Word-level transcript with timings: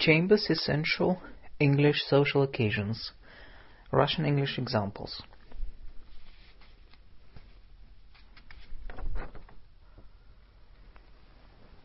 Chambers 0.00 0.48
Essential 0.48 1.20
English 1.58 2.02
Social 2.08 2.42
Occasions. 2.42 3.12
Russian 3.92 4.24
English 4.24 4.58
Examples. 4.58 5.22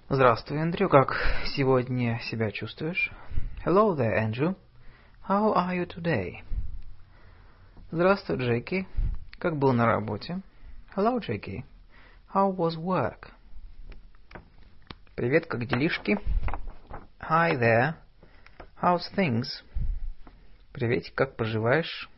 Здравствуй, 0.07 0.59
Эндрю. 0.59 0.87
Как 0.87 1.17
сегодня 1.57 2.21
себя 2.21 2.51
чувствуешь? 2.51 3.11
Hello 3.65 3.93
there, 3.93 4.17
Andrew. 4.17 4.55
How 5.27 5.53
are 5.53 5.75
you 5.75 5.85
today? 5.85 6.41
Здравствуй, 7.91 8.37
Джеки. 8.37 8.87
Как 9.39 9.57
был 9.57 9.73
на 9.73 9.85
работе? 9.87 10.41
Hello, 10.95 11.19
Jackie. 11.19 11.65
How 12.33 12.55
was 12.55 12.77
work? 12.77 13.31
Привет, 15.15 15.47
как 15.47 15.65
делишки? 15.65 16.17
Hi 17.19 17.59
there. 17.59 18.04
How's 18.84 19.10
things? 19.16 19.62
Привет, 20.72 21.10
как 21.14 21.36
поживаешь? 21.36 22.08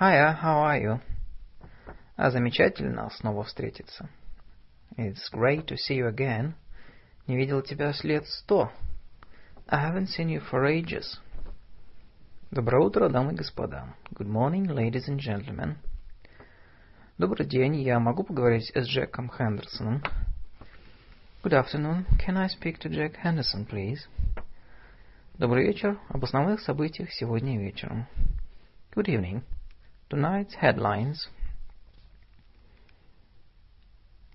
Hiya, 0.00 0.38
how 0.42 0.64
are 0.64 0.80
you? 0.80 1.00
А 2.16 2.30
замечательно 2.30 3.10
снова 3.10 3.44
встретиться. 3.44 4.08
It's 4.96 5.30
great 5.32 5.66
to 5.66 5.76
see 5.76 5.98
you 5.98 6.08
again. 6.08 6.54
Не 7.26 7.36
видел 7.36 7.62
тебя 7.62 7.92
с 7.92 8.04
лет 8.04 8.26
сто. 8.26 8.70
I 9.68 9.90
haven't 9.90 10.08
seen 10.08 10.28
you 10.28 10.42
for 10.50 10.64
ages. 10.64 11.20
Доброе 12.50 12.86
утро, 12.86 13.08
дамы 13.08 13.32
и 13.32 13.36
господа. 13.36 13.94
Good 14.12 14.28
morning, 14.28 14.66
ladies 14.66 15.08
and 15.08 15.18
gentlemen. 15.18 15.76
Добрый 17.18 17.46
день, 17.46 17.76
я 17.82 17.98
могу 17.98 18.22
поговорить 18.24 18.70
с 18.74 18.86
Джеком 18.86 19.30
Хендерсоном? 19.30 20.02
Good 21.42 21.52
afternoon. 21.52 22.06
Can 22.18 22.36
I 22.36 22.48
speak 22.48 22.78
to 22.80 22.88
Jack 22.88 23.16
Henderson, 23.22 23.66
please? 23.66 24.06
Добрый 25.41 25.65
вечер. 25.65 25.99
Об 26.09 26.23
основных 26.23 26.61
событиях 26.61 27.11
сегодня 27.11 27.59
вечером. 27.59 28.05
Good 28.93 29.07
evening. 29.07 29.41
Tonight's 30.07 30.51
headlines. 30.61 31.15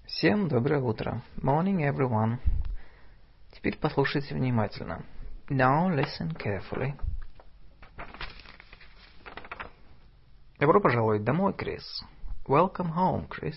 Всем 0.04 0.48
доброе 0.48 0.80
утро. 0.80 1.22
Morning, 1.36 1.88
everyone. 1.88 2.40
Теперь 3.52 3.78
послушайте 3.78 4.34
внимательно. 4.34 5.04
Now 5.48 5.88
listen 5.94 6.36
carefully. 6.36 6.98
Добро 10.58 10.80
пожаловать 10.80 11.22
домой, 11.22 11.54
Крис. 11.54 11.84
Welcome 12.48 12.92
home, 12.92 13.28
Chris. 13.28 13.54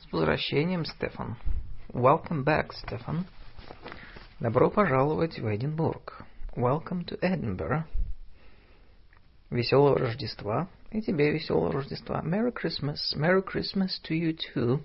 С 0.00 0.10
возвращением, 0.10 0.84
Стефан. 0.84 1.36
Welcome 1.90 2.42
back, 2.42 2.72
Стефан. 2.72 3.24
Добро 4.44 4.68
пожаловать 4.68 5.38
в 5.38 5.46
Эдинбург. 5.48 6.22
Welcome 6.54 7.06
to 7.06 7.18
Edinburgh. 7.22 7.84
Веселого 9.48 9.96
Рождества. 9.96 10.68
И 10.90 11.00
тебе 11.00 11.32
веселого 11.32 11.72
Рождества. 11.72 12.20
Merry 12.22 12.52
Christmas. 12.52 12.98
Merry 13.16 13.42
Christmas 13.42 13.98
to 14.06 14.10
you 14.10 14.36
too. 14.36 14.84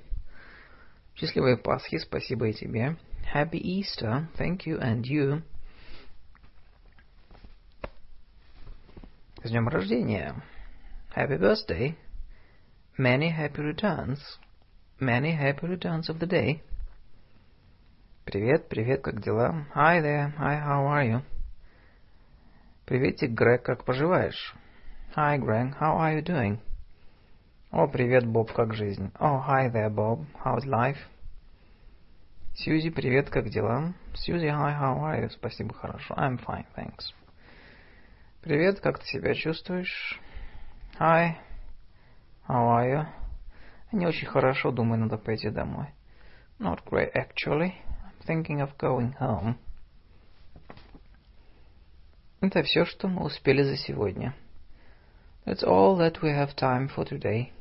Счастливой 1.14 1.58
Пасхи, 1.58 1.98
спасибо 1.98 2.48
и 2.48 2.54
тебе. 2.54 2.96
Happy 3.36 3.60
Easter, 3.62 4.28
thank 4.38 4.60
you 4.66 4.80
and 4.80 5.02
you. 5.02 5.42
С 9.44 9.50
днем 9.50 9.68
рождения. 9.68 10.42
Happy 11.14 11.38
birthday. 11.38 11.98
Many 12.98 13.30
happy 13.30 13.58
returns. 13.58 14.20
Many 15.02 15.38
happy 15.38 15.68
returns 15.68 16.08
of 16.08 16.20
the 16.20 16.28
day. 16.28 16.62
Привет, 18.32 18.70
привет, 18.70 19.02
как 19.02 19.24
дела? 19.24 19.66
Hi 19.74 20.04
there, 20.04 20.32
hi, 20.38 20.62
how 20.64 20.86
are 20.86 21.04
you? 21.04 21.22
Приветик, 22.86 23.32
Грег, 23.32 23.64
как 23.64 23.86
поживаешь? 23.86 24.54
Hi, 25.16 25.40
Greg, 25.40 25.74
how 25.82 25.98
are 25.98 26.16
you 26.16 26.24
doing? 26.24 26.60
О, 27.72 27.88
привет, 27.88 28.28
Боб, 28.28 28.54
как 28.54 28.76
жизнь? 28.76 29.12
Oh, 29.20 29.42
hi 29.48 29.74
there, 29.74 29.90
Bob. 29.90 30.28
How's 30.46 30.64
life? 30.68 31.00
Сьюзи, 32.54 32.92
привет, 32.92 33.32
как 33.32 33.50
дела? 33.50 33.96
Сьюзи, 34.14 34.46
hi, 34.46 34.80
how 34.80 35.00
are 35.00 35.24
you? 35.24 35.30
Спасибо, 35.32 35.74
хорошо. 35.74 36.14
I'm 36.14 36.38
fine, 36.38 36.68
thanks. 36.78 37.12
Привет, 38.44 38.80
как 38.80 39.00
ты 39.00 39.08
себя 39.08 39.34
чувствуешь? 39.34 40.22
Hi, 41.00 41.32
how 42.48 42.78
are 42.78 42.92
you? 42.92 43.06
Не 43.92 44.06
очень 44.06 44.28
хорошо, 44.28 44.70
думаю, 44.70 45.00
надо 45.00 45.18
пойти 45.18 45.50
домой. 45.50 45.88
Not 46.60 46.84
great, 46.86 47.12
actually. 47.16 47.74
I'm 48.19 48.27
thinking 48.27 48.61
of 48.61 48.77
going 48.79 49.15
home. 49.19 49.57
Это 52.41 52.63
все, 52.63 52.85
что 52.85 53.09
мы 53.09 53.25
успели 53.25 53.63
за 53.63 53.77
сегодня. 53.77 54.35
That's 55.47 55.63
all 55.63 55.97
that 55.99 56.21
we 56.23 56.31
have 56.31 56.55
time 56.57 56.89
for 56.89 57.05
today. 57.07 57.53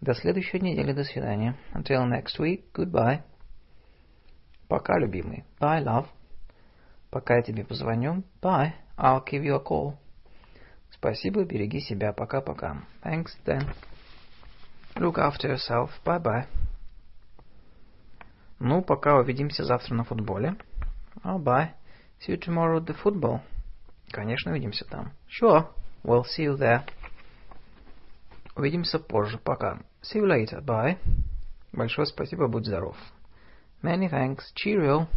До 0.00 0.14
следующей 0.14 0.60
недели, 0.60 0.92
до 0.92 1.04
свидания. 1.04 1.56
Until 1.72 2.06
next 2.06 2.38
week, 2.38 2.64
goodbye. 2.72 3.22
Пока, 4.68 4.98
любимый. 4.98 5.44
Bye, 5.60 5.82
love. 5.82 6.06
Пока 7.10 7.36
я 7.36 7.42
тебе 7.42 7.64
позвоню. 7.64 8.24
Bye. 8.42 8.74
I'll 8.96 9.24
give 9.24 9.42
you 9.42 9.54
a 9.54 9.60
call. 9.60 9.94
Спасибо, 10.90 11.44
береги 11.44 11.80
себя. 11.80 12.12
Пока-пока. 12.12 12.84
Thanks, 13.02 13.36
then. 13.44 13.72
Look 14.96 15.18
after 15.18 15.48
yourself. 15.48 15.90
Bye-bye. 16.04 16.46
Ну, 18.63 18.83
пока 18.83 19.17
увидимся 19.17 19.63
завтра 19.63 19.95
на 19.95 20.03
футболе. 20.03 20.55
Oh, 21.23 21.39
bye. 21.39 21.71
See 22.19 22.35
you 22.35 22.37
tomorrow 22.37 22.77
at 22.77 22.85
the 22.85 22.95
football. 23.03 23.39
Конечно, 24.11 24.51
увидимся 24.51 24.85
там. 24.85 25.13
Sure. 25.27 25.67
We'll 26.03 26.25
see 26.25 26.45
you 26.45 26.55
there. 26.55 26.83
Увидимся 28.55 28.99
позже. 28.99 29.39
Пока. 29.39 29.79
See 30.03 30.21
you 30.21 30.27
later. 30.27 30.63
Bye. 30.63 30.99
Большое 31.71 32.05
спасибо. 32.05 32.47
Будь 32.47 32.67
здоров. 32.67 32.95
Many 33.81 34.07
thanks. 34.11 34.43
Cheerio. 34.53 35.07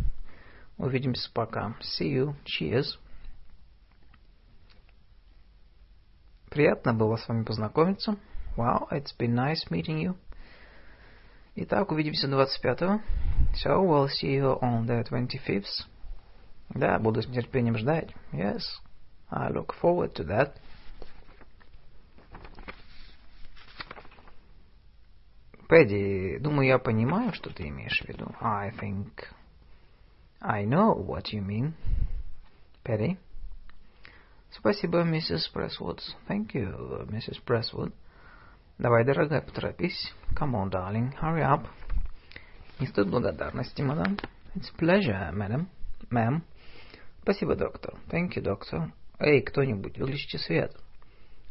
Увидимся 0.78 1.30
пока. 1.30 1.76
See 1.82 2.14
you. 2.14 2.34
Cheers. 2.46 2.98
Приятно 6.48 6.94
было 6.94 7.16
с 7.16 7.28
вами 7.28 7.44
познакомиться. 7.44 8.16
Wow, 8.56 8.88
it's 8.90 9.14
been 9.18 9.34
nice 9.34 9.68
meeting 9.68 10.00
you. 10.00 10.16
Итак, 11.56 11.92
увидимся 11.92 12.26
25-го. 12.26 13.00
So, 13.54 13.80
we'll 13.80 14.08
see 14.08 14.40
you 14.40 14.58
on 14.60 14.86
the 14.86 15.04
25th. 15.04 15.86
Да, 16.70 16.98
буду 16.98 17.22
с 17.22 17.28
нетерпением 17.28 17.78
ждать. 17.78 18.12
Yes, 18.32 18.62
I 19.30 19.52
look 19.52 19.74
forward 19.80 20.14
to 20.14 20.26
that. 20.26 20.56
Пэдди, 25.68 26.38
думаю, 26.40 26.66
я 26.66 26.78
понимаю, 26.78 27.32
что 27.32 27.50
ты 27.50 27.68
имеешь 27.68 28.02
в 28.02 28.08
виду. 28.08 28.34
I 28.40 28.70
think 28.70 29.10
I 30.40 30.64
know 30.64 30.94
what 30.96 31.32
you 31.32 31.40
mean. 31.40 31.72
Пэдди. 32.82 33.16
Спасибо, 34.50 35.04
миссис 35.04 35.46
Пресвуд. 35.48 36.00
Thank 36.28 36.52
you, 36.54 37.10
миссис 37.12 37.38
Пресвуд. 37.38 37.94
Давай, 38.76 39.04
дорогая, 39.04 39.40
поторопись. 39.40 40.12
Come 40.34 40.54
on, 40.54 40.70
darling, 40.70 41.12
hurry 41.20 41.42
up. 41.42 41.68
Не 42.80 42.88
стоит 42.88 43.08
благодарности, 43.08 43.82
мадам. 43.82 44.18
It's 44.56 44.72
a 44.72 44.76
pleasure, 44.76 45.32
madam. 45.32 45.68
Ma'am. 46.10 46.42
Спасибо, 47.22 47.54
доктор. 47.54 47.94
Thank 48.08 48.34
you, 48.34 48.42
doctor. 48.42 48.90
Эй, 49.20 49.42
кто-нибудь, 49.42 49.96
выключите 49.98 50.38
свет. 50.38 50.76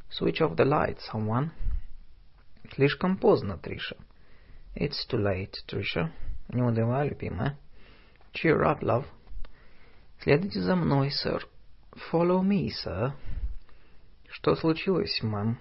Switch 0.09 0.41
off 0.41 0.57
the 0.57 0.65
light, 0.65 0.97
someone. 1.13 1.51
Слишком 2.73 3.17
поздно, 3.17 3.57
Триша. 3.57 3.95
It's 4.75 5.07
too 5.09 5.19
late, 5.19 5.53
Триша. 5.65 6.11
Не 6.49 6.61
унывай, 6.61 7.07
любимая. 7.07 7.57
Cheer 8.33 8.61
up, 8.63 8.81
love. 8.81 9.05
Следуйте 10.19 10.59
за 10.59 10.75
мной, 10.75 11.09
сэр. 11.09 11.47
Follow 12.11 12.41
me, 12.41 12.67
sir. 12.67 13.13
Что 14.29 14.55
случилось, 14.55 15.21
мам? 15.23 15.57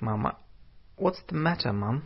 Мама. 0.00 0.38
What's 0.96 1.22
the 1.28 1.36
matter, 1.36 1.72
mom? 1.72 2.02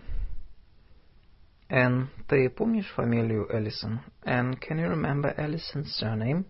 Энн, 1.68 2.10
ты 2.28 2.48
помнишь 2.50 2.90
фамилию 2.94 3.48
Эллисон? 3.50 4.00
Энн, 4.24 4.54
can 4.54 4.78
you 4.78 4.88
remember 4.88 5.34
Ellison's 5.36 5.96
surname? 5.98 6.44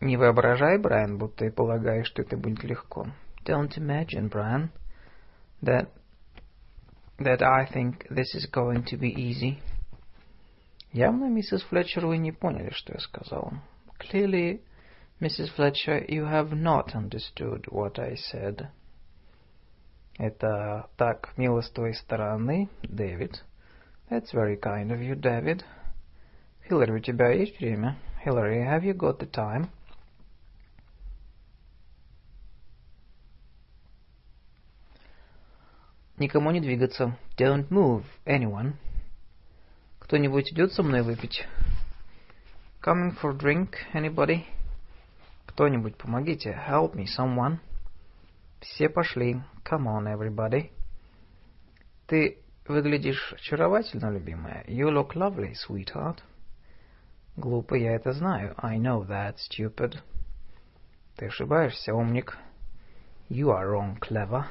Не 0.00 0.16
воображай, 0.16 0.78
Брайан, 0.78 1.16
будто 1.16 1.44
и 1.44 1.50
полагаешь, 1.50 2.06
что 2.08 2.22
это 2.22 2.36
будет 2.36 2.64
легко. 2.64 3.06
Don't 3.44 3.76
imagine, 3.76 4.28
Brian, 4.28 4.70
that 5.62 5.88
that 7.18 7.42
I 7.42 7.66
think 7.66 8.06
this 8.08 8.34
is 8.34 8.46
going 8.46 8.84
to 8.84 8.96
be 8.96 9.10
easy. 9.10 9.58
Явно, 10.92 11.28
миссис 11.30 11.62
Флетчер, 11.62 12.06
вы 12.06 12.18
не 12.18 12.32
поняли, 12.32 12.70
что 12.70 12.92
я 12.92 13.00
сказал. 13.00 13.52
Clearly, 13.98 14.60
Mrs. 15.20 15.54
Fletcher, 15.56 16.04
you 16.08 16.24
have 16.24 16.52
not 16.52 16.94
understood 16.94 17.66
what 17.70 17.98
I 17.98 18.16
said. 18.16 18.68
Это 20.17 20.89
так 20.97 21.37
мило 21.37 21.61
с 21.61 21.69
твоей 21.69 21.93
стороны, 21.93 22.69
Дэвид. 22.81 23.43
That's 24.09 24.33
very 24.33 24.59
kind 24.59 24.89
of 24.89 24.99
you, 24.99 25.15
David. 25.15 25.63
Хиллари, 26.67 26.91
у 26.91 26.99
тебя 26.99 27.29
есть 27.29 27.59
время? 27.59 27.97
Hillary, 28.25 28.63
have 28.63 28.83
you 28.83 28.93
got 28.93 29.19
the 29.19 29.29
time? 29.29 29.69
Никому 36.17 36.49
не 36.49 36.61
двигаться. 36.61 37.15
Don't 37.37 37.69
move, 37.69 38.03
anyone. 38.25 38.73
Кто-нибудь 39.99 40.51
идет 40.51 40.73
со 40.73 40.81
мной 40.81 41.03
выпить? 41.03 41.45
Coming 42.81 43.15
for 43.21 43.37
drink, 43.37 43.75
anybody? 43.93 44.45
Кто-нибудь, 45.45 45.95
помогите. 45.95 46.59
Help 46.67 46.95
me, 46.95 47.05
someone. 47.05 47.59
Все 48.59 48.89
пошли. 48.89 49.41
Come 49.63 49.85
on, 49.85 50.05
everybody. 50.07 50.71
Ты 52.07 52.39
выглядишь 52.67 53.33
очаровательно, 53.33 54.09
любимая. 54.11 54.63
You 54.67 54.89
look 54.89 55.13
lovely, 55.15 55.53
sweetheart. 55.53 56.19
Глупо, 57.35 57.75
я 57.75 57.93
это 57.95 58.13
знаю. 58.13 58.55
I 58.57 58.77
know 58.77 59.05
that, 59.07 59.35
stupid. 59.37 59.99
Ты 61.17 61.27
ошибаешься, 61.27 61.93
умник. 61.93 62.37
You 63.29 63.49
are 63.49 63.69
wrong, 63.69 63.99
clever. 63.99 64.45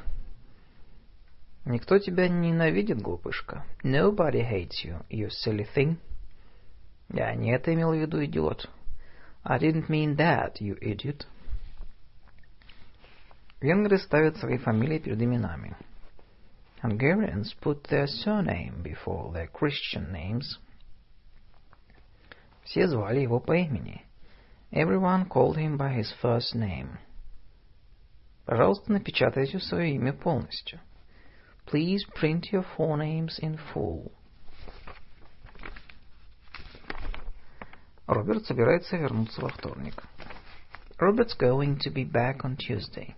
Никто 1.64 1.99
тебя 1.99 2.29
не 2.29 2.52
ненавидит, 2.52 3.00
глупышка. 3.02 3.64
Nobody 3.82 4.43
hates 4.43 4.85
you, 4.85 5.05
you 5.11 5.29
silly 5.29 5.67
thing. 5.75 5.97
Я 7.09 7.35
не 7.35 7.52
это 7.52 7.75
имел 7.75 7.91
в 7.91 7.97
виду, 7.97 8.25
идиот. 8.25 8.69
I 9.43 9.59
didn't 9.59 9.88
mean 9.88 10.17
that, 10.17 10.61
you 10.61 10.79
idiot. 10.81 11.26
Венгры 13.62 14.00
ставят 14.00 14.38
свои 14.38 14.57
фамилии 14.57 15.00
перед 15.00 15.21
именами. 15.21 15.75
Hungarians 16.81 17.53
put 17.62 17.88
their 17.89 18.07
surname 18.07 18.81
before 18.81 19.31
their 19.31 19.48
Christian 19.48 20.12
names. 20.12 20.57
Все 22.63 22.88
звали 22.88 23.19
его 23.19 23.39
по 23.39 23.53
имени. 23.53 24.03
Everyone 24.71 25.27
called 25.27 25.57
him 25.57 25.77
by 25.77 25.94
his 25.94 26.12
first 26.21 26.56
name. 26.56 26.98
Пожалуйста, 28.45 28.92
напечатайте 28.92 29.59
свое 29.59 29.94
имя 29.95 30.13
полностью. 30.13 30.80
Please 31.68 32.03
print 32.19 32.51
your 32.51 32.65
forenames 32.75 33.38
in 33.39 33.59
full. 33.74 34.12
Роберт 38.07 38.45
собирается 38.45 38.98
вернуться 38.98 39.42
во 39.42 39.50
вторник. 39.50 40.03
Robert's 41.00 41.36
going 41.38 41.77
to 41.80 41.92
be 41.92 42.03
back 42.03 42.44
on 42.44 42.57
Tuesday. 42.57 43.15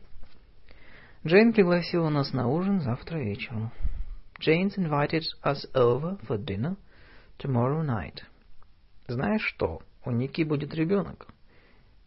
Джейн 1.26 1.52
пригласила 1.52 2.10
нас 2.10 2.32
на 2.32 2.48
ужин 2.48 2.80
завтра 2.80 3.18
вечером. 3.18 3.72
Jane's 4.38 4.76
invited 4.76 5.24
us 5.44 5.66
over 5.74 6.16
for 6.26 6.38
dinner 6.38 6.76
tomorrow 7.38 7.82
night. 7.82 8.22
Знаешь 9.08 9.42
что? 9.42 9.82
У 10.04 10.12
Ники 10.12 10.42
будет 10.44 10.74
ребенок. 10.74 11.26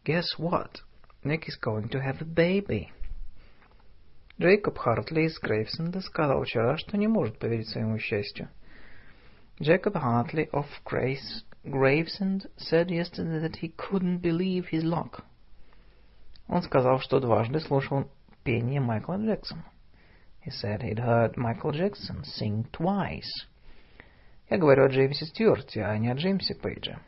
Guess 0.05 0.39
what? 0.39 0.77
Nick 1.23 1.43
is 1.47 1.59
going 1.61 1.89
to 1.89 1.99
have 1.99 2.21
a 2.21 2.25
baby. 2.25 2.87
Джейкоб 4.39 4.77
Хартли 4.77 5.23
из 5.23 5.37
Грейвсенда 5.39 5.99
сказал 5.99 6.43
вчера, 6.43 6.77
что 6.77 6.97
не 6.97 7.07
может 7.07 7.37
поверить 7.37 7.67
своему 7.67 7.99
счастью. 7.99 8.47
Jacob 9.59 9.93
Hartley 9.93 10.49
of 10.51 10.65
Grace, 10.85 11.43
Gravesend 11.65 12.49
said 12.57 12.89
yesterday 12.89 13.39
that 13.41 13.57
he 13.57 13.75
couldn't 13.75 14.21
believe 14.21 14.69
his 14.71 14.83
luck. 14.83 15.23
Он 16.47 16.63
сказал, 16.63 16.99
что 16.99 17.19
дважды 17.19 17.59
слушал 17.59 18.09
пение 18.44 18.80
Майкла 18.80 19.16
Джексона. 19.16 19.64
He 20.44 20.50
said 20.50 20.82
he'd 20.82 21.00
heard 21.00 21.36
Michael 21.36 21.72
Jackson 21.72 22.22
sing 22.22 22.70
twice. 22.72 23.46
Я 24.48 24.58
говорю 24.58 24.84
о 24.84 24.88
Джеймсе 24.88 25.26
Стюарте, 25.26 25.82
а 25.84 25.98
не 25.98 26.08
о 26.08 26.14
Джеймсе 26.14 26.54
Пейдже. 26.54 27.00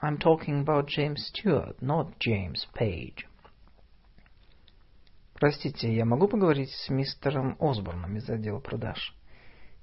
I'm 0.00 0.16
talking 0.18 0.62
about 0.62 0.86
James 0.86 1.28
Stewart, 1.32 1.76
not 1.80 2.16
James 2.20 2.66
Page. 2.72 3.26
Простите, 5.34 5.92
я 5.92 6.04
могу 6.04 6.28
поговорить 6.28 6.70
с 6.70 6.88
мистером 6.88 7.56
Осборном 7.58 8.16
из 8.16 8.28
отдела 8.30 8.60
продаж? 8.60 9.12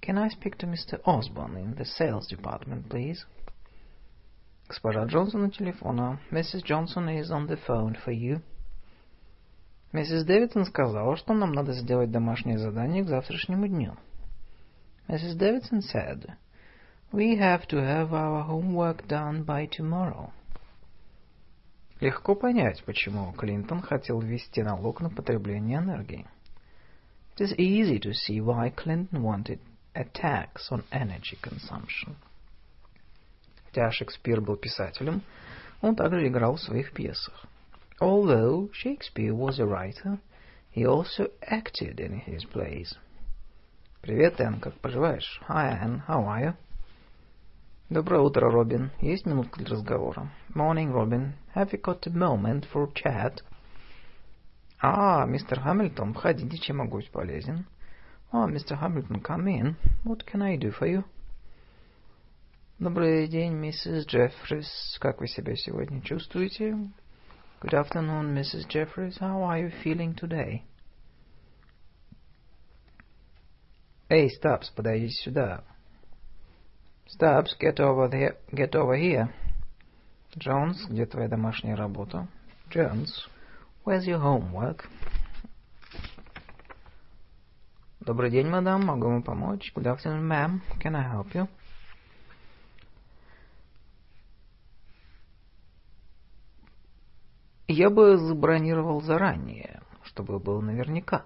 Can 0.01 0.17
I 0.17 0.29
speak 0.29 0.57
to 0.59 0.67
Mr. 0.67 1.01
Osborne 1.05 1.57
in 1.57 1.75
the 1.75 1.85
sales 1.85 2.27
department, 2.29 2.87
please? 2.89 3.25
Госпожа 4.67 5.05
Джонсон 5.05 5.43
у 5.43 5.49
телефона. 5.49 6.19
Mrs. 6.31 6.63
Johnson 6.63 7.09
is 7.09 7.29
on 7.29 7.47
the 7.47 7.59
phone 7.67 7.95
for 8.05 8.13
you. 8.13 8.41
Миссис 9.92 10.24
Дэвидсон 10.24 10.66
сказала, 10.66 11.16
что 11.16 11.34
нам 11.34 11.52
надо 11.52 11.72
сделать 11.72 12.12
домашнее 12.12 12.58
задание 12.58 13.02
к 13.02 13.08
завтрашнему 13.08 13.66
дню. 13.66 13.96
Mrs. 15.08 15.36
Davidson 15.36 15.80
said, 15.80 16.36
We 17.10 17.36
have 17.36 17.66
to 17.66 17.78
have 17.78 18.12
our 18.12 18.44
homework 18.44 19.08
done 19.08 19.44
by 19.44 19.66
tomorrow. 19.66 20.30
Легко 22.00 22.36
понять, 22.36 22.84
почему 22.84 23.32
Клинтон 23.32 23.82
хотел 23.82 24.20
ввести 24.20 24.62
налог 24.62 25.00
на 25.00 25.10
потребление 25.10 25.78
энергии. 25.78 26.26
It 27.36 27.46
is 27.46 27.58
easy 27.58 27.98
to 27.98 28.12
see 28.12 28.40
why 28.40 28.70
Clinton 28.70 29.22
wanted 29.22 29.58
a 29.94 30.04
tax 30.04 30.70
on 30.70 30.84
energy 30.92 31.36
consumption. 31.42 32.14
Хотя 33.66 33.90
Шекспир 33.90 34.40
был 34.40 34.56
писателем, 34.56 35.22
он 35.80 35.96
также 35.96 36.28
играл 36.28 36.54
в 36.54 36.60
своих 36.60 36.92
пьесах. 36.92 37.49
Although 38.00 38.70
Shakespeare 38.72 39.34
was 39.34 39.58
a 39.58 39.66
writer, 39.66 40.18
he 40.70 40.86
also 40.86 41.28
acted 41.42 42.00
in 42.00 42.20
his 42.20 42.44
plays. 42.46 42.94
Привет, 44.00 44.40
Энн, 44.40 44.58
как 44.58 44.80
поживаешь? 44.80 45.38
Hi, 45.48 45.78
Anne, 45.78 46.02
how 46.08 46.24
are 46.24 46.40
you? 46.40 46.54
Доброе 47.90 48.22
утро, 48.22 48.50
Робин. 48.50 48.90
Есть 49.02 49.26
минутка 49.26 49.58
для 49.58 49.76
разговора? 49.76 50.32
Morning, 50.54 50.90
Robin. 50.92 51.32
Have 51.54 51.72
you 51.72 51.80
got 51.82 52.06
a 52.06 52.10
moment 52.10 52.64
for 52.72 52.90
chat? 52.94 53.42
А, 54.80 55.26
мистер 55.26 55.60
Хамильтон, 55.60 56.14
входите, 56.14 56.56
чем 56.56 56.78
могу 56.78 56.96
быть 56.96 57.10
полезен? 57.10 57.66
Oh, 58.32 58.46
Mr. 58.46 58.80
Hamilton, 58.80 59.20
come 59.20 59.46
in. 59.46 59.76
What 60.04 60.24
can 60.24 60.40
I 60.40 60.56
do 60.56 60.72
for 60.72 60.88
you? 60.88 61.04
Добрый 62.78 63.28
день, 63.28 63.52
миссис 63.52 64.06
Джеффрис. 64.06 64.96
Как 65.00 65.20
вы 65.20 65.28
себя 65.28 65.54
сегодня 65.54 66.00
чувствуете? 66.00 66.78
Good 67.61 67.73
afternoon, 67.73 68.35
Mrs. 68.35 68.67
Jeffries. 68.69 69.17
How 69.19 69.41
are 69.43 69.57
you 69.57 69.71
feeling 69.83 70.13
today? 70.15 70.63
Эй, 74.09 74.29
Стабс, 74.29 74.69
подойдите 74.75 75.15
сюда. 75.23 75.63
Stubbs, 77.07 77.55
get 77.59 77.79
over 77.79 78.07
there, 78.07 78.35
get 78.53 78.75
over 78.75 78.95
here. 78.95 79.29
Jones, 80.37 80.85
где 80.89 81.05
твоя 81.05 81.27
домашняя 81.27 81.75
работа? 81.75 82.27
Jones, 82.69 83.09
where's 83.83 84.05
your 84.05 84.19
homework? 84.19 84.87
Добрый 87.99 88.29
день, 88.29 88.47
мадам, 88.47 88.85
могу 88.85 89.07
вам 89.07 89.23
помочь? 89.23 89.71
Good 89.75 89.87
afternoon, 89.87 90.27
ma'am. 90.27 90.61
Can 90.79 90.95
I 90.95 91.01
help 91.01 91.33
you? 91.33 91.47
Я 97.72 97.88
бы 97.88 98.16
забронировал 98.16 99.00
заранее, 99.00 99.80
чтобы 100.02 100.40
был 100.40 100.60
наверняка. 100.60 101.24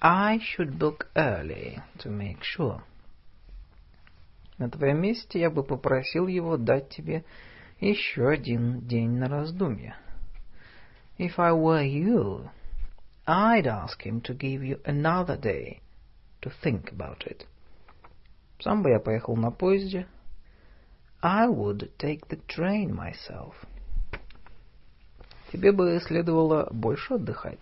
I 0.00 0.38
should 0.38 0.78
book 0.78 1.06
early 1.14 1.78
to 1.98 2.10
make 2.10 2.38
sure. 2.40 2.80
На 4.56 4.70
твоем 4.70 5.02
месте 5.02 5.38
я 5.38 5.50
бы 5.50 5.62
попросил 5.62 6.28
его 6.28 6.56
дать 6.56 6.88
тебе 6.88 7.26
еще 7.78 8.30
один 8.30 8.86
день 8.86 9.18
на 9.18 9.28
раздумье. 9.28 9.96
If 11.18 11.34
I 11.36 11.52
were 11.52 11.84
you, 11.84 12.48
I'd 13.26 13.66
ask 13.66 14.00
him 14.02 14.22
to 14.22 14.34
give 14.34 14.62
you 14.62 14.80
another 14.86 15.38
day 15.38 15.82
to 16.40 16.50
think 16.62 16.90
about 16.90 17.26
it. 17.26 17.46
Сам 18.60 18.82
бы 18.82 18.88
я 18.88 18.98
поехал 18.98 19.36
на 19.36 19.50
поезде. 19.50 20.06
I 21.22 21.48
would 21.48 21.90
take 21.98 22.28
the 22.28 22.38
train 22.46 22.94
myself. 22.94 23.54
Тебе 25.52 25.72
бы 25.72 25.98
следовало 26.00 26.68
больше 26.70 27.14
отдыхать. 27.14 27.58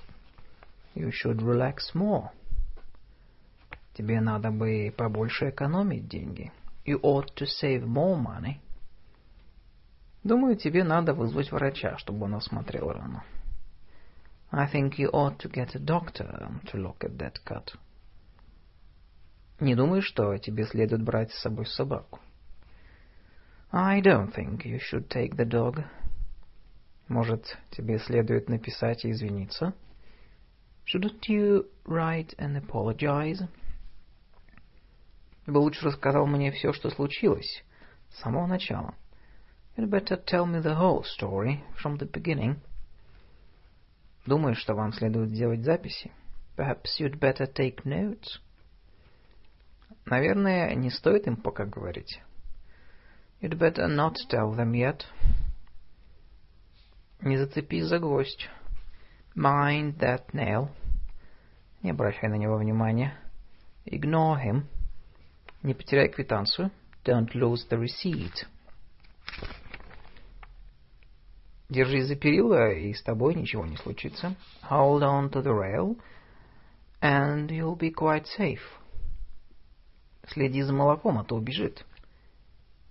You 0.94 1.10
should 1.10 1.38
relax 1.38 1.94
more. 1.94 2.30
Тебе 3.94 4.20
надо 4.20 4.50
бы 4.50 4.92
побольше 4.94 5.48
экономить 5.48 6.06
деньги. 6.06 6.52
You 6.84 7.00
ought 7.00 7.34
to 7.36 7.46
save 7.46 7.86
more 7.86 8.16
money. 8.16 8.56
Думаю, 10.22 10.56
тебе 10.56 10.84
надо 10.84 11.14
вызвать 11.14 11.50
врача, 11.50 11.96
чтобы 11.96 12.26
он 12.26 12.34
осмотрел 12.34 12.90
рану. 12.92 13.22
I 14.50 14.66
think 14.70 14.98
you 14.98 15.10
ought 15.12 15.38
to 15.38 15.50
get 15.50 15.74
a 15.74 15.78
doctor 15.78 16.50
to 16.66 16.76
look 16.76 16.98
at 17.04 17.16
that 17.16 17.36
cut. 17.46 17.74
Не 19.60 19.74
думаю, 19.74 20.02
что 20.02 20.36
тебе 20.36 20.66
следует 20.66 21.02
брать 21.02 21.32
с 21.32 21.40
собой 21.40 21.64
собаку. 21.66 22.20
I 23.72 24.00
don't 24.00 24.32
think 24.32 24.64
you 24.64 24.78
should 24.78 25.08
take 25.08 25.36
the 25.36 25.44
dog. 25.44 25.84
Может, 27.08 27.58
тебе 27.70 27.98
следует 27.98 28.48
написать 28.48 29.04
и 29.04 29.10
извиниться? 29.10 29.74
Shouldn't 30.86 31.28
you 31.28 31.66
write 31.84 32.36
and 32.38 32.56
apologize? 32.56 33.42
Ты 35.44 35.52
бы 35.52 35.58
лучше 35.58 35.86
рассказал 35.86 36.26
мне 36.26 36.50
все, 36.52 36.72
что 36.72 36.90
случилось, 36.90 37.64
с 38.10 38.20
самого 38.20 38.46
начала. 38.46 38.94
You'd 39.76 39.90
better 39.90 40.16
tell 40.16 40.46
me 40.46 40.60
the 40.60 40.76
whole 40.76 41.04
story 41.04 41.62
from 41.82 41.98
the 41.98 42.10
beginning. 42.10 42.56
Думаю, 44.26 44.54
что 44.54 44.74
вам 44.74 44.92
следует 44.92 45.30
сделать 45.30 45.62
записи. 45.62 46.12
Perhaps 46.56 46.98
you'd 46.98 47.18
better 47.18 47.46
take 47.52 47.84
notes. 47.84 48.40
Наверное, 50.04 50.74
не 50.74 50.90
стоит 50.90 51.26
им 51.26 51.36
пока 51.36 51.64
говорить. 51.64 52.20
You'd 53.40 53.58
better 53.58 53.86
not 53.88 54.16
tell 54.28 54.52
them 54.52 54.74
yet. 54.74 55.04
Не 57.20 57.36
зацепись 57.36 57.86
за 57.86 57.98
гвоздь. 57.98 58.48
Mind 59.34 59.98
that 59.98 60.32
nail. 60.32 60.70
Не 61.82 61.90
обращай 61.90 62.28
на 62.28 62.36
него 62.36 62.56
внимания. 62.56 63.12
Ignore 63.84 64.42
him. 64.42 64.62
Не 65.62 65.74
потеряй 65.74 66.08
квитанцию. 66.08 66.70
Don't 67.04 67.34
lose 67.34 67.66
the 67.68 67.78
receipt. 67.78 68.46
Держись 71.68 72.06
за 72.06 72.16
перила, 72.16 72.72
и 72.72 72.94
с 72.94 73.02
тобой 73.02 73.34
ничего 73.34 73.66
не 73.66 73.76
случится. 73.76 74.36
Hold 74.70 75.02
on 75.02 75.30
to 75.30 75.42
the 75.42 75.52
rail, 75.52 75.96
and 77.02 77.48
you'll 77.50 77.76
be 77.76 77.92
quite 77.92 78.26
safe. 78.38 78.62
Следи 80.28 80.62
за 80.62 80.72
молоком, 80.72 81.18
а 81.18 81.24
то 81.24 81.36
убежит. 81.36 81.84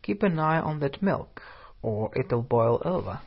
Keep 0.05 0.21
an 0.21 0.37
eye 0.37 0.59
on 0.59 0.81
that 0.81 1.01
milk, 1.01 1.41
or 1.81 2.11
it'll 2.15 2.43
boil 2.43 2.79
over. 2.85 3.21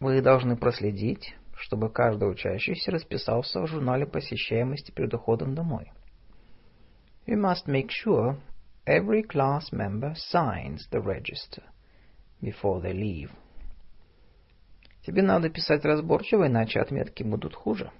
Вы 0.00 0.20
должны 0.20 0.54
проследить, 0.54 1.34
чтобы 1.56 1.88
каждый 1.88 2.30
учащийся 2.30 2.90
расписался 2.90 3.62
в 3.62 3.66
журнале 3.68 4.04
посещаемости 4.04 4.90
перед 4.90 5.14
уходом 5.14 5.54
домой. 5.54 5.90
You 7.26 7.38
must 7.38 7.68
make 7.68 7.88
sure 7.88 8.36
every 8.86 9.22
class 9.22 9.72
member 9.72 10.14
signs 10.14 10.86
the 10.90 11.00
register 11.00 11.62
before 12.42 12.82
they 12.82 12.92
leave. 12.92 13.30
Тебе 15.06 15.22
надо 15.22 15.48
писать 15.48 15.86
разборчиво, 15.86 16.48
иначе 16.48 16.80
отметки 16.80 17.22
будут 17.22 17.54
хуже. 17.54 17.90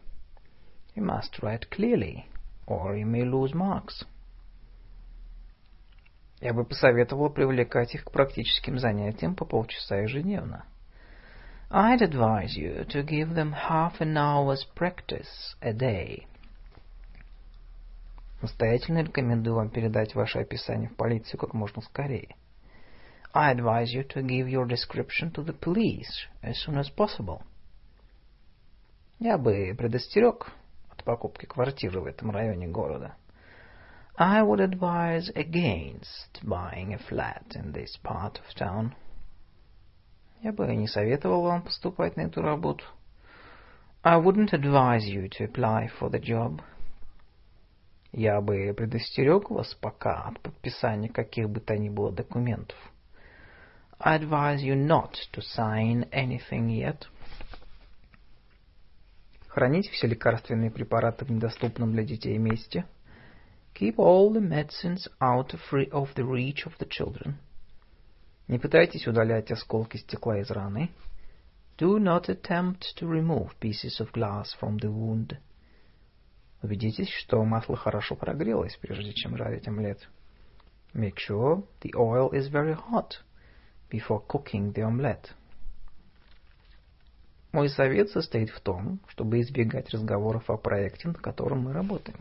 You 0.95 1.05
must 1.05 1.41
write 1.41 1.71
clearly, 1.71 2.27
or 2.67 2.95
you 2.99 3.07
may 3.07 3.25
lose 3.25 3.55
marks. 3.55 4.05
Я 6.41 6.55
бы 6.55 6.65
посоветовал 6.65 7.31
привлекать 7.31 7.95
их 7.95 8.05
к 8.05 8.11
практическим 8.11 8.79
занятиям 8.79 9.35
по 9.35 9.45
полчаса 9.45 9.97
ежедневно. 9.97 10.65
I'd 11.71 12.01
advise 12.01 12.57
you 12.57 12.85
to 12.87 13.05
give 13.05 13.35
them 13.35 13.53
half 13.53 14.01
an 14.01 14.17
hour's 14.17 14.67
practice 14.75 15.55
a 15.61 15.73
day. 15.73 16.27
Настоятельно 18.41 19.03
рекомендую 19.03 19.57
вам 19.57 19.69
передать 19.69 20.15
ваше 20.15 20.39
описание 20.39 20.89
в 20.89 20.97
полицию 20.97 21.39
как 21.39 21.53
можно 21.53 21.83
скорее. 21.83 22.35
I 23.33 23.55
advise 23.55 23.95
you 23.95 24.03
to 24.15 24.23
give 24.23 24.49
your 24.49 24.67
description 24.67 25.31
to 25.33 25.45
the 25.45 25.57
police 25.57 26.27
as 26.43 26.55
soon 26.67 26.79
as 26.79 26.89
possible. 26.97 27.43
Я 29.19 29.37
бы 29.37 29.75
предостерег 29.77 30.51
от 30.91 31.05
покупки 31.05 31.45
квартиры 31.45 32.01
в 32.01 32.07
этом 32.07 32.31
районе 32.31 32.67
города. 32.67 33.15
I 34.19 34.43
would 34.43 34.61
advise 34.61 35.31
against 35.35 36.41
buying 36.43 36.93
a 36.93 36.99
flat 36.99 37.55
in 37.55 37.73
this 37.73 37.97
part 38.03 38.39
of 38.39 38.55
town. 38.55 38.95
Я 40.43 40.53
бы 40.53 40.67
не 40.75 40.89
советовал 40.89 41.43
вам 41.43 41.63
поступать 41.63 42.17
на 42.17 42.23
эту 42.23 42.43
работу. 42.43 42.85
I 44.03 44.17
wouldn't 44.19 44.53
advise 44.53 45.05
you 45.05 45.29
to 45.29 45.45
apply 45.45 45.91
for 45.99 46.11
the 46.11 46.19
job. 46.21 46.63
Я 48.13 48.41
бы 48.41 48.73
предостерег 48.75 49.51
вас 49.51 49.75
пока 49.75 50.23
от 50.23 50.41
подписания 50.41 51.09
каких 51.09 51.49
бы 51.49 51.61
то 51.61 51.77
ни 51.77 51.89
было 51.89 52.11
документов. 52.11 52.77
I 53.99 54.19
advise 54.19 54.63
you 54.63 54.75
not 54.75 55.15
to 55.33 55.43
sign 55.43 56.09
anything 56.11 56.69
yet. 56.71 57.07
Храните 59.49 59.91
все 59.91 60.07
лекарственные 60.07 60.71
препараты 60.71 61.25
в 61.27 61.31
недоступном 61.31 61.93
для 61.93 62.05
детей 62.05 62.39
месте. 62.39 62.87
Keep 63.75 63.99
all 63.99 64.33
the 64.33 64.41
medicines 64.41 65.09
out 65.21 65.55
of, 65.55 66.15
the 66.15 66.25
reach 66.25 66.67
of 66.67 66.73
the 66.79 66.87
children. 66.87 67.37
Не 68.49 68.59
пытайтесь 68.59 69.07
удалять 69.07 69.51
осколки 69.51 69.97
стекла 69.97 70.39
из 70.41 70.51
раны. 70.51 70.91
Do 71.79 71.99
not 71.99 72.29
attempt 72.29 72.95
to 72.99 73.09
remove 73.09 73.53
pieces 73.61 74.01
of 74.01 74.13
glass 74.13 74.55
from 74.61 74.79
the 74.79 74.91
wound. 74.91 75.39
Убедитесь, 76.63 77.09
что 77.09 77.43
масло 77.45 77.77
хорошо 77.77 78.17
прогрелось, 78.17 78.77
прежде 78.77 79.13
чем 79.15 79.37
жарить 79.37 79.67
омлет. 79.67 80.09
Make 80.93 81.17
sure 81.17 81.65
the 81.81 81.93
oil 81.97 82.31
is 82.33 82.51
very 82.51 82.75
hot 82.75 83.23
before 83.91 84.23
cooking 84.27 84.75
the 84.75 84.83
omelette. 84.83 85.31
Мой 87.53 87.69
совет 87.69 88.11
состоит 88.11 88.51
в 88.51 88.61
том, 88.61 89.01
чтобы 89.09 89.41
избегать 89.41 89.91
разговоров 89.91 90.51
о 90.51 90.57
проекте, 90.57 91.09
над 91.09 91.19
которым 91.19 91.63
мы 91.63 91.73
работаем. 91.73 92.19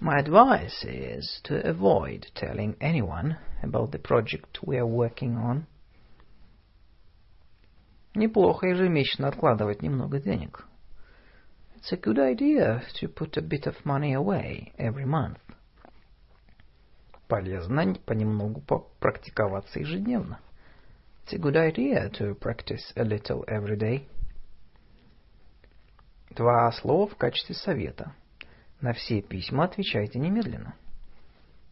My 0.00 0.18
advice 0.18 0.84
is 0.84 1.40
to 1.44 1.64
avoid 1.64 2.26
telling 2.34 2.76
anyone 2.80 3.36
about 3.62 3.92
the 3.92 3.98
project 3.98 4.58
we 4.62 4.76
are 4.76 4.86
working 4.86 5.36
on. 5.36 5.66
Неплохо 8.14 8.66
ежемесячно 8.66 9.28
откладывать 9.28 9.80
немного 9.82 10.20
денег. 10.20 10.66
It's 11.76 11.92
a 11.92 11.96
good 11.96 12.18
idea 12.18 12.82
to 13.00 13.08
put 13.08 13.36
a 13.36 13.42
bit 13.42 13.66
of 13.66 13.84
money 13.84 14.12
away 14.12 14.72
every 14.78 15.06
month. 15.06 15.38
Полезно 17.28 17.94
понемногу 18.04 18.60
практиковаться 19.00 19.80
ежедневно. 19.80 20.40
It's 21.24 21.32
a 21.32 21.38
good 21.38 21.56
idea 21.56 22.10
to 22.18 22.34
practice 22.34 22.92
a 22.96 23.04
little 23.04 23.44
every 23.46 23.76
day. 23.76 24.08
Два 26.30 26.70
слова 26.72 27.08
в 27.08 27.16
качестве 27.16 27.54
совета. 27.54 28.14
На 28.80 28.92
все 28.92 29.22
письма 29.22 29.64
отвечайте 29.64 30.18
немедленно. 30.18 30.74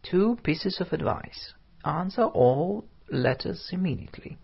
Two 0.02 0.40
pieces 0.42 0.80
of 0.80 0.90
advice. 0.92 1.54
Answer 1.84 2.30
all 2.32 2.84
letters 3.10 3.60
immediately. 3.72 4.38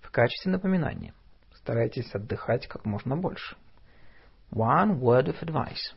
В 0.00 0.10
качестве 0.10 0.52
напоминания. 0.52 1.12
Старайтесь 1.54 2.14
отдыхать 2.14 2.66
как 2.66 2.84
можно 2.84 3.16
больше. 3.16 3.56
One 4.50 5.00
word 5.00 5.28
of 5.28 5.42
advice. 5.42 5.94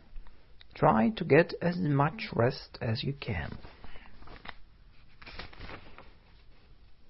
Try 0.74 1.12
to 1.16 1.26
get 1.26 1.54
as 1.62 1.78
much 1.78 2.34
rest 2.34 2.78
as 2.82 3.04
you 3.04 3.18
can. 3.20 3.52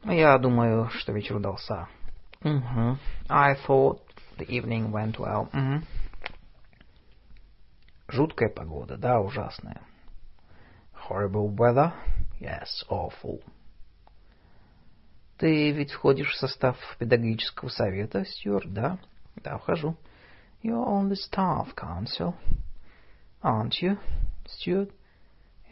Я 0.04 0.38
думаю, 0.38 0.90
что 0.92 1.12
вечер 1.14 1.38
удался. 1.38 1.88
Mm-hmm. 2.42 2.98
I 3.28 3.56
thought 3.66 4.02
the 4.38 4.46
evening 4.48 4.92
went 4.92 5.18
well. 5.18 5.50
Mm-hmm. 5.52 5.84
Жуткая 8.11 8.49
погода, 8.49 8.97
да, 8.97 9.21
ужасная. 9.21 9.83
Horrible 11.09 11.49
weather? 11.55 11.93
Yes, 12.41 12.85
awful. 12.89 13.41
Ты 15.39 15.71
ведь 15.71 15.93
входишь 15.93 16.33
в 16.33 16.37
состав 16.37 16.77
педагогического 16.99 17.69
совета, 17.69 18.25
Стюарт, 18.25 18.73
да? 18.73 18.99
Да, 19.37 19.59
вхожу. 19.59 19.97
You're 20.63 20.85
on 20.85 21.09
the 21.09 21.15
staff 21.15 21.75
council. 21.77 22.35
Aren't 23.43 23.81
you, 23.81 23.97
Stuart? 24.45 24.91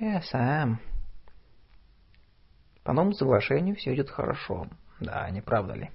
Yes, 0.00 0.32
I 0.32 0.64
am. 0.64 0.76
По 2.84 2.92
новому 2.92 3.14
соглашению 3.14 3.74
все 3.74 3.94
идет 3.94 4.10
хорошо. 4.10 4.68
Да, 5.00 5.28
не 5.30 5.40
правда 5.40 5.74
ли? 5.74 5.90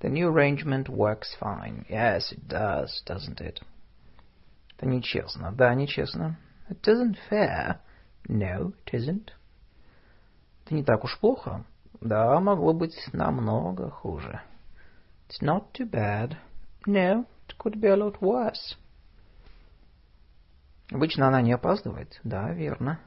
The 0.00 0.10
new 0.10 0.32
arrangement 0.32 0.86
works 0.86 1.36
fine. 1.38 1.86
Yes, 1.90 2.32
it 2.32 2.48
does, 2.48 3.02
doesn't 3.06 3.40
it? 3.40 3.60
Это 4.76 4.86
нечестно. 4.86 5.52
Да, 5.52 5.74
нечестно. 5.74 6.38
It 6.68 6.82
isn't 6.82 7.16
fair. 7.30 7.78
No, 8.28 8.72
it 8.84 8.92
isn't. 8.92 9.30
Это 10.64 10.74
не 10.74 10.84
так 10.84 11.04
уж 11.04 11.18
плохо. 11.18 11.64
Да, 12.00 12.38
могло 12.40 12.74
быть 12.74 13.08
намного 13.12 13.90
хуже. 13.90 14.42
It's 15.28 15.40
not 15.42 15.72
too 15.72 15.88
bad. 15.88 16.36
No, 16.86 17.26
it 17.48 17.56
could 17.58 17.80
be 17.80 17.88
a 17.88 17.96
lot 17.96 18.20
worse. 18.20 18.76
Обычно 20.90 21.28
она 21.28 21.40
не 21.40 21.52
опаздывает. 21.52 22.20
Да, 22.22 22.52
верно. 22.52 23.00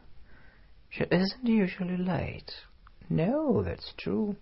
She 0.89 1.07
isn't 1.07 1.43
usually 1.43 1.97
late. 1.97 2.49
No, 3.09 3.63
that's 3.63 3.93
true. 3.95 4.35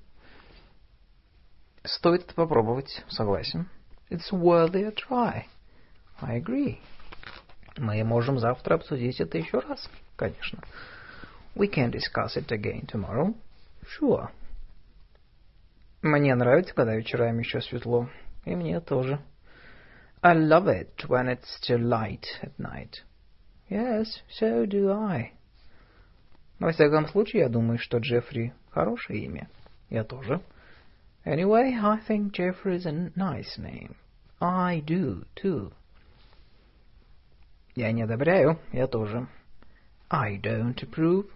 Стоит 1.84 2.24
это 2.24 2.34
попробовать, 2.34 3.03
согласен. 3.10 3.69
It's 4.10 4.31
worthy 4.31 4.84
a 4.84 4.91
try. 4.91 5.46
I 6.22 6.39
agree. 6.39 6.79
Мы 7.77 8.03
можем 8.03 8.39
завтра 8.39 8.75
обсудить 8.75 9.19
это 9.19 9.38
еще 9.38 9.60
раз, 9.60 9.89
конечно. 10.15 10.60
We 11.55 11.69
can 11.72 11.91
discuss 11.91 12.36
it 12.36 12.48
again 12.48 12.86
tomorrow. 12.86 13.36
Sure. 14.00 14.29
Мне 16.01 16.36
нравится, 16.36 16.74
когда 16.74 16.96
вечерами 16.96 17.39
еще 17.39 17.62
светло. 17.62 18.10
И 18.46 18.55
мне 18.55 18.79
тоже. 18.79 19.19
I 20.22 20.36
love 20.36 20.67
it 20.67 21.07
when 21.07 21.27
it's 21.27 21.48
still 21.62 21.81
light 21.81 22.25
at 22.41 22.57
night. 22.57 23.03
Yes, 23.69 24.07
so 24.39 24.65
do 24.65 24.91
I. 24.91 25.34
Во 26.60 26.72
всяком 26.72 27.07
случае, 27.07 27.43
я 27.43 27.50
думаю, 27.50 27.77
что 27.77 28.00
Джеффри 28.00 28.53
хорошее 28.72 29.25
имя. 29.25 29.50
Я 29.89 30.03
тоже. 30.03 30.41
Anyway, 31.25 31.74
I 31.74 32.00
think 32.07 32.31
Jeffrey 32.31 32.77
is 32.77 32.86
a 32.86 33.12
nice 33.15 33.57
name. 33.57 33.96
I 34.39 34.81
do, 34.86 35.25
too. 35.36 35.72
Я 37.77 37.91
не 37.91 38.01
одобряю. 38.01 38.57
Я 38.74 38.88
тоже. 38.88 39.27
I 40.10 40.39
don't 40.41 40.74
approve. 40.81 41.29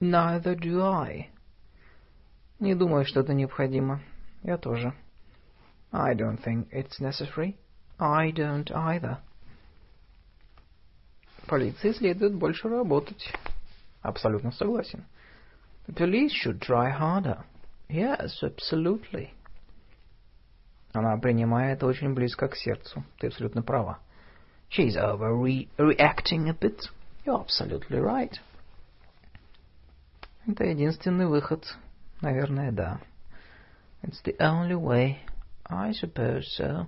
Neither 0.00 0.54
do 0.56 0.80
I. 0.80 1.28
Не 2.60 2.76
думаю, 2.76 3.04
что 3.04 3.18
это 3.18 3.34
необходимо. 3.34 4.00
Я 4.44 4.58
тоже. 4.58 4.92
I 5.90 6.14
don't 6.14 6.40
think 6.40 6.68
it's 6.70 7.00
necessary. 7.00 7.56
I 7.98 8.30
don't 8.30 8.70
either. 8.70 9.16
Полиции 11.48 11.90
следует 11.90 12.36
больше 12.36 12.68
работать. 12.68 13.34
Абсолютно 14.00 14.52
согласен. 14.52 15.04
The 15.88 15.96
police 15.96 16.30
should 16.30 16.60
try 16.60 16.96
harder. 16.96 17.42
Yes, 17.88 18.40
absolutely. 18.44 19.30
Она 20.92 21.16
принимает 21.16 21.82
очень 21.82 22.14
близко 22.14 22.46
к 22.46 22.54
сердцу. 22.54 23.02
Ты 23.18 23.26
абсолютно 23.26 23.64
права. 23.64 23.98
She's 24.69 24.95
overreacting 24.95 26.49
a 26.49 26.53
bit. 26.53 26.81
You're 27.25 27.39
absolutely 27.39 27.99
right. 27.99 28.39
Это 30.47 30.65
единственный 30.65 31.27
выход. 31.27 31.65
Наверное, 32.21 32.71
да. 32.71 32.99
It's 34.01 34.21
the 34.23 34.35
only 34.39 34.75
way. 34.75 35.19
I 35.65 35.91
suppose 35.91 36.43
so. 36.57 36.87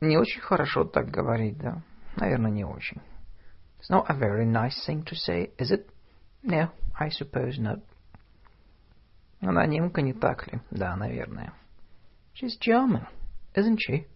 Не 0.00 0.18
очень 0.18 0.40
хорошо 0.40 0.84
так 0.84 1.10
говорить, 1.10 1.58
да? 1.58 1.82
Наверное, 2.16 2.50
не 2.50 2.64
очень. 2.64 3.00
It's 3.80 3.90
not 3.90 4.06
a 4.08 4.14
very 4.14 4.44
nice 4.44 4.84
thing 4.86 5.02
to 5.04 5.14
say, 5.14 5.50
is 5.58 5.70
it? 5.70 5.88
No, 6.42 6.70
I 6.98 7.08
suppose 7.08 7.58
not. 7.58 7.80
Она 9.40 9.66
немка, 9.66 10.02
не 10.02 10.12
так 10.12 10.46
ли? 10.46 10.60
Да, 10.70 10.96
наверное. 10.96 11.52
She's 12.34 12.58
German, 12.60 13.06
isn't 13.54 13.78
she? 13.78 14.06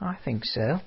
I 0.00 0.16
think 0.24 0.44
so. 0.44 0.80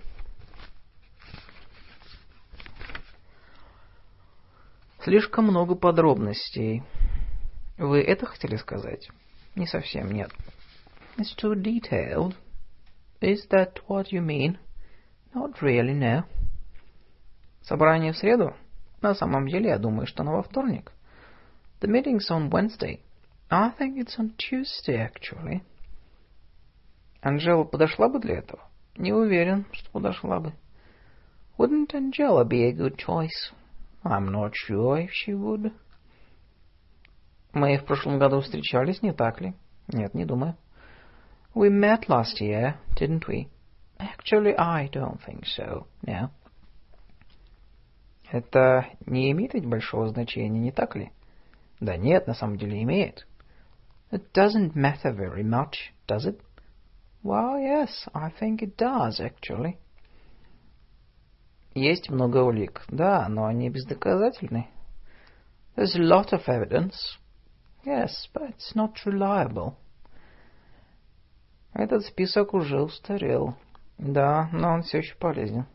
Слишком 5.05 5.47
много 5.47 5.75
подробностей. 5.75 6.85
Вы 7.77 8.03
это 8.03 8.25
хотели 8.27 8.55
сказать? 8.55 9.09
Не 9.57 9.67
совсем, 9.67 10.13
нет. 10.13 10.31
It's 11.17 11.35
too 11.37 11.55
detailed. 11.61 12.37
Is 13.21 13.49
that 13.51 13.79
what 13.89 14.13
you 14.13 14.25
mean? 14.25 14.59
Not 15.35 15.61
really, 15.61 15.95
no. 15.95 16.23
Собрание 17.63 18.13
в 18.13 18.17
среду? 18.17 18.55
На 19.01 19.15
самом 19.15 19.49
деле, 19.49 19.71
я 19.71 19.79
думаю, 19.79 20.07
что 20.07 20.23
оно 20.23 20.37
во 20.37 20.43
вторник. 20.45 20.93
The 21.81 21.89
meeting's 21.89 22.31
on 22.31 22.49
Wednesday. 22.49 23.01
I 23.51 23.73
think 23.77 23.99
it's 23.99 24.17
on 24.19 24.37
Tuesday, 24.37 25.11
actually. 25.11 25.63
Анжела 27.21 27.65
подошла 27.65 28.09
бы 28.09 28.21
для 28.21 28.39
этого? 28.39 28.63
Не 28.97 29.13
уверен, 29.13 29.67
что 29.73 29.91
подошла 29.91 30.39
бы. 30.39 30.53
Wouldn't 31.59 31.93
Angela 31.93 32.45
be 32.45 32.63
a 32.69 32.73
good 32.73 32.97
choice? 32.97 33.53
I'm 34.04 34.32
not 34.32 34.54
sure 34.54 35.00
if 35.00 35.12
she 35.12 35.34
would. 35.34 35.74
Мы 37.54 37.78
в 37.78 37.86
прошлом 37.86 38.20
году 38.20 38.42
встречались, 38.42 39.02
не 39.02 39.14
так 39.14 39.42
ли? 39.42 39.54
Нет, 39.88 40.14
не 40.14 40.26
думаю. 40.26 40.56
We 41.54 41.70
met 41.70 42.08
last 42.08 42.40
year, 42.40 42.76
didn't 42.96 43.28
we? 43.28 43.48
Actually, 44.00 44.56
I 44.58 44.90
don't 44.92 45.20
think 45.26 45.46
so, 45.46 45.88
no. 46.06 46.30
Это 48.32 48.86
не 49.06 49.32
имеет 49.32 49.54
ведь 49.54 49.66
большого 49.66 50.10
значения, 50.10 50.60
не 50.60 50.72
так 50.72 50.96
ли? 50.96 51.12
Да 51.80 51.98
нет, 51.98 52.28
на 52.28 52.34
самом 52.34 52.58
деле 52.58 52.84
имеет. 52.84 53.26
It 54.12 54.32
doesn't 54.34 54.76
matter 54.76 55.12
very 55.12 55.44
much, 55.44 55.94
does 56.08 56.26
it? 56.26 56.42
Well, 57.24 57.60
yes, 57.60 58.08
I 58.14 58.30
think 58.30 58.62
it 58.62 58.78
does, 58.78 59.20
actually. 59.20 59.78
Есть 61.75 62.11
много 62.11 62.39
улик, 62.39 62.83
да, 62.89 63.29
но 63.29 63.47
они 63.47 63.71
бездоказательны. 63.71 64.69
There's 65.75 65.97
a 65.97 66.03
lot 66.03 66.33
of 66.33 66.47
evidence. 66.47 67.19
Yes, 67.85 68.29
but 68.35 68.51
it's 68.51 68.75
not 68.75 68.95
reliable. 69.07 69.75
Этот 71.73 72.05
список 72.05 72.53
уже 72.53 72.81
устарел. 72.81 73.57
Да, 73.97 74.51
но 74.53 74.75
он 74.75 74.83
все 74.83 74.99
еще 74.99 75.15
полезен. 75.17 75.67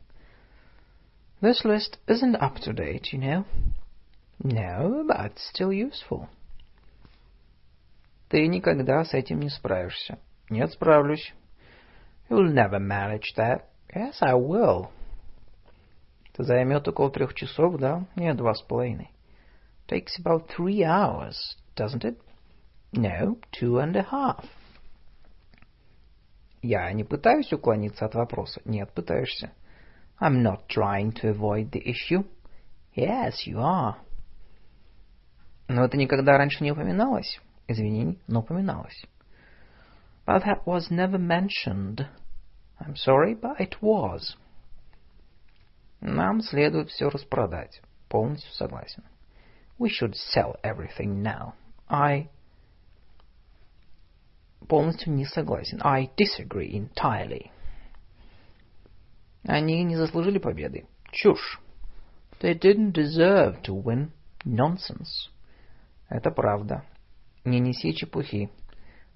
This 1.42 1.64
list 1.66 2.00
isn't 2.08 2.36
up 2.40 2.60
to 2.60 2.74
date, 2.74 3.12
you 3.12 3.20
know. 3.20 3.46
No, 4.44 5.04
but 5.08 5.38
still 5.38 5.72
useful. 5.72 6.28
Ты 8.30 8.48
никогда 8.48 9.04
с 9.04 9.14
этим 9.14 9.40
не 9.40 9.50
справишься. 9.50 10.20
Нет, 10.50 10.72
справлюсь. 10.72 11.34
You'll 12.30 12.54
never 12.54 12.80
manage 12.80 13.34
that. 13.36 13.64
Yes, 13.96 14.18
I 14.22 14.34
will. 14.34 14.90
Это 16.38 16.44
займет 16.44 16.88
около 16.88 17.10
трех 17.10 17.34
часов, 17.34 17.78
да? 17.80 18.06
Нет, 18.16 18.38
два 18.38 18.54
с 18.54 18.62
половиной. 18.62 19.10
Takes 19.88 20.20
about 20.24 20.48
three 20.56 20.84
hours, 20.84 21.34
doesn't 21.76 22.04
it? 22.04 22.20
No, 22.94 23.40
two 23.52 23.80
and 23.80 23.96
a 23.96 24.06
half. 24.12 24.46
Я 26.62 26.92
не 26.94 27.04
пытаюсь 27.04 27.52
уклониться 27.52 28.06
от 28.06 28.14
вопроса. 28.14 28.62
Нет, 28.66 28.92
пытаешься. 28.94 29.52
I'm 30.22 30.44
not 30.44 30.68
trying 30.68 31.12
to 31.14 31.32
avoid 31.32 31.72
the 31.72 31.82
issue. 31.84 32.24
Yes, 32.96 33.48
you 33.48 33.58
are. 33.58 33.96
Но 35.68 35.86
это 35.86 35.98
никогда 35.98 36.38
раньше 36.38 36.64
не 36.64 36.72
упоминалось. 36.72 37.42
Извини, 37.68 38.20
но 38.28 38.42
упоминалось. 38.42 39.08
But 40.28 40.44
that 40.44 40.68
was 40.68 40.92
never 40.92 41.18
mentioned. 41.18 42.08
I'm 42.80 42.96
sorry, 42.96 43.34
but 43.34 43.60
it 43.60 43.82
was. 43.82 44.36
Нам 46.02 46.42
следует 46.42 46.90
все 46.90 47.10
распродать. 47.10 47.82
Полностью 48.10 48.52
согласен. 48.54 49.04
We 49.80 49.90
should 49.90 50.14
sell 50.14 50.56
everything 50.64 51.22
now. 51.22 51.54
I 51.88 52.30
полностью 54.68 55.14
не 55.14 55.26
согласен. 55.26 55.80
I 55.84 56.10
disagree 56.18 56.72
entirely. 56.72 57.52
Они 59.44 59.84
не 59.84 59.96
заслужили 59.96 60.40
победы. 60.40 60.88
Чушь. 61.12 61.60
They 62.42 62.54
didn't 62.54 62.92
deserve 62.94 63.62
to 63.64 63.82
win. 63.82 64.12
Nonsense. 64.46 65.30
Это 66.10 66.32
правда. 66.32 66.84
Не 67.44 67.60
неси 67.60 67.94
чепухи. 67.94 68.50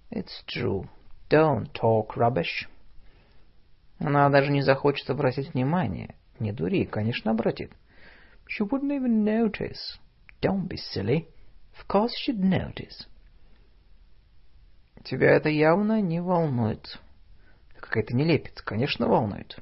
It's 0.09 0.43
true. 0.47 0.87
Don't 1.29 1.71
talk 1.73 2.15
rubbish. 2.15 2.67
Она 3.99 4.29
даже 4.29 4.51
не 4.51 4.61
захочет 4.61 5.09
обратить 5.09 5.53
внимание. 5.53 6.15
Не 6.41 6.51
дури, 6.51 6.85
конечно, 6.85 7.29
обратит. 7.29 7.71
She 8.47 8.63
wouldn't 8.63 8.91
even 8.91 9.23
notice. 9.23 9.99
Don't 10.41 10.67
be 10.67 10.75
silly. 10.75 11.27
Of 11.77 11.87
course 11.87 12.13
she'd 12.17 12.39
notice. 12.39 13.05
Тебя 15.03 15.35
это 15.35 15.49
явно 15.49 16.01
не 16.01 16.19
волнует. 16.19 16.99
Какая-то 17.79 18.15
нелепица, 18.15 18.63
конечно, 18.65 19.07
волнует. 19.07 19.59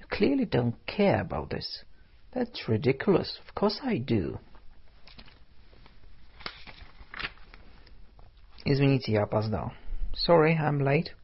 You 0.00 0.08
clearly 0.10 0.44
don't 0.44 0.74
care 0.86 1.20
about 1.20 1.50
this. 1.50 1.84
That's 2.34 2.66
ridiculous. 2.66 3.38
Of 3.46 3.54
course 3.54 3.78
I 3.84 3.98
do. 3.98 4.40
Извините, 8.64 9.12
я 9.12 9.22
опоздал. 9.22 9.72
Sorry, 10.14 10.56
I'm 10.56 10.80
late. 10.80 11.14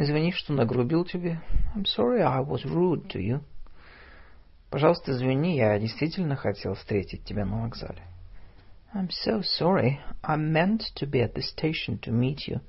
Извини, 0.00 0.30
что 0.30 0.52
нагрубил 0.52 1.04
тебе. 1.04 1.40
I'm 1.74 1.84
sorry 1.84 2.20
I 2.20 2.40
was 2.40 2.64
rude 2.64 3.08
to 3.08 3.18
you. 3.18 3.42
Пожалуйста, 4.70 5.10
извини, 5.10 5.56
я 5.56 5.76
действительно 5.76 6.36
хотел 6.36 6.74
встретить 6.74 7.24
тебя 7.24 7.44
на 7.44 7.62
вокзале. 7.62 8.00
I'm 8.94 9.08
so 9.08 9.42
sorry. 9.42 9.98
I 10.22 10.36
meant 10.36 10.82
to 10.94 11.10
be 11.10 11.20
at 11.20 11.34
the 11.34 11.42
station 11.42 11.98
to 12.02 12.12
meet 12.12 12.46
you. 12.46 12.60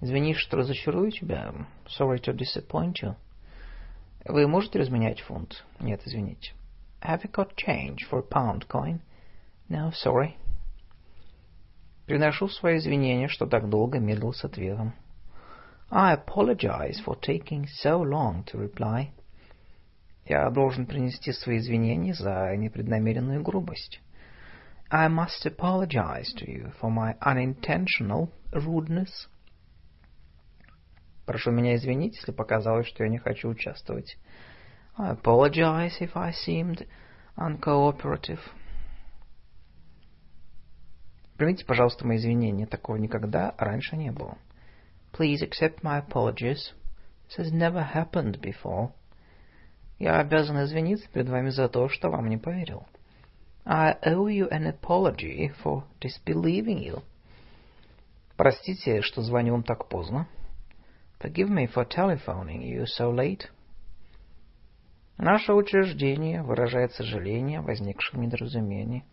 Извини, 0.00 0.34
что 0.34 0.58
разочарую 0.58 1.10
тебя. 1.10 1.52
Sorry 1.86 2.20
to 2.20 2.32
disappoint 2.32 3.02
you. 3.02 3.16
Вы 4.24 4.46
можете 4.46 4.78
разменять 4.78 5.20
фунт? 5.22 5.64
Нет, 5.80 6.02
извините. 6.04 6.52
Have 7.00 7.22
you 7.24 7.32
got 7.32 7.56
change 7.56 8.08
for 8.08 8.20
a 8.20 8.22
pound 8.22 8.68
coin? 8.68 9.00
No, 9.68 9.90
sorry. 9.90 10.36
Приношу 12.06 12.48
свои 12.48 12.76
извинения, 12.76 13.26
что 13.26 13.46
так 13.46 13.68
долго 13.68 13.98
медлил 13.98 14.32
с 14.32 14.44
ответом. 14.44 14.94
I 15.94 16.14
apologize 16.14 17.02
for 17.04 17.16
taking 17.16 17.66
so 17.66 18.00
long 18.00 18.44
to 18.44 18.56
reply. 18.56 19.12
Я 20.24 20.48
должен 20.48 20.86
принести 20.86 21.32
свои 21.32 21.58
извинения 21.58 22.14
за 22.14 22.56
непреднамеренную 22.56 23.42
грубость. 23.42 24.00
I 24.90 25.08
must 25.08 25.44
apologize 25.44 26.32
to 26.38 26.46
you 26.46 26.72
for 26.80 26.90
my 26.90 27.14
unintentional 27.20 28.30
rudeness. 28.52 29.28
Прошу 31.26 31.50
меня 31.50 31.74
извинить, 31.74 32.16
если 32.16 32.32
показалось, 32.32 32.86
что 32.86 33.04
я 33.04 33.10
не 33.10 33.18
хочу 33.18 33.50
участвовать. 33.50 34.16
I 34.96 35.14
apologize 35.14 36.00
if 36.00 36.12
I 36.14 36.32
seemed 36.32 36.86
uncooperative. 37.36 38.40
Примите, 41.36 41.66
пожалуйста, 41.66 42.06
мои 42.06 42.16
извинения. 42.16 42.66
Такого 42.66 42.96
никогда 42.96 43.54
раньше 43.58 43.96
не 43.98 44.10
было. 44.10 44.38
Please 45.11 45.41
accept 45.41 45.83
my 45.83 45.97
apologies. 45.97 46.73
This 47.27 47.37
has 47.37 47.51
never 47.51 47.81
happened 47.81 48.39
before. 48.41 48.91
Я 49.99 50.19
обязан 50.19 50.63
извиниться 50.63 51.09
перед 51.09 51.27
вами 51.27 51.49
за 51.49 51.67
то, 51.69 51.89
что 51.89 52.09
вам 52.09 52.29
не 52.29 52.37
поверил. 52.37 52.85
I 53.65 53.97
owe 54.05 54.27
you 54.27 54.47
an 54.49 54.65
apology 54.65 55.51
for 55.63 55.83
disbelieving 55.99 56.79
you. 56.79 57.03
Простите, 58.37 59.01
что 59.01 59.21
звоню 59.21 59.53
вам 59.53 59.63
так 59.63 59.89
поздно. 59.89 60.27
Forgive 61.19 61.49
me 61.49 61.65
for 61.65 61.83
telephoning 61.83 62.61
you 62.61 62.85
so 62.85 63.11
late. 63.11 63.49
Наше 65.17 65.53
учреждение 65.53 66.43
выражает 66.43 66.93
сожаление 66.93 67.59
о 67.59 67.63
возникшем 67.63 68.21
недоразумении. 68.21 69.03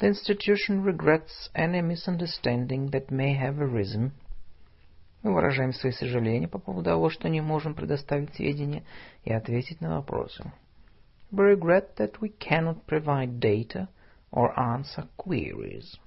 The 0.00 0.08
institution 0.08 0.82
regrets 0.82 1.50
any 1.54 1.80
misunderstanding 1.80 2.90
that 2.90 3.10
may 3.10 3.34
have 3.38 3.60
arisen. 3.60 4.10
Мы 5.25 5.33
выражаем 5.33 5.73
свои 5.73 5.91
сожаления 5.91 6.47
по 6.47 6.59
поводу 6.59 6.85
того, 6.85 7.09
что 7.09 7.29
не 7.29 7.41
можем 7.41 7.73
предоставить 7.73 8.35
сведения 8.35 8.83
и 9.23 9.33
ответить 9.33 9.81
на 9.81 9.95
вопросы. 9.95 10.51
We 11.31 11.55
regret 11.55 11.95
that 11.97 12.19
we 12.21 12.31
cannot 12.37 12.85
provide 12.85 13.39
data 13.39 13.87
or 14.31 14.55
answer 14.55 15.07
queries. 15.17 15.97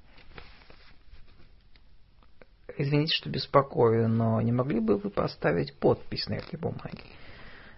Извините, 2.77 3.17
что 3.17 3.29
беспокою, 3.29 4.09
но 4.09 4.41
не 4.41 4.53
могли 4.53 4.79
бы 4.79 4.97
вы 4.97 5.11
поставить 5.11 5.75
подпись 5.75 6.29
на 6.29 6.35
этой 6.35 6.57
бумаге? 6.57 7.03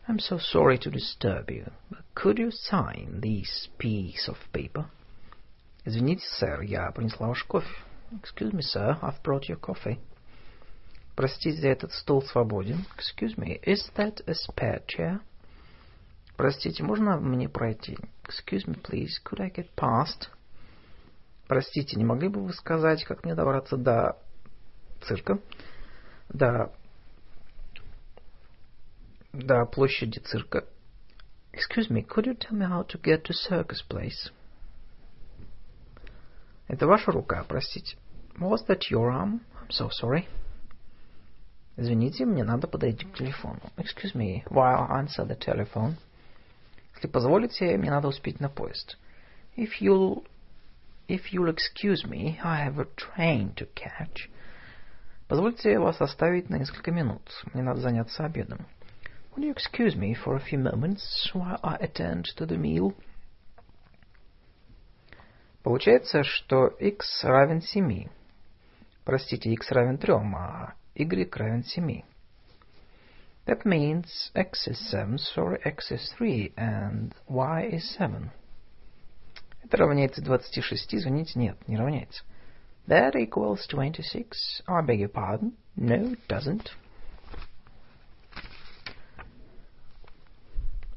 I'm 0.06 0.18
so 0.18 0.38
sorry 0.38 0.76
to 0.76 0.90
disturb 0.90 1.48
you, 1.48 1.72
but 1.88 2.04
could 2.14 2.36
you 2.36 2.50
sign 2.50 3.22
this 3.22 3.70
piece 3.78 4.28
of 4.28 4.36
paper? 4.52 4.84
Извините, 5.86 6.26
сэр, 6.38 6.60
я 6.60 6.92
принесла 6.92 7.28
ваш 7.28 7.42
кофе. 7.44 7.74
Excuse 8.12 8.52
me, 8.52 8.60
sir, 8.60 8.98
I've 9.00 9.22
brought 9.22 9.48
your 9.48 9.58
coffee. 9.58 9.98
Простите, 11.14 11.68
этот 11.68 11.92
стул 11.92 12.22
свободен. 12.22 12.84
Excuse 12.96 13.36
me, 13.36 13.60
is 13.64 13.90
that 13.96 14.22
a 14.26 14.34
spare 14.34 14.84
chair? 14.86 15.20
Простите, 16.36 16.82
можно 16.82 17.18
мне 17.18 17.48
пройти? 17.48 17.98
Excuse 18.24 18.66
me, 18.66 18.80
please, 18.80 19.18
could 19.22 19.40
I 19.40 19.50
get 19.50 19.68
past? 19.76 20.30
Простите, 21.48 21.96
не 21.96 22.04
могли 22.04 22.28
бы 22.28 22.42
вы 22.42 22.52
сказать, 22.52 23.04
как 23.04 23.24
мне 23.24 23.34
добраться 23.34 23.76
до 23.76 24.16
цирка, 25.02 25.40
до, 26.28 26.72
до 29.32 29.66
площади 29.66 30.20
цирка. 30.20 30.64
Excuse 31.52 31.90
me, 31.90 32.06
could 32.06 32.26
you 32.26 32.34
tell 32.34 32.56
me 32.56 32.64
how 32.64 32.84
to 32.84 32.98
get 33.02 33.24
to 33.24 33.34
Circus 33.34 33.82
Place? 33.88 34.32
Это 36.68 36.86
ваша 36.86 37.10
рука, 37.10 37.44
простите. 37.48 37.98
Was 38.38 38.64
that 38.68 38.90
your 38.90 39.10
arm? 39.10 39.40
I'm 39.60 39.70
so 39.70 39.90
sorry. 39.90 40.28
Извините, 41.76 42.24
мне 42.26 42.44
надо 42.44 42.66
подойти 42.66 43.06
к 43.06 43.16
телефону. 43.16 43.60
Excuse 43.76 44.14
me, 44.14 44.44
while 44.48 44.86
I 44.88 45.02
answer 45.02 45.26
the 45.26 45.38
telephone. 45.38 45.94
Если 46.94 47.08
позволите, 47.08 47.76
мне 47.78 47.90
надо 47.90 48.08
успеть 48.08 48.40
на 48.40 48.48
поезд. 48.48 48.98
If 49.56 49.80
you'll, 49.80 50.24
if 51.08 51.32
you'll 51.32 51.48
excuse 51.48 52.04
me, 52.04 52.38
I 52.42 52.66
have 52.66 52.78
a 52.78 52.86
train 52.96 53.54
to 53.54 53.68
catch. 53.74 54.28
Позвольте 55.28 55.78
вас 55.78 56.00
оставить 56.00 56.50
на 56.50 56.56
несколько 56.56 56.90
минут. 56.90 57.22
Мне 57.54 57.62
надо 57.62 57.80
заняться 57.80 58.24
обедом. 58.24 58.66
Will 59.36 59.44
you 59.44 59.54
excuse 59.54 59.96
me 59.96 60.14
for 60.14 60.36
a 60.36 60.40
few 60.40 60.58
moments 60.58 61.30
while 61.32 61.60
I 61.62 61.76
attend 61.76 62.24
to 62.36 62.46
the 62.46 62.58
meal? 62.58 62.94
Получается, 65.62 66.24
что 66.24 66.68
x 66.80 67.22
равен 67.22 67.62
7. 67.62 68.08
Простите, 69.04 69.52
x 69.52 69.70
равен 69.70 69.98
3, 69.98 70.14
а 70.14 70.74
y 71.04 71.28
равен 71.36 71.64
7. 71.64 72.04
That 73.46 73.64
means 73.64 74.30
x 74.34 74.68
is 74.68 74.78
7, 74.90 75.18
sorry, 75.18 75.58
x 75.64 75.90
is 75.90 76.12
3, 76.16 76.52
and 76.56 77.14
y 77.26 77.68
is 77.72 77.96
7. 77.96 78.30
Это 79.64 79.76
равняется 79.76 80.22
26, 80.22 80.94
извините, 80.94 81.38
нет, 81.38 81.56
не 81.68 81.76
равняется. 81.76 82.22
That 82.86 83.14
equals 83.14 83.66
26. 83.68 84.62
I 84.66 84.82
beg 84.82 85.00
your 85.00 85.08
pardon. 85.08 85.52
No, 85.76 86.12
it 86.12 86.26
doesn't. 86.28 86.70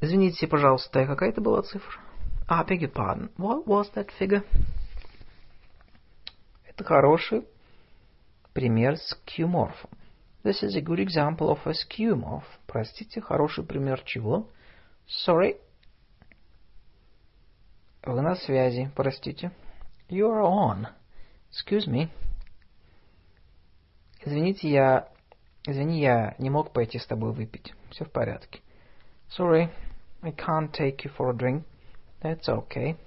Извините, 0.00 0.46
пожалуйста, 0.46 1.06
какая 1.06 1.30
это 1.30 1.40
была 1.40 1.62
цифра? 1.62 2.00
I 2.48 2.62
beg 2.64 2.80
your 2.82 2.92
pardon. 2.92 3.30
What 3.36 3.66
was 3.66 3.90
that 3.94 4.10
figure? 4.18 4.44
Это 6.66 6.84
хороший 6.84 7.46
пример 8.54 8.96
скьюморфа. 8.96 9.88
This 10.44 10.62
is 10.62 10.76
a 10.76 10.80
good 10.80 11.00
example 11.00 11.50
of 11.50 11.58
a 11.66 11.72
skewmorph. 11.72 12.44
Простите, 12.66 13.20
хороший 13.20 13.64
пример 13.64 14.02
чего? 14.04 14.48
Sorry. 15.26 15.58
Вы 18.04 18.20
на 18.20 18.36
связи, 18.36 18.90
простите. 18.94 19.52
You 20.08 20.28
are 20.28 20.42
on. 20.42 20.86
Excuse 21.50 21.88
me. 21.88 22.08
Извините, 24.24 24.70
я... 24.70 25.08
Извини, 25.66 26.00
я 26.00 26.34
не 26.38 26.50
мог 26.50 26.72
пойти 26.72 26.98
с 26.98 27.06
тобой 27.06 27.32
выпить. 27.32 27.72
Все 27.90 28.04
в 28.04 28.12
порядке. 28.12 28.60
Sorry, 29.30 29.70
I 30.20 30.30
can't 30.30 30.70
take 30.72 31.04
you 31.04 31.10
for 31.16 31.30
a 31.30 31.34
drink. 31.34 31.64
That's 32.20 32.48
okay. 32.48 32.98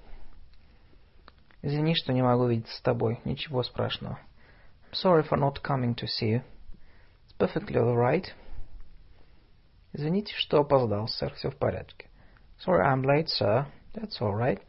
Извини, 1.62 1.94
что 1.94 2.12
не 2.12 2.22
могу 2.22 2.46
видеться 2.46 2.76
с 2.76 2.80
тобой. 2.80 3.20
Ничего 3.24 3.62
страшного. 3.62 4.18
I'm 4.87 4.93
sorry 4.93 5.23
for 5.23 5.37
not 5.37 5.61
coming 5.63 5.95
to 5.95 6.07
see 6.07 6.27
you. 6.27 6.41
It's 7.25 7.33
perfectly 7.37 7.79
all 7.79 7.95
right. 7.95 8.27
Извините, 9.93 10.33
что 10.35 10.61
опоздал, 10.61 11.07
сэр. 11.07 11.33
Все 11.35 11.49
в 11.49 11.57
порядке. 11.57 12.09
Sorry, 12.65 12.83
I'm 12.85 13.03
late, 13.03 13.27
sir. 13.27 13.65
That's 13.93 14.19
all 14.21 14.33
right. 14.33 14.61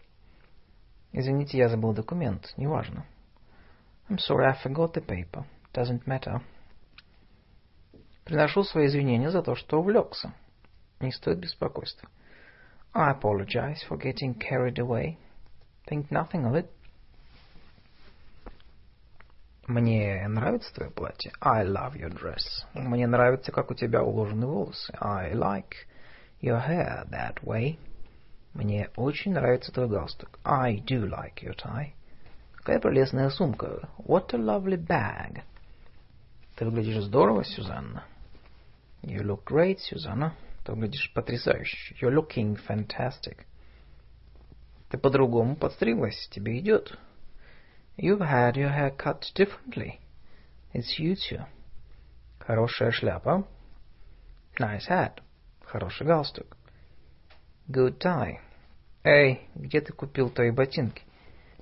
Извините, 1.12 1.59
я 1.59 1.68
забыл 1.68 1.92
документ. 1.92 2.53
Неважно. 2.57 3.07
I'm 4.09 4.18
sorry, 4.18 4.47
I 4.47 4.53
forgot 4.62 4.92
the 4.92 5.01
paper. 5.01 5.44
Doesn't 5.73 6.07
matter. 6.07 6.42
Приношу 8.25 8.64
свои 8.64 8.87
извинения 8.87 9.31
за 9.31 9.42
то, 9.42 9.55
что 9.55 9.81
увлекся. 9.81 10.35
Не 11.01 11.12
стоит 11.12 11.38
беспокойства. 11.38 12.09
I 12.94 13.12
apologize 13.12 13.83
for 13.88 13.99
getting 13.99 14.35
carried 14.35 14.79
away. 14.79 15.16
Think 15.87 16.11
nothing 16.11 16.44
of 16.44 16.55
it. 16.55 16.70
Мне 19.69 20.27
нравится 20.27 20.73
твое 20.73 20.89
платье. 20.89 21.32
I 21.39 21.63
love 21.63 21.93
your 21.93 22.10
dress. 22.10 22.41
Мне 22.73 23.05
нравится, 23.05 23.51
как 23.51 23.69
у 23.69 23.75
тебя 23.75 24.01
уложены 24.03 24.47
волосы. 24.47 24.91
I 24.99 25.32
like 25.34 25.86
your 26.41 26.60
hair 26.60 27.08
that 27.12 27.36
way. 27.43 27.77
Мне 28.55 28.89
очень 28.95 29.32
нравится 29.32 29.71
твой 29.71 29.88
галстук. 29.88 30.39
I 30.43 30.77
do 30.77 31.08
like 31.08 31.43
your 31.43 31.55
tie. 31.55 31.91
Какая 32.55 32.79
прелестная 32.79 33.29
сумка. 33.29 33.88
What 33.99 34.34
a 34.34 34.39
lovely 34.39 34.75
bag. 34.75 35.43
Ты 36.55 36.65
выглядишь 36.65 37.03
здорово, 37.03 37.43
Сюзанна. 37.43 38.05
You 39.03 39.21
look 39.21 39.43
great, 39.45 39.77
Сюзанна. 39.77 40.34
Ты 40.65 40.71
выглядишь 40.71 41.13
потрясающе. 41.13 41.93
You're 42.01 42.15
looking 42.15 42.60
fantastic. 42.67 43.45
Ты 44.89 44.97
по-другому 44.97 45.55
подстриглась. 45.55 46.27
Тебе 46.32 46.58
идет. 46.58 46.97
You've 47.99 48.20
had 48.20 48.57
your 48.57 48.70
hair 48.70 48.90
cut 48.90 49.25
differently. 49.35 50.01
It 50.73 50.85
suits 50.85 51.31
you. 51.31 51.44
Хорошая 52.40 52.90
шляпа. 52.90 53.47
Nice 54.59 54.87
hat. 54.88 55.20
Хороший 55.64 56.07
галстук. 56.07 56.57
Good 57.68 57.99
tie. 57.99 58.40
Эй, 59.05 59.49
где 59.55 59.81
ты 59.81 59.92
купил 59.92 60.31
твои 60.31 60.51
ботинки? 60.51 61.03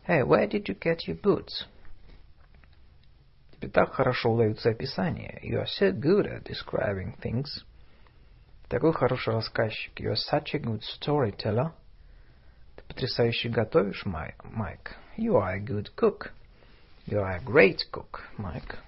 Hey, 0.06 0.22
where 0.22 0.46
did 0.46 0.68
you 0.68 0.78
get 0.78 1.06
your 1.06 1.20
boots? 1.20 1.66
Тебе 3.52 3.68
так 3.68 3.92
хорошо 3.92 4.32
удаются 4.32 4.70
описания. 4.70 5.38
You 5.42 5.60
are 5.60 5.66
so 5.66 5.92
good 5.92 6.26
at 6.26 6.44
describing 6.44 7.16
things. 7.20 7.64
Такой 8.68 8.92
хороший 8.92 9.34
рассказчик. 9.34 9.92
You 10.00 10.10
are 10.10 10.16
such 10.16 10.54
a 10.54 10.58
good 10.58 10.82
storyteller. 10.82 11.72
Потрясающе 12.87 13.49
готовишь, 13.49 14.05
Май... 14.05 14.35
Майк. 14.43 14.95
You 15.17 15.33
are 15.33 15.55
a 15.55 15.59
good 15.59 15.89
cook. 15.95 16.31
You 17.05 17.19
are 17.19 17.37
a 17.37 17.43
great 17.43 17.79
cook, 17.91 18.21
Майк. 18.37 18.79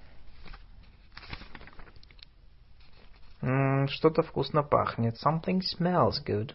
Что-то 3.88 4.22
вкусно 4.22 4.62
пахнет. 4.62 5.16
Something 5.24 5.60
smells 5.60 6.22
good. 6.24 6.54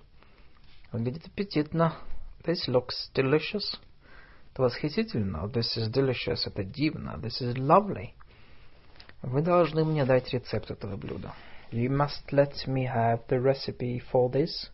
Выглядит 0.92 1.28
аппетитно. 1.28 1.96
This 2.44 2.68
looks 2.68 3.12
delicious. 3.14 3.80
Это 4.54 4.64
восхитительно. 4.64 5.48
This 5.48 5.78
is 5.78 5.92
delicious. 5.92 6.46
Это 6.46 6.64
дивно. 6.64 7.18
This 7.18 7.42
is 7.42 7.56
lovely. 7.56 8.12
Вы 9.22 9.42
должны 9.42 9.84
мне 9.84 10.06
дать 10.06 10.32
рецепт 10.32 10.70
этого 10.70 10.96
блюда. 10.96 11.34
You 11.72 11.90
must 11.90 12.32
let 12.32 12.54
me 12.68 12.86
have 12.86 13.28
the 13.28 13.42
recipe 13.42 14.00
for 14.12 14.32
this. 14.32 14.70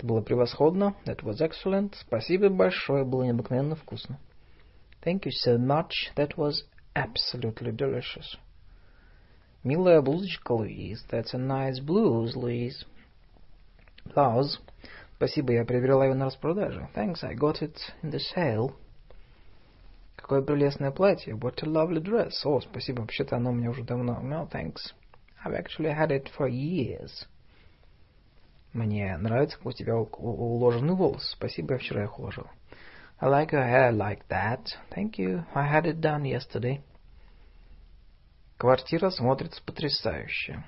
Это 0.00 0.06
было 0.06 0.22
превосходно. 0.22 0.96
That 1.04 1.22
was 1.24 1.42
excellent. 1.42 1.94
Спасибо 2.00 2.48
большое. 2.48 3.04
Было 3.04 3.24
необыкновенно 3.24 3.76
вкусно. 3.76 4.18
Thank 5.04 5.24
you 5.24 5.32
so 5.46 5.58
much. 5.58 5.90
That 6.16 6.38
was 6.38 6.64
absolutely 6.94 7.76
delicious. 7.76 8.38
Милая 9.62 10.00
блузочка, 10.00 10.52
Луиз. 10.52 11.04
That's 11.10 11.34
a 11.34 11.36
nice 11.36 11.80
blouse, 11.84 12.34
Louise. 12.34 12.86
Blouse. 14.06 14.58
Спасибо, 15.16 15.52
я 15.52 15.66
приобрела 15.66 16.06
ее 16.06 16.14
на 16.14 16.24
распродаже. 16.24 16.88
Thanks, 16.94 17.22
I 17.22 17.34
got 17.34 17.60
it 17.60 17.76
in 18.02 18.10
the 18.10 18.20
sale. 18.34 18.72
Какое 20.16 20.40
прелестное 20.40 20.92
платье. 20.92 21.34
What 21.34 21.62
a 21.62 21.66
lovely 21.66 22.02
dress. 22.02 22.32
О, 22.44 22.62
спасибо, 22.62 23.02
вообще-то 23.02 23.36
оно 23.36 23.50
у 23.50 23.54
меня 23.54 23.68
уже 23.68 23.84
давно. 23.84 24.18
No, 24.22 24.48
thanks. 24.50 24.94
I've 25.44 25.52
actually 25.52 25.94
had 25.94 26.10
it 26.10 26.30
for 26.34 26.48
years. 26.48 27.26
Мне 28.72 29.16
нравится, 29.16 29.56
как 29.56 29.66
у 29.66 29.72
тебя 29.72 29.96
уложены 29.96 30.94
волосы. 30.94 31.32
Спасибо, 31.32 31.74
я 31.74 31.78
вчера 31.78 32.04
их 32.04 32.18
уложил. 32.18 32.46
I 33.18 33.28
like 33.28 33.50
your 33.50 33.64
hair 33.64 33.92
like 33.92 34.22
that. 34.28 34.64
Thank 34.90 35.18
you. 35.18 35.44
I 35.54 35.68
had 35.68 35.84
it 35.84 36.00
done 36.00 36.22
yesterday. 36.22 36.80
Квартира 38.56 39.10
смотрится 39.10 39.62
потрясающе. 39.64 40.64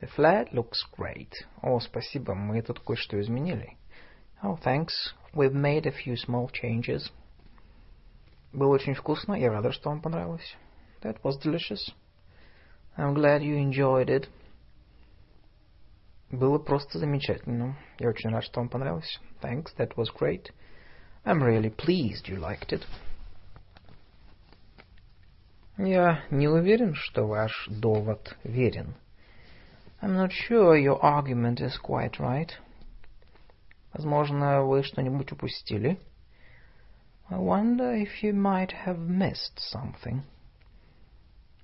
The 0.00 0.08
flat 0.16 0.52
looks 0.52 0.78
great. 0.96 1.32
О, 1.62 1.78
спасибо, 1.80 2.34
мы 2.34 2.62
тут 2.62 2.80
кое-что 2.80 3.20
изменили. 3.20 3.76
Oh, 4.42 4.58
thanks. 4.64 5.14
We've 5.34 5.52
made 5.52 5.86
a 5.86 5.92
few 5.92 6.16
small 6.16 6.50
changes. 6.50 7.12
Было 8.52 8.74
очень 8.74 8.94
вкусно. 8.94 9.34
Я 9.34 9.52
рада, 9.52 9.70
что 9.72 9.90
вам 9.90 10.00
понравилось. 10.00 10.56
That 11.02 11.20
was 11.22 11.38
delicious. 11.38 11.92
I'm 12.96 13.14
glad 13.14 13.42
you 13.42 13.56
enjoyed 13.56 14.08
it. 14.08 14.28
Было 16.30 16.58
просто 16.58 16.98
замечательно. 16.98 17.76
Я 17.98 18.08
очень 18.08 18.30
рад, 18.30 18.44
что 18.44 18.60
вам 18.60 18.68
понравилось. 18.68 19.20
Thanks, 19.42 19.74
that 19.76 19.96
was 19.96 20.06
great. 20.16 20.52
I'm 21.24 21.42
really 21.42 21.74
pleased 21.74 22.28
you 22.28 22.38
liked 22.38 22.72
it. 22.72 22.82
Я 25.76 26.24
не 26.30 26.46
уверен, 26.46 26.94
что 26.94 27.26
ваш 27.26 27.68
довод 27.68 28.36
верен. 28.44 28.94
I'm 30.00 30.14
not 30.14 30.30
sure 30.30 30.76
your 30.76 31.02
argument 31.02 31.60
is 31.60 31.76
quite 31.82 32.18
right. 32.18 32.50
Возможно, 33.92 34.62
вы 34.62 34.82
что-нибудь 34.82 35.32
упустили. 35.32 35.98
I 37.28 37.38
wonder 37.38 37.94
if 37.94 38.22
you 38.22 38.32
might 38.32 38.72
have 38.86 38.98
missed 38.98 39.58
something. 39.72 40.22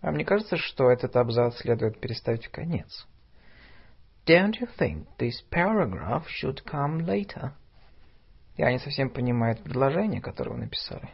А 0.01 0.11
мне 0.11 0.25
кажется, 0.25 0.57
что 0.57 0.91
этот 0.91 1.15
абзац 1.17 1.59
следует 1.59 2.01
переставить 2.01 2.47
в 2.47 2.51
конец. 2.51 3.07
Don't 4.26 4.60
you 4.60 4.68
think 4.78 5.08
this 5.18 5.42
paragraph 5.50 6.28
should 6.28 6.64
come 6.64 7.06
later? 7.06 7.54
Я 8.58 8.72
не 8.72 8.80
совсем 8.80 9.10
понимаю 9.10 9.58
предложение, 9.58 10.22
которое 10.22 10.52
вы 10.52 10.58
написали. 10.58 11.10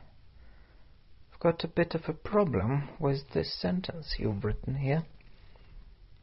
I've 1.31 1.39
got 1.39 1.63
a 1.63 1.67
bit 1.67 1.95
of 1.95 2.09
a 2.09 2.13
problem 2.13 2.89
with 2.99 3.29
this 3.33 3.53
sentence 3.61 4.17
you've 4.19 4.43
written 4.43 4.75
here. 4.75 5.03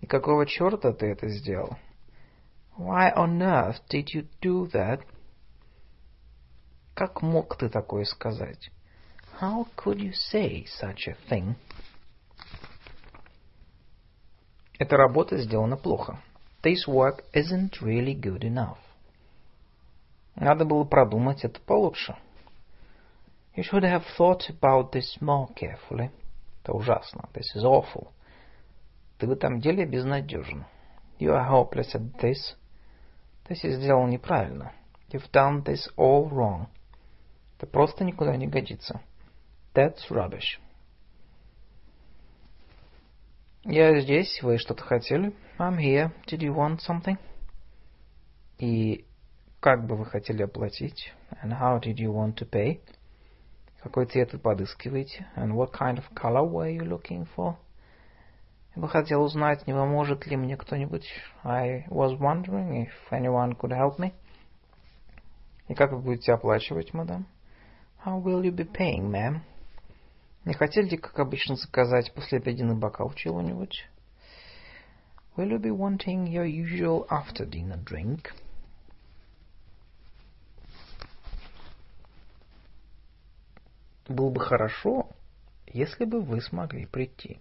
И 0.00 0.07
какого 0.07 0.44
черта 0.44 0.92
ты 0.92 1.07
это 1.07 1.29
сделал? 1.29 1.79
Why 2.77 3.12
on 3.16 3.40
earth 3.40 3.81
did 3.88 4.09
you 4.12 4.29
do 4.42 4.66
that? 4.72 5.00
Как 6.94 7.22
мог 7.22 7.57
ты 7.57 7.68
такое 7.68 8.05
сказать? 8.05 8.70
How 9.40 9.66
could 9.77 10.00
you 10.00 10.12
say 10.12 10.66
such 10.66 11.09
a 11.09 11.16
thing? 11.29 11.57
Эта 14.79 14.96
работа 14.96 15.38
сделана 15.38 15.77
плохо. 15.77 16.20
This 16.62 16.88
work 16.88 17.24
isn't 17.34 17.82
really 17.82 18.13
good 18.13 18.43
enough. 18.43 18.80
Надо 20.36 20.65
было 20.65 20.84
продумать 20.84 21.43
это 21.43 21.60
получше. 21.62 22.15
You 23.56 23.63
should 23.63 23.84
have 23.84 24.04
thought 24.17 24.50
about 24.50 24.91
this 24.91 25.19
more 25.22 25.48
carefully. 25.56 26.12
Это 26.63 26.74
ужасно. 26.74 27.30
This 27.34 27.56
is 27.56 27.63
awful. 27.63 28.10
Ты 29.17 29.28
в 29.28 29.32
этом 29.32 29.60
деле 29.60 29.86
безнадежен. 29.86 30.65
You 31.19 31.32
are 31.32 31.50
hopeless 31.50 31.93
at 31.93 32.19
this. 32.22 32.56
Ты 33.45 33.56
все 33.56 33.72
сделал 33.72 34.08
неправильно. 34.08 34.74
You've 35.10 35.32
done 35.32 35.63
this 35.63 35.89
all 35.98 36.30
wrong. 36.30 36.67
Это 37.58 37.67
просто 37.67 38.04
никуда 38.04 38.36
не 38.38 38.48
годится. 38.48 39.02
That's 39.74 40.10
rubbish. 40.10 40.60
Я 43.65 44.00
здесь. 44.00 44.41
Вы 44.41 44.58
что-то 44.58 44.84
хотели? 44.84 45.36
I'm 45.58 45.78
here. 45.78 46.12
Did 46.28 46.39
you 46.39 46.56
want 46.56 46.80
something? 46.80 47.17
И 48.58 49.06
как 49.60 49.86
бы 49.86 49.98
вы 49.98 50.06
хотели 50.06 50.43
оплатить? 50.43 51.13
And 51.43 51.52
how 51.52 51.80
did 51.82 51.95
you 51.98 52.13
want 52.13 52.36
to 52.36 52.50
pay? 52.50 52.80
Какой 53.82 54.06
цвет 54.06 54.32
вы 54.32 54.39
подыскиваете? 54.39 55.28
And 55.36 55.54
what 55.56 55.74
kind 55.74 55.98
of 55.98 56.06
color 56.15 56.50
were 56.50 56.72
you 56.72 56.86
looking 56.86 57.28
for? 57.36 57.58
Я 58.76 58.82
бы 58.82 58.88
хотел 58.88 59.24
узнать, 59.24 59.67
не 59.67 59.74
поможет 59.74 60.26
ли 60.26 60.38
мне 60.38 60.56
кто-нибудь. 60.56 61.06
I 61.43 61.86
was 61.89 62.17
wondering 62.17 62.86
if 62.86 62.93
anyone 63.12 63.58
could 63.58 63.72
help 63.72 64.00
me. 64.00 64.13
И 65.67 65.74
как 65.74 65.91
вы 65.91 66.00
будете 66.00 66.32
оплачивать, 66.32 66.93
мадам? 66.93 67.28
How 68.06 68.24
will 68.24 68.41
you 68.41 68.56
be 68.56 68.65
paying, 68.65 69.12
ma'am? 69.12 69.41
Не 70.45 70.54
хотели, 70.54 70.95
как 70.95 71.19
обычно, 71.19 71.56
заказать 71.56 72.13
после 72.13 72.39
обеденный 72.39 72.75
бокал 72.75 73.13
чего-нибудь? 73.13 73.88
Will 75.36 75.52
you 75.52 75.60
be 75.60 75.71
wanting 75.71 76.28
your 76.28 76.45
usual 76.45 77.08
after-dinner 77.10 77.84
drink? 77.84 78.34
Было 84.08 84.32
бы 84.32 84.39
хорошо, 84.39 85.10
если 85.67 86.06
бы 86.06 86.21
вы 86.21 86.41
смогли 86.41 86.86
прийти. 86.86 87.39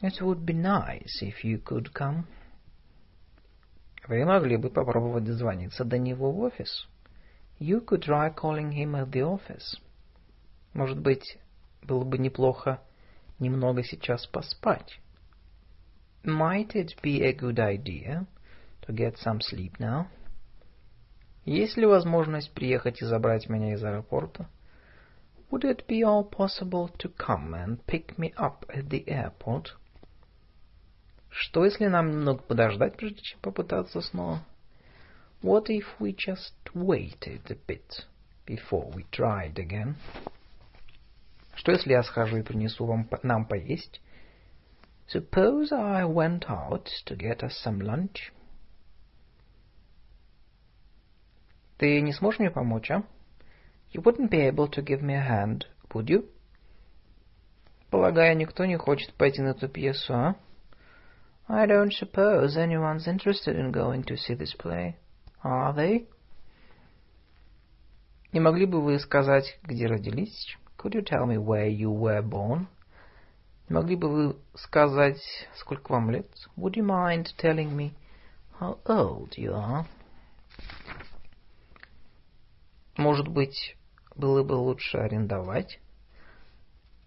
It 0.00 0.20
would 0.22 0.44
be 0.46 0.54
nice 0.54 1.20
if 1.20 1.44
you 1.44 1.62
could 1.62 1.92
come. 1.92 2.24
Вы 4.08 4.24
могли 4.24 4.56
бы 4.56 4.70
попробовать 4.70 5.24
дозвониться 5.24 5.84
до 5.84 5.98
него 5.98 6.32
в 6.32 6.40
офис. 6.40 6.88
You 7.58 7.84
could 7.84 8.02
try 8.02 8.34
calling 8.34 8.72
him 8.72 8.94
at 8.94 9.10
the 9.10 9.22
office. 9.22 9.78
Может 10.72 10.98
быть, 10.98 11.38
было 11.82 12.04
бы 12.04 12.18
неплохо 12.18 12.80
немного 13.38 13.82
сейчас 13.82 14.26
поспать. 14.26 15.00
Might 16.22 16.74
it 16.74 17.00
be 17.02 17.22
a 17.22 17.32
good 17.32 17.58
idea 17.58 18.26
to 18.82 18.94
get 18.94 19.16
some 19.16 19.40
sleep 19.40 19.78
now? 19.78 20.06
Есть 21.44 21.76
ли 21.76 21.86
возможность 21.86 22.52
приехать 22.52 23.00
и 23.00 23.06
забрать 23.06 23.48
меня 23.48 23.72
из 23.72 23.82
аэропорта? 23.82 24.48
Would 25.50 25.64
it 25.64 25.86
be 25.88 26.02
all 26.02 26.22
possible 26.22 26.88
to 26.98 27.08
come 27.16 27.54
and 27.54 27.84
pick 27.86 28.16
me 28.18 28.32
up 28.36 28.64
at 28.68 28.88
the 28.88 29.04
airport? 29.08 29.74
Что, 31.30 31.64
если 31.64 31.86
нам 31.86 32.10
немного 32.10 32.42
подождать, 32.42 32.96
прежде 32.96 33.22
чем 33.22 33.40
попытаться 33.40 34.00
снова? 34.00 34.44
What 35.42 35.68
if 35.68 35.86
we 35.98 36.14
just 36.14 36.54
waited 36.74 37.50
a 37.50 37.56
bit 37.66 38.04
before 38.46 38.92
we 38.94 39.06
tried 39.10 39.58
again? 39.58 39.96
Что, 41.60 41.72
если 41.72 41.90
я 41.90 42.02
схожу 42.02 42.38
и 42.38 42.42
принесу 42.42 42.86
вам, 42.86 43.06
нам 43.22 43.44
поесть? 43.44 44.00
Suppose 45.14 45.70
I 45.72 46.04
went 46.04 46.46
out 46.48 46.88
to 47.04 47.14
get 47.14 47.42
us 47.42 47.52
some 47.62 47.82
lunch. 47.82 48.32
Ты 51.76 52.00
не 52.00 52.14
сможешь 52.14 52.40
мне 52.40 52.50
помочь, 52.50 52.90
а? 52.90 53.04
You 53.92 54.02
wouldn't 54.02 54.30
be 54.30 54.40
able 54.40 54.70
to 54.70 54.82
give 54.82 55.02
me 55.02 55.14
a 55.14 55.20
hand, 55.20 55.66
would 55.92 56.06
you? 56.06 56.30
Полагаю, 57.90 58.38
никто 58.38 58.64
не 58.64 58.78
хочет 58.78 59.12
пойти 59.12 59.42
на 59.42 59.48
эту 59.48 59.68
пьесу, 59.68 60.14
а? 60.14 60.36
I 61.46 61.66
don't 61.66 61.90
suppose 61.90 62.56
anyone's 62.56 63.06
interested 63.06 63.54
in 63.54 63.70
going 63.70 64.02
to 64.04 64.16
see 64.16 64.34
this 64.34 64.56
play. 64.56 64.94
Are 65.44 65.74
they? 65.74 66.08
Не 68.32 68.40
могли 68.40 68.64
бы 68.64 68.80
вы 68.80 68.98
сказать, 68.98 69.58
где 69.62 69.86
родились? 69.86 70.56
Could 70.79 70.93
you 70.93 71.01
tell 71.01 71.25
me 71.25 71.37
where 71.37 71.67
you 71.67 71.91
were 71.91 72.21
born? 72.21 72.67
Не 73.67 73.75
могли 73.75 73.95
бы 73.95 74.07
вы 74.07 74.35
сказать, 74.53 75.19
сколько 75.55 75.91
вам 75.91 76.11
лет? 76.11 76.29
Would 76.55 76.75
you 76.75 76.83
mind 76.83 77.33
telling 77.37 77.75
me 77.75 77.93
how 78.59 78.79
old 78.85 79.35
you 79.37 79.53
are? 79.53 79.85
Может 82.97 83.27
быть, 83.27 83.75
было 84.15 84.43
бы 84.43 84.53
лучше 84.53 84.97
арендовать? 84.97 85.79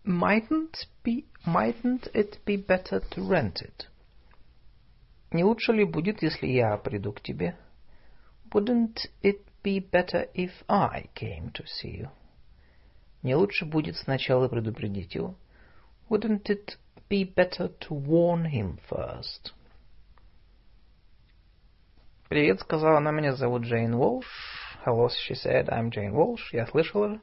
Mightn't 0.05 0.89
be, 1.05 1.25
mightn't 1.47 2.11
it 2.15 2.41
be 2.45 2.57
better 2.57 3.01
to 3.11 3.29
rent 3.29 3.63
it? 3.63 3.87
Не 5.31 5.45
лучше 5.45 5.73
ли 5.73 5.85
будет, 5.85 6.23
если 6.23 6.47
я 6.47 6.77
приду 6.79 7.13
к 7.13 7.21
тебе? 7.21 7.57
Wouldn't 8.53 9.11
it 9.23 9.43
be 9.63 9.79
better 9.79 10.29
if 10.35 10.51
I 10.69 11.09
came 11.15 11.53
to 11.53 11.65
see 11.67 11.99
you? 12.01 12.09
Не 13.24 13.36
лучше 13.36 13.66
будет 13.66 13.98
сначала 13.98 14.48
предупредить 14.48 15.16
его? 15.16 15.36
Wouldn't 16.10 16.44
it 16.44 16.78
be 17.10 17.24
better 17.24 17.72
to 17.80 17.90
warn 17.90 18.46
him 18.46 18.78
first? 18.90 19.54
Привет, 22.30 22.60
сказала 22.60 22.98
она, 22.98 23.12
меня 23.12 23.34
зовут 23.34 23.64
Джейн 23.64 23.96
Волш. 23.96 24.26
Hello, 24.86 25.08
she 25.08 25.34
said, 25.34 25.70
I'm 25.70 25.90
Jane 25.90 26.14
Walsh. 26.14 26.52
Я 26.52 26.68
слышала. 26.68 27.20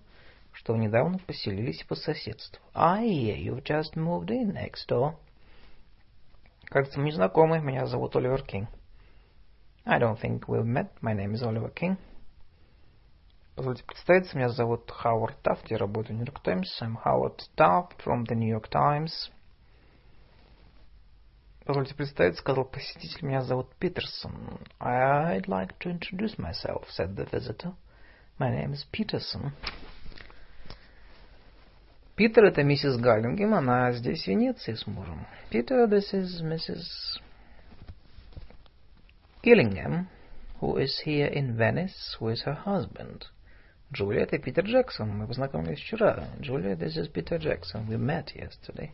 что 0.52 0.72
вы 0.72 0.80
недавно 0.80 1.18
поселились 1.18 1.82
по 1.84 1.94
соседству. 1.94 2.60
I 2.74 3.06
hear 3.06 3.36
you've 3.36 3.62
just 3.62 3.94
moved 3.94 4.30
in 4.30 4.52
next 4.52 4.88
door. 4.88 5.14
Кажется, 6.64 7.00
мы 7.00 7.12
знакомы. 7.12 7.60
Меня 7.60 7.86
зовут 7.86 8.16
Оливер 8.16 8.42
Кинг. 8.42 8.68
I 9.84 9.98
don't 9.98 10.20
think 10.20 10.46
we've 10.46 10.64
met. 10.64 10.90
My 11.00 11.14
name 11.14 11.34
is 11.34 11.42
Oliver 11.42 11.70
King. 11.70 11.96
Позвольте 13.59 13.85
представиться, 13.85 14.35
меня 14.35 14.49
зовут 14.49 14.91
Хауард 14.91 15.41
Тафт, 15.41 15.71
я 15.71 15.77
работаю 15.77 16.17
в 16.17 16.19
New 16.19 16.25
York 16.25 16.43
Times. 16.43 16.67
I'm 16.81 16.97
Howard 17.05 17.39
Taft 17.55 18.03
from 18.05 18.25
the 18.25 18.35
New 18.35 18.49
York 18.49 18.69
Times. 18.69 19.31
Позвольте 21.65 21.95
представиться, 21.95 22.41
сказал 22.41 22.65
посетитель, 22.65 23.25
меня 23.25 23.41
зовут 23.41 23.73
Питерсон. 23.79 24.59
I'd 24.79 25.47
like 25.47 25.77
to 25.79 25.89
introduce 25.89 26.37
myself, 26.37 26.85
said 26.89 27.15
the 27.15 27.25
visitor. 27.31 27.73
My 28.37 28.51
name 28.51 28.73
is 28.73 28.85
Peterson. 28.91 29.53
Питер, 32.15 32.45
это 32.45 32.61
миссис 32.61 32.97
Галлингем, 32.97 33.53
она 33.53 33.91
здесь 33.93 34.23
в 34.23 34.27
Венеции 34.27 34.73
с 34.73 34.85
мужем. 34.85 35.25
Peter, 35.49 35.87
this 35.87 36.13
is 36.13 36.41
Mrs. 36.41 36.85
Gillingham, 39.43 40.07
who 40.59 40.77
is 40.77 41.01
here 41.05 41.27
in 41.27 41.55
Venice 41.57 42.17
with 42.19 42.41
her 42.45 42.53
husband. 42.65 43.27
Джулия, 43.92 44.22
это 44.22 44.38
Питер 44.38 44.64
Джексон, 44.64 45.10
мы 45.10 45.26
познакомились 45.26 45.80
вчера. 45.80 46.28
Джулия, 46.40 46.76
this 46.76 46.96
is 46.96 47.12
Peter 47.12 47.38
Jackson, 47.38 47.88
we 47.88 47.96
met 47.96 48.32
yesterday. 48.36 48.90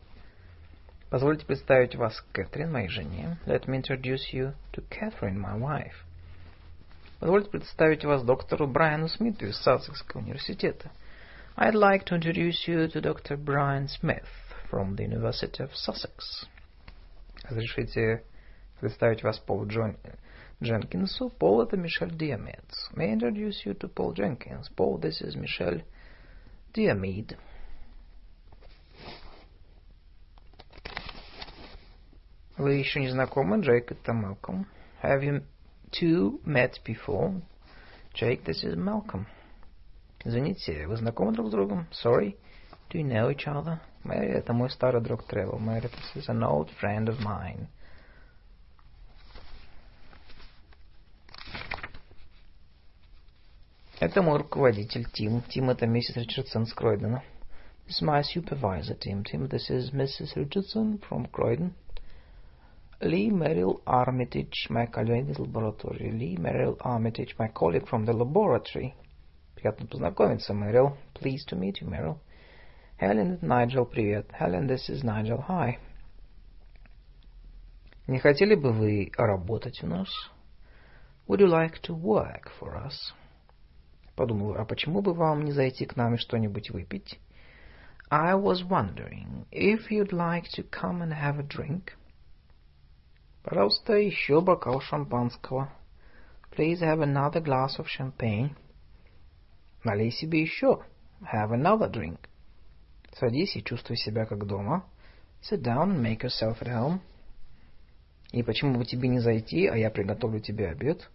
Позвольте 1.11 1.45
представить 1.45 1.95
вас 1.95 2.19
Кэтрин, 2.33 2.71
моей 2.71 2.87
жене. 2.87 3.37
Let 3.45 3.67
me 3.67 3.79
introduce 3.79 4.33
you 4.33 4.53
to 4.73 4.83
Catherine, 4.89 5.37
my 5.37 5.55
wife. 5.55 5.93
Позвольте 7.19 7.51
представить 7.51 8.05
вас 8.05 8.23
доктору 8.23 8.67
Брайану 8.67 9.07
Смиту 9.07 9.45
из 9.45 9.57
Сассекского 9.57 10.21
университета. 10.21 10.89
I'd 11.55 11.75
like 11.75 12.05
to 12.05 12.15
introduce 12.15 12.67
you 12.67 12.87
to 12.87 12.99
Dr. 12.99 13.37
Brian 13.37 13.87
Smith 13.87 14.25
from 14.71 14.95
the 14.95 15.05
University 15.05 15.63
of 15.63 15.69
Sussex. 15.75 16.47
Разрешите 17.43 18.23
представить 18.79 19.21
вас 19.21 19.37
Полу 19.37 19.67
Джон... 19.67 19.95
Дженкинсу. 20.62 21.30
Пол — 21.30 21.62
это 21.62 21.76
Мишель 21.76 22.16
Диамец. 22.16 22.90
May 22.94 23.10
I 23.10 23.14
introduce 23.14 23.64
you 23.64 23.74
to 23.78 23.92
Paul 23.92 24.14
Jenkins? 24.14 24.68
Paul, 24.76 24.98
this 25.00 25.20
is 25.20 25.34
Michelle 25.34 25.82
Diamede. 26.72 27.36
Вы 32.56 32.74
еще 32.74 33.00
не 33.00 33.08
знакомы, 33.08 33.60
Джейк, 33.60 33.90
это 33.90 34.12
Малком. 34.12 34.66
Have 35.02 35.22
you 35.22 35.42
two 35.90 36.40
met 36.44 36.78
before? 36.84 37.40
Jake, 38.14 38.44
this 38.44 38.62
is 38.62 38.76
Malcolm. 38.76 39.26
Извините, 40.24 40.86
вы 40.86 40.96
знакомы 40.96 41.32
друг 41.32 41.48
с 41.48 41.50
другом? 41.50 41.88
Sorry. 41.90 42.36
Do 42.90 42.98
you 42.98 43.04
know 43.04 43.30
each 43.34 43.46
other? 43.46 43.78
Мэри, 44.04 44.32
это 44.32 44.52
мой 44.52 44.70
старый 44.70 45.00
друг 45.00 45.26
Тревор. 45.26 45.58
Мэри, 45.58 45.88
this 45.88 46.22
is 46.22 46.28
an 46.28 46.42
old 46.42 46.70
friend 46.80 47.08
of 47.08 47.18
mine. 47.20 47.68
Это 54.00 54.22
мой 54.22 54.38
руководитель 54.38 55.06
Тим. 55.12 55.42
Тим 55.42 55.70
это 55.70 55.86
миссис 55.86 56.16
Ричардсон 56.16 56.66
с 56.66 56.74
Кройдена. 56.74 57.22
This 57.86 58.00
is 58.00 58.02
my 58.02 58.22
supervisor, 58.22 58.94
Tim. 58.94 59.24
Tim, 59.24 59.48
this 59.48 59.70
is 59.70 59.92
Mrs. 59.92 60.36
Richardson 60.36 60.98
from 61.08 61.26
Croydon. 61.26 61.74
Lee 63.00 63.30
Merrill 63.30 63.80
Armitage, 63.84 64.68
my 64.70 64.86
colleague 64.86 65.26
in 65.26 65.32
the 65.32 65.42
laboratory. 65.42 66.12
Lee 66.12 66.36
Merrill 66.36 66.76
Armitage, 66.80 67.34
my 67.38 67.48
colleague 67.48 67.88
from 67.88 68.04
the 68.04 68.12
laboratory. 68.12 68.94
Приятно 69.56 69.86
познакомиться, 69.86 70.54
Мэрил. 70.54 70.96
Pleased 71.14 71.48
to 71.48 71.56
meet 71.56 71.80
you, 71.80 71.88
Merrill. 71.88 72.18
Helen, 73.00 73.34
это 73.34 73.46
Найджел, 73.46 73.86
привет. 73.86 74.30
Helen, 74.32 74.68
this 74.68 74.88
is 74.88 75.02
Nigel, 75.02 75.44
hi. 75.48 75.78
Не 78.06 78.18
хотели 78.18 78.54
бы 78.54 78.72
вы 78.72 79.10
работать 79.16 79.82
у 79.82 79.86
нас? 79.86 80.08
Would 81.26 81.40
you 81.40 81.48
like 81.48 81.80
to 81.82 81.94
work 81.94 82.50
for 82.60 82.76
us? 82.76 83.12
Подумал, 84.17 84.55
а 84.55 84.65
почему 84.65 85.03
бы 85.03 85.13
вам 85.13 85.45
не 85.45 85.51
зайти 85.51 85.85
к 85.85 85.95
нам 85.95 86.15
и 86.15 86.17
что-нибудь 86.17 86.71
выпить? 86.71 87.19
I 88.09 88.33
was 88.33 88.63
wondering 88.67 89.45
if 89.51 89.91
you'd 89.91 90.11
like 90.11 90.45
to 90.55 90.63
come 90.63 91.03
and 91.03 91.13
have 91.13 91.37
a 91.37 91.43
drink. 91.43 91.93
Пожалуйста, 93.43 93.93
еще 93.93 94.41
бокал 94.41 94.81
шампанского. 94.81 95.71
Please 96.51 96.81
have 96.81 96.99
another 96.99 97.43
glass 97.43 97.77
of 97.77 97.85
champagne. 97.87 98.55
Налей 99.83 100.09
себе 100.09 100.41
еще. 100.41 100.81
Have 101.21 101.51
another 101.51 101.87
drink. 101.87 102.17
Садись 103.13 103.55
и 103.55 103.63
чувствуй 103.63 103.97
себя 103.97 104.25
как 104.25 104.47
дома. 104.47 104.83
Sit 105.43 105.61
down 105.61 105.91
and 105.91 106.01
make 106.01 106.23
yourself 106.23 106.59
at 106.63 106.69
home. 106.69 107.01
И 108.31 108.41
почему 108.41 108.79
бы 108.79 108.85
тебе 108.85 109.09
не 109.09 109.19
зайти, 109.19 109.67
а 109.67 109.77
я 109.77 109.91
приготовлю 109.91 110.39
тебе 110.39 110.69
обед? 110.69 111.07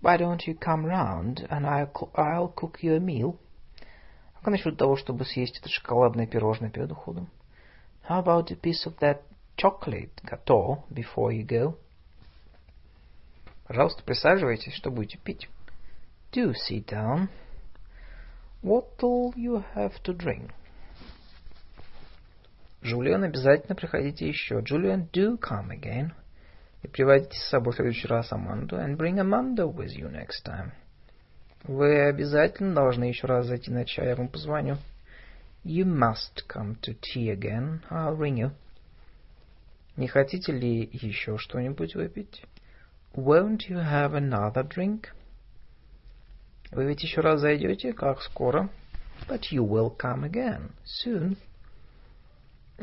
Why 0.00 0.16
don't 0.16 0.46
you 0.46 0.54
come 0.54 0.86
round 0.86 1.46
and 1.50 1.66
I'll, 1.66 2.10
I'll 2.14 2.54
cook 2.54 2.78
you 2.82 2.94
a 2.94 3.00
meal? 3.00 3.38
А 4.34 4.44
как 4.44 4.52
насчет 4.52 4.76
того, 4.76 4.96
чтобы 4.96 5.24
съесть 5.24 5.58
это 5.58 5.68
шоколадное 5.68 6.26
пирожное 6.26 6.70
перед 6.70 6.90
уходом? 6.90 7.28
How 8.08 8.24
about 8.24 8.50
a 8.50 8.56
piece 8.56 8.86
of 8.86 8.98
that 9.00 9.22
chocolate 9.60 10.22
gateau 10.24 10.84
before 10.92 11.32
you 11.32 11.44
go. 11.44 11.76
Пожалуйста, 13.66 14.02
присаживайтесь, 14.02 14.74
что 14.74 14.90
будете 14.90 15.18
пить? 15.18 15.48
Do 16.32 16.54
sit 16.54 16.86
down. 16.86 17.28
What'll 18.62 19.34
you 19.36 19.64
have 19.74 20.02
to 20.04 20.16
drink? 20.16 20.50
Джулиан, 22.82 23.24
обязательно 23.24 23.74
приходите 23.74 24.26
еще. 24.26 24.60
Julian, 24.60 25.10
do 25.12 25.38
come 25.38 25.70
again. 25.70 26.12
И 26.82 26.88
приводите 26.88 27.38
с 27.38 27.48
собой 27.48 27.72
в 27.72 27.76
следующий 27.76 28.08
раз 28.08 28.32
Аманду. 28.32 28.76
And 28.76 28.96
bring 28.96 29.18
Amanda 29.18 29.66
with 29.66 29.90
you 29.96 30.10
next 30.10 30.44
time. 30.46 30.72
Вы 31.64 32.08
обязательно 32.08 32.74
должны 32.74 33.04
еще 33.04 33.26
раз 33.26 33.46
зайти 33.46 33.70
на 33.70 33.84
чай, 33.84 34.08
я 34.08 34.16
вам 34.16 34.28
позвоню. 34.28 34.78
You 35.62 35.84
must 35.84 36.46
come 36.48 36.80
to 36.80 36.96
tea 36.98 37.28
again. 37.30 37.80
I'll 37.90 38.16
ring 38.16 38.36
you. 38.36 38.52
Не 39.96 40.08
хотите 40.08 40.52
ли 40.52 40.88
еще 40.92 41.36
что-нибудь 41.36 41.94
выпить? 41.94 42.42
Won't 43.14 43.68
you 43.68 43.76
have 43.76 44.12
another 44.14 44.66
drink? 44.66 45.08
Вы 46.70 46.86
ведь 46.86 47.02
еще 47.02 47.20
раз 47.20 47.40
зайдете? 47.40 47.92
Как 47.92 48.22
скоро? 48.22 48.70
But 49.28 49.50
you 49.50 49.62
will 49.62 49.94
come 49.94 50.24
again. 50.24 50.70
Soon. 50.84 51.36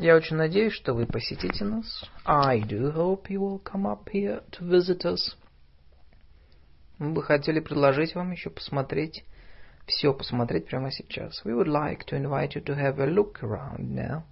Я 0.00 0.14
очень 0.14 0.36
надеюсь, 0.36 0.74
что 0.74 0.94
вы 0.94 1.06
посетите 1.06 1.64
нас. 1.64 2.04
I 2.24 2.60
do 2.60 2.94
hope 2.94 3.28
you 3.28 3.40
will 3.40 3.60
come 3.60 3.84
up 3.84 4.08
here 4.12 4.44
to 4.52 4.64
visit 4.64 5.04
us. 5.04 5.36
Мы 6.98 7.10
бы 7.14 7.22
хотели 7.24 7.58
предложить 7.58 8.14
вам 8.14 8.30
еще 8.30 8.48
посмотреть, 8.48 9.24
все 9.86 10.14
посмотреть 10.14 10.66
прямо 10.66 10.92
сейчас. 10.92 11.44
We 11.44 11.52
would 11.52 11.66
like 11.66 12.04
to 12.06 12.16
invite 12.16 12.54
you 12.54 12.62
to 12.66 12.76
have 12.76 13.00
a 13.00 13.06
look 13.06 13.42
around 13.42 13.92
now. 13.92 14.22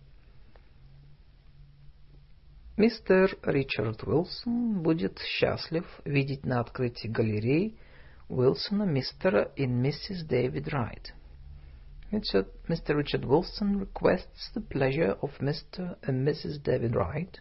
Мистер 2.76 3.36
Ричард 3.42 4.04
Уилсон 4.04 4.82
будет 4.84 5.18
счастлив 5.18 5.84
видеть 6.04 6.46
на 6.46 6.60
открытии 6.60 7.08
галереи 7.08 7.76
Уилсона 8.28 8.84
мистера 8.84 9.50
и 9.56 9.66
миссис 9.66 10.22
Дэвид 10.22 10.68
Райт. 10.68 11.15
Mr. 12.11 12.95
Richard 12.95 13.25
Wilson 13.25 13.79
requests 13.79 14.51
the 14.53 14.61
pleasure 14.61 15.15
of 15.21 15.31
Mr. 15.39 15.95
and 16.03 16.27
Mrs. 16.27 16.61
David 16.61 16.95
Wright 16.95 17.39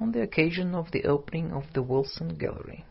on 0.00 0.12
the 0.12 0.22
occasion 0.22 0.74
of 0.74 0.90
the 0.92 1.04
opening 1.04 1.52
of 1.52 1.64
the 1.72 1.82
Wilson 1.82 2.36
Gallery. 2.36 2.84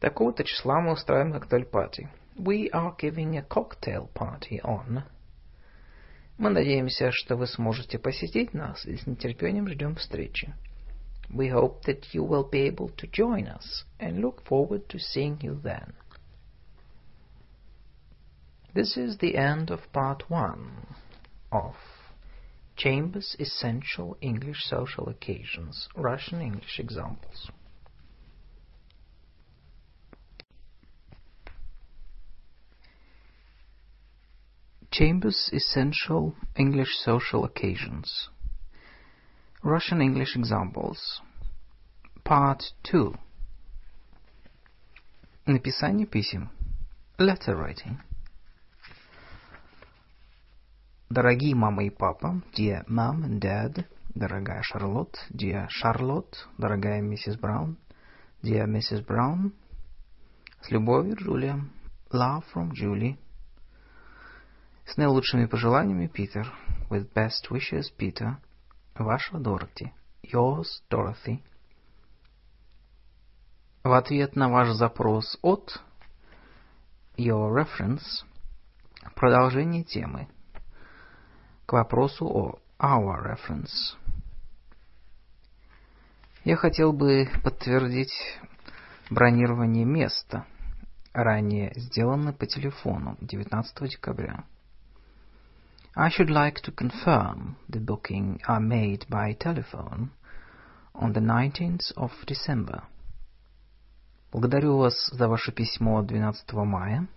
Такого-то 0.00 0.42
числа 0.42 0.80
мы 0.80 0.92
устраиваем 0.92 1.32
коктейль-пати. 1.32 2.08
We 2.36 2.70
are 2.72 2.96
giving 2.98 3.36
a 3.36 3.42
cocktail 3.42 4.08
party 4.12 4.60
on 4.64 5.04
Мы 6.38 6.50
надеемся, 6.50 7.12
что 7.12 7.36
вы 7.36 7.46
сможете 7.46 8.00
посетить 8.00 8.52
нас 8.52 8.84
и 8.84 8.96
с 8.96 9.06
нетерпением 9.06 9.68
ждем 9.68 9.94
встречи. 9.94 10.52
We 11.30 11.50
hope 11.50 11.82
that 11.86 12.12
you 12.12 12.26
will 12.26 12.50
be 12.50 12.66
able 12.66 12.90
to 12.96 13.06
join 13.12 13.46
us 13.46 13.84
and 14.00 14.20
look 14.20 14.42
forward 14.44 14.88
to 14.88 14.98
seeing 14.98 15.40
you 15.40 15.60
then. 15.62 15.94
This 18.76 18.96
is 18.96 19.18
the 19.18 19.36
end 19.36 19.70
of 19.70 19.92
part 19.92 20.30
one 20.30 20.94
of 21.50 21.74
Chambers' 22.76 23.36
Essential 23.38 24.16
English 24.20 24.64
Social 24.64 25.08
Occasions, 25.08 25.88
Russian 25.94 26.40
English 26.40 26.80
Examples. 26.80 27.50
Chambers' 34.90 35.50
Essential 35.52 36.34
English 36.54 36.96
Social 36.98 37.44
Occasions. 37.44 38.28
Russian 39.62 40.02
English 40.02 40.36
Examples. 40.36 41.20
Part 42.24 42.72
2. 42.84 43.14
Написание 45.46 46.06
писем. 46.06 46.50
Letter 47.18 47.56
writing. 47.56 48.00
Дорогие 51.09 51.55
мама 51.55 51.85
и 51.85 51.89
папа, 51.89 52.41
dear 52.53 52.85
mom 52.89 53.23
and 53.23 53.39
dad, 53.39 53.85
дорогая 54.13 54.61
Шарлотт, 54.61 55.15
dear 55.31 55.67
Charlotte, 55.69 56.35
дорогая 56.57 57.01
миссис 57.01 57.37
Браун, 57.37 57.77
dear 58.43 58.65
Mrs. 58.65 59.07
Brown, 59.07 59.53
с 60.61 60.69
любовью, 60.69 61.15
Джулия, 61.15 61.63
love 62.11 62.43
from 62.53 62.71
Julie, 62.71 63.17
с 64.85 64.97
наилучшими 64.97 65.45
пожеланиями, 65.45 66.07
Питер, 66.07 66.53
with 66.89 67.09
best 67.13 67.49
wishes, 67.51 67.85
Peter, 67.97 68.35
ваша 68.95 69.37
Дороти, 69.37 69.93
yours, 70.21 70.83
Dorothy, 70.91 71.41
в 73.81 73.93
ответ 73.93 74.35
на 74.35 74.49
ваш 74.49 74.75
запрос 74.75 75.37
от 75.41 75.81
your 77.17 77.55
reference 77.55 78.25
продолжение 79.15 79.85
темы 79.85 80.27
к 81.67 81.73
вопросу 81.73 82.25
о 82.25 82.59
our 82.79 83.21
reference. 83.21 83.97
Я 86.45 86.55
хотел 86.55 86.93
бы 86.93 87.29
подтвердить 87.43 88.13
бронирование 89.09 89.83
места, 89.83 90.45
ранее 91.11 91.73
сделанное 91.75 92.31
по 92.31 92.45
телефону 92.45 93.17
19 93.19 93.89
декабря. 93.89 94.45
I 95.93 96.09
should 96.09 96.29
like 96.29 96.61
to 96.63 96.73
confirm 96.73 97.55
the 97.67 97.83
booking 97.83 98.39
I 98.47 98.59
made 98.59 99.05
by 99.09 99.33
telephone 99.37 100.11
on 100.93 101.11
the 101.11 101.19
19th 101.19 101.93
of 101.97 102.11
December. 102.25 102.83
Благодарю 104.31 104.77
вас 104.77 105.09
за 105.11 105.27
ваше 105.27 105.51
письмо 105.51 106.01
12 106.01 106.53
мая. 106.53 107.07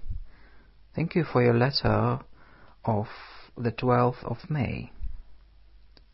Thank 0.96 1.14
you 1.14 1.24
for 1.24 1.40
your 1.40 1.56
letter 1.56 2.20
of 2.84 3.06
the 3.62 3.72
12th 3.72 4.22
of 4.24 4.38
May. 4.48 4.90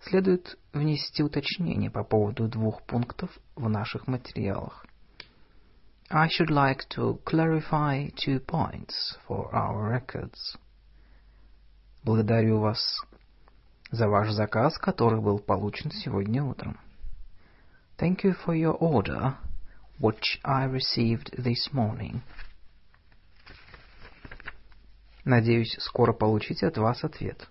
Следует 0.01 0.59
внести 0.72 1.22
уточнение 1.22 1.90
по 1.90 2.05
поводу 2.05 2.49
двух 2.49 2.82
пунктов 2.82 3.30
в 3.55 3.68
наших 3.68 4.07
материалах. 4.07 4.84
I 6.09 6.28
should 6.28 6.51
like 6.51 6.88
to 6.90 7.18
clarify 7.24 8.11
two 8.14 8.38
points 8.38 9.16
for 9.26 9.53
our 9.53 9.90
records. 9.90 10.57
Благодарю 12.05 12.61
вас 12.61 12.78
за 13.90 14.09
ваш 14.09 14.30
заказ, 14.30 14.78
который 14.78 15.20
был 15.20 15.40
получен 15.40 15.90
сегодня 15.90 16.44
утром. 16.44 16.78
Thank 17.99 18.22
you 18.22 18.34
for 18.44 18.55
your 18.55 18.76
order, 18.78 19.34
which 19.99 20.38
I 20.44 20.66
received 20.66 21.32
this 21.36 21.72
morning. 21.72 22.22
Надеюсь, 25.27 25.74
скоро 25.81 26.12
получить 26.12 26.62
от 26.62 26.79
вас 26.79 27.03
ответ. 27.03 27.49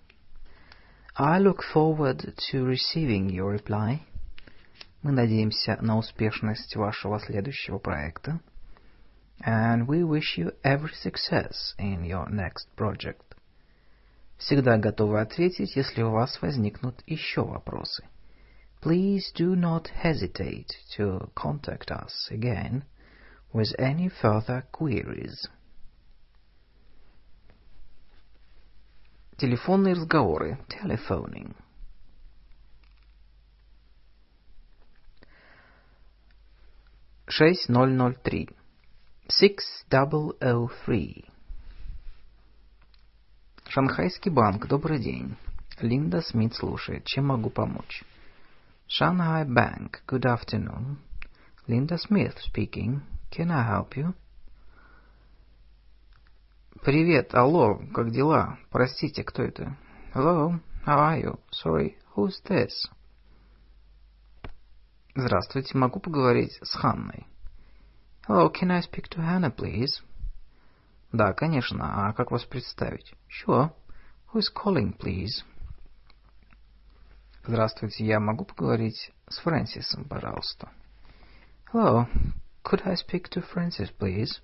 I 1.14 1.38
look 1.38 1.60
forward 1.74 2.34
to 2.50 2.64
receiving 2.64 3.28
your 3.28 3.54
reply. 3.54 3.98
Мы 5.02 5.12
надеемся 5.12 5.76
на 5.82 5.98
успешность 5.98 6.74
вашего 6.74 7.20
следующего 7.20 7.78
проекта. 7.78 8.40
And 9.44 9.86
we 9.86 10.02
wish 10.02 10.38
you 10.38 10.54
every 10.64 10.94
success 11.04 11.74
in 11.78 12.02
your 12.02 12.30
next 12.30 12.66
project. 12.78 13.36
Всегда 14.38 14.78
готовы 14.78 15.20
ответить, 15.20 15.76
если 15.76 16.02
у 16.02 16.12
вас 16.12 16.40
возникнут 16.40 17.02
еще 17.06 17.42
вопросы. 17.44 18.04
Please 18.82 19.34
do 19.36 19.54
not 19.54 19.90
hesitate 20.02 20.70
to 20.96 21.30
contact 21.34 21.90
us 21.90 22.30
again 22.30 22.84
with 23.52 23.74
any 23.78 24.08
further 24.08 24.64
queries. 24.72 25.46
Телефонные 29.36 29.94
разговоры. 29.94 30.58
Telephoning. 30.68 31.54
Шесть 37.28 37.68
ноль 37.68 37.92
ноль 37.92 38.16
три. 38.16 38.48
Six 39.28 39.58
double 39.90 40.38
o 40.40 40.70
three. 40.86 41.26
Шанхайский 43.68 44.30
банк. 44.30 44.66
Добрый 44.68 44.98
день. 44.98 45.36
Линда 45.80 46.22
Смит 46.22 46.54
слушает. 46.54 47.04
Чем 47.04 47.26
могу 47.26 47.50
помочь? 47.50 48.04
Shanghai 48.88 49.44
Bank. 49.44 50.00
Good 50.06 50.24
afternoon. 50.24 50.96
Linda 51.66 51.98
Smith 51.98 52.38
speaking. 52.38 53.02
Can 53.30 53.50
I 53.50 53.68
help 53.68 53.96
you? 53.96 54.14
Привет, 56.82 57.34
алло, 57.34 57.80
как 57.94 58.10
дела? 58.10 58.58
Простите, 58.70 59.24
кто 59.24 59.42
это? 59.42 59.76
Hello, 60.14 60.60
how 60.84 60.98
are 60.98 61.20
you? 61.22 61.40
Sorry, 61.50 61.96
who's 62.14 62.34
this? 62.48 62.70
Здравствуйте, 65.14 65.76
могу 65.78 66.00
поговорить 66.00 66.58
с 66.62 66.74
Ханной? 66.74 67.26
Hello, 68.28 68.52
can 68.52 68.70
I 68.70 68.80
speak 68.82 69.08
to 69.10 69.20
Hannah, 69.20 69.54
please? 69.54 70.02
Да, 71.12 71.32
конечно, 71.32 72.08
а 72.08 72.12
как 72.12 72.30
вас 72.30 72.44
представить? 72.44 73.14
Sure. 73.28 73.70
Who 74.32 74.40
is 74.40 74.52
calling, 74.54 74.96
please? 74.98 75.44
Здравствуйте, 77.44 78.04
я 78.04 78.20
могу 78.20 78.44
поговорить 78.44 79.12
с 79.28 79.38
Фрэнсисом, 79.38 80.04
пожалуйста? 80.04 80.70
Hello, 81.72 82.06
could 82.62 82.82
I 82.84 82.94
speak 82.94 83.28
to 83.30 83.42
Francis, 83.52 83.90
please? 83.98 84.40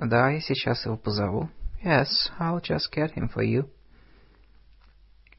Да, 0.00 0.30
я 0.30 0.40
сейчас 0.40 0.86
его 0.86 0.96
позову. 0.96 1.50
Yes, 1.84 2.08
I'll 2.38 2.60
just 2.62 2.90
get 2.90 3.12
him 3.14 3.28
for 3.28 3.44
you. 3.44 3.68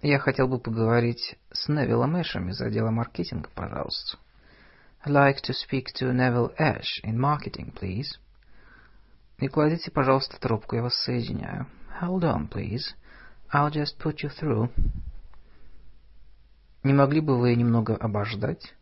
Я 0.03 0.19
хотел 0.19 0.47
бы 0.47 0.59
поговорить 0.59 1.35
с 1.51 1.67
Невиллом 1.67 2.21
Эшем 2.21 2.49
из 2.49 2.61
отдела 2.61 2.91
маркетинга, 2.91 3.49
пожалуйста. 3.55 4.19
I'd 5.03 5.11
like 5.11 5.41
to 5.41 5.53
speak 5.53 5.87
to 5.99 6.11
Neville 6.11 6.55
Ash 6.59 7.01
in 7.03 7.17
marketing, 7.17 7.73
please. 7.73 8.19
Не 9.39 9.47
кладите, 9.47 9.89
пожалуйста, 9.89 10.39
трубку, 10.39 10.75
я 10.75 10.83
вас 10.83 10.93
соединяю. 10.93 11.65
Hold 11.99 12.21
on, 12.21 12.47
please. 12.47 12.93
I'll 13.51 13.71
just 13.71 13.97
put 13.99 14.17
you 14.23 14.29
through. 14.29 14.69
Не 16.83 16.93
могли 16.93 17.19
бы 17.19 17.39
вы 17.39 17.55
немного 17.55 17.95
обождать? 17.95 18.75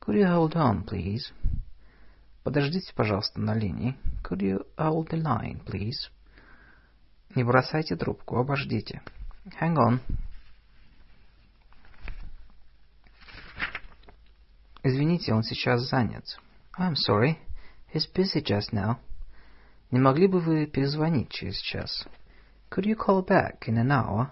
Could 0.00 0.16
you 0.16 0.26
hold 0.26 0.54
on, 0.54 0.84
please? 0.84 1.32
Подождите, 2.42 2.92
пожалуйста, 2.94 3.40
на 3.40 3.54
линии. 3.54 3.96
Could 4.22 4.40
you 4.40 4.66
hold 4.78 5.10
the 5.10 5.22
line, 5.22 5.62
please? 5.64 6.10
Не 7.34 7.44
бросайте 7.44 7.96
трубку, 7.96 8.38
обождите. 8.38 9.02
Hang 9.60 9.76
on. 9.76 10.00
Извините, 14.82 15.34
он 15.34 15.42
сейчас 15.42 15.82
занят. 15.82 16.24
I'm 16.78 16.94
sorry. 16.94 17.36
He's 17.92 18.06
busy 18.12 18.42
just 18.42 18.72
now. 18.72 18.96
Не 19.90 19.98
могли 19.98 20.26
бы 20.26 20.40
вы 20.40 20.66
перезвонить 20.66 21.30
через 21.30 21.58
час? 21.60 22.06
Could 22.70 22.86
you 22.86 22.96
call 22.96 23.22
back 23.22 23.68
in 23.68 23.76
an 23.76 23.90
hour? 23.90 24.30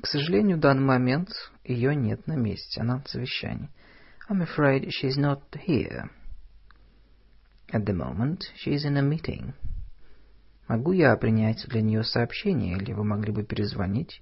К 0.00 0.06
сожалению, 0.06 0.56
в 0.56 0.60
данный 0.60 0.84
момент 0.84 1.30
ее 1.64 1.94
нет 1.94 2.26
на 2.26 2.34
месте, 2.34 2.80
она 2.80 2.96
на 2.96 3.04
совещании. 3.04 3.68
I'm 4.30 4.40
afraid 4.40 4.88
she's 4.88 5.18
not 5.18 5.42
here. 5.66 6.08
At 7.69 7.85
the 7.85 7.93
moment, 7.93 8.43
she 8.55 8.73
is 8.73 8.85
in 8.85 8.97
a 8.97 9.01
meeting. 9.01 9.53
Могу 10.67 10.91
я 10.91 11.15
принять 11.17 11.67
для 11.67 11.81
нее 11.81 12.03
сообщение, 12.03 12.77
или 12.77 12.93
вы 12.93 13.03
могли 13.03 13.31
бы 13.31 13.43
перезвонить? 13.43 14.21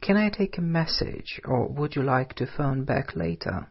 Can 0.00 0.16
I 0.16 0.30
take 0.30 0.58
a 0.58 0.62
message, 0.62 1.40
or 1.44 1.68
would 1.68 1.96
you 1.96 2.02
like 2.02 2.34
to 2.34 2.46
phone 2.46 2.84
back 2.84 3.14
later? 3.14 3.66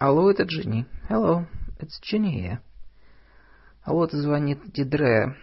Алло, 0.00 0.30
это 0.30 0.42
Джинни. 0.42 0.86
Hello, 1.08 1.46
it's 1.78 2.00
Ginny 2.02 2.42
here. 2.42 2.58
Алло, 3.84 4.04
это 4.04 4.20
звонит 4.20 4.58
Дидре 4.72 5.36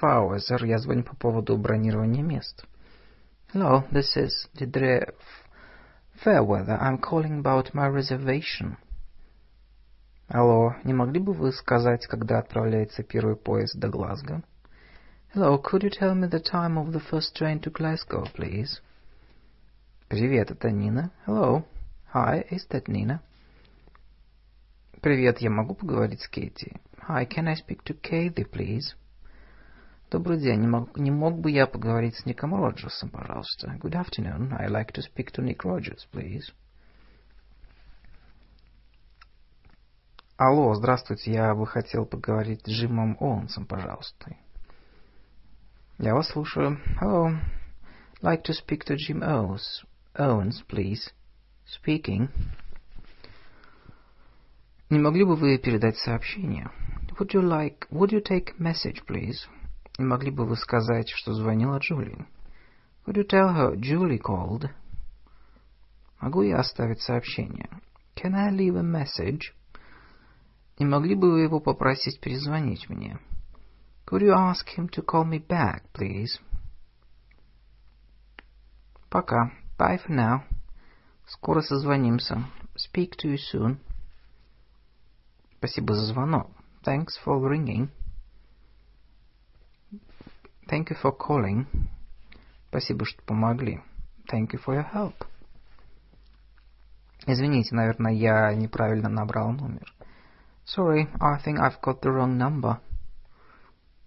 Фауэзер. 0.00 0.64
Я 0.64 0.78
звоню 0.78 1.02
по 1.02 1.16
поводу 1.16 1.56
бронирования 1.56 2.22
мест. 2.22 2.64
Hello, 3.52 3.84
this 3.90 4.16
is 4.16 4.30
Didre 4.54 5.12
Fairweather. 6.22 6.78
I'm 6.80 6.98
calling 6.98 7.40
about 7.40 7.74
my 7.74 7.88
reservation. 7.88 8.76
Алло, 10.27 10.75
не 10.83 10.93
могли 10.93 11.19
бы 11.19 11.33
вы 11.33 11.51
сказать, 11.51 12.07
когда 12.07 12.39
отправляется 12.39 13.03
первый 13.03 13.35
поезд 13.35 13.75
до 13.77 13.89
Глазго? 13.89 14.41
Hello, 15.35 15.61
could 15.61 15.83
you 15.83 15.91
tell 15.91 16.15
me 16.15 16.27
the 16.27 16.41
time 16.41 16.77
of 16.79 16.91
the 16.91 16.99
first 17.11 17.35
train 17.35 17.59
to 17.59 17.71
Glasgow, 17.71 18.25
please? 18.33 18.81
Привет, 20.07 20.49
это 20.49 20.71
Нина. 20.71 21.11
Hello. 21.27 21.63
Hi, 22.11 22.43
is 22.49 22.67
that 22.71 22.87
Nina? 22.87 23.19
Привет, 24.99 25.37
я 25.41 25.51
могу 25.51 25.75
поговорить 25.75 26.21
с 26.21 26.27
Кейти? 26.27 26.75
Hi, 27.07 27.27
can 27.27 27.47
I 27.47 27.53
speak 27.53 27.83
to 27.83 27.95
Katie, 28.01 28.49
please? 28.51 28.95
Добрый 30.09 30.39
день, 30.39 30.61
не 30.61 30.67
мог, 30.67 30.97
не 30.97 31.11
мог 31.11 31.37
бы 31.37 31.51
я 31.51 31.67
поговорить 31.67 32.15
с 32.15 32.25
Ником 32.25 32.55
Роджерсом, 32.55 33.09
пожалуйста? 33.09 33.77
Good 33.79 33.93
afternoon, 33.93 34.53
I'd 34.59 34.71
like 34.71 34.91
to 34.93 35.03
speak 35.03 35.31
to 35.33 35.43
Nick 35.43 35.63
Rogers, 35.63 36.07
please. 36.11 36.51
Алло, 40.37 40.75
здравствуйте, 40.75 41.31
я 41.31 41.55
бы 41.55 41.65
хотел 41.65 42.05
поговорить 42.05 42.59
с 42.65 42.69
Джимом 42.69 43.15
Оуэнсом, 43.21 43.65
пожалуйста. 43.65 44.35
Я 45.97 46.13
вас 46.13 46.27
слушаю. 46.27 46.77
Hello. 46.99 47.39
Like 48.21 48.43
to 48.43 48.51
speak 48.51 48.83
to 48.85 48.97
Jim 48.97 49.23
Owens. 49.23 49.85
Owens, 50.13 50.61
please. 50.67 51.13
Speaking. 51.65 52.27
Не 54.89 54.99
могли 54.99 55.23
бы 55.23 55.37
вы 55.37 55.57
передать 55.57 55.97
сообщение? 55.99 56.69
Would 57.17 57.33
you 57.33 57.41
like... 57.41 57.87
Would 57.89 58.11
you 58.11 58.21
take 58.21 58.57
message, 58.59 59.05
please? 59.07 59.47
Не 59.97 60.03
могли 60.03 60.31
бы 60.31 60.45
вы 60.45 60.57
сказать, 60.57 61.07
что 61.11 61.31
звонила 61.33 61.77
Джули? 61.77 62.27
Would 63.05 63.15
you 63.15 63.25
tell 63.25 63.55
her 63.55 63.73
Julie 63.77 64.19
called? 64.19 64.69
Могу 66.19 66.41
я 66.41 66.57
оставить 66.57 67.01
сообщение? 67.01 67.69
Can 68.17 68.35
I 68.35 68.51
leave 68.51 68.75
a 68.75 68.83
message? 68.83 69.53
Не 70.77 70.85
могли 70.85 71.15
бы 71.15 71.31
вы 71.31 71.41
его 71.41 71.59
попросить 71.59 72.19
перезвонить 72.19 72.89
мне? 72.89 73.19
Could 74.05 74.21
you 74.21 74.33
ask 74.33 74.67
him 74.77 74.89
to 74.89 75.03
call 75.03 75.23
me 75.23 75.39
back, 75.39 75.83
please? 75.93 76.39
Пока. 79.09 79.51
Bye 79.77 79.99
for 80.05 80.09
now. 80.09 80.41
Скоро 81.25 81.61
созвонимся. 81.61 82.43
Speak 82.75 83.11
to 83.23 83.33
you 83.33 83.37
soon. 83.53 83.77
Спасибо 85.57 85.95
за 85.95 86.05
звонок. 86.07 86.51
Thanks 86.83 87.17
for 87.25 87.39
ringing. 87.41 87.89
Thank 90.67 90.89
you 90.89 90.97
for 91.01 91.15
calling. 91.17 91.65
Спасибо, 92.69 93.05
что 93.05 93.21
помогли. 93.23 93.81
Thank 94.31 94.51
you 94.51 94.59
for 94.63 94.75
your 94.75 94.91
help. 94.93 95.25
Извините, 97.25 97.73
наверное, 97.73 98.13
я 98.13 98.53
неправильно 98.53 99.09
набрал 99.09 99.51
номер. 99.51 99.94
Sorry, 100.65 101.07
I 101.21 101.37
think 101.43 101.59
I've 101.59 101.79
got 101.81 102.01
the 102.01 102.11
wrong 102.11 102.37
number. 102.37 102.79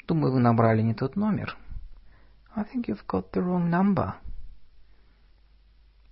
Думаю, 0.09 0.33
вы 0.33 0.41
набрали 0.41 0.83
не 0.83 0.93
тот 0.93 1.15
номер. 1.15 1.57
I 2.57 2.65
think 2.65 2.89
you've 2.89 3.07
got 3.07 3.31
the 3.31 3.41
wrong 3.41 3.71
number. 3.71 4.15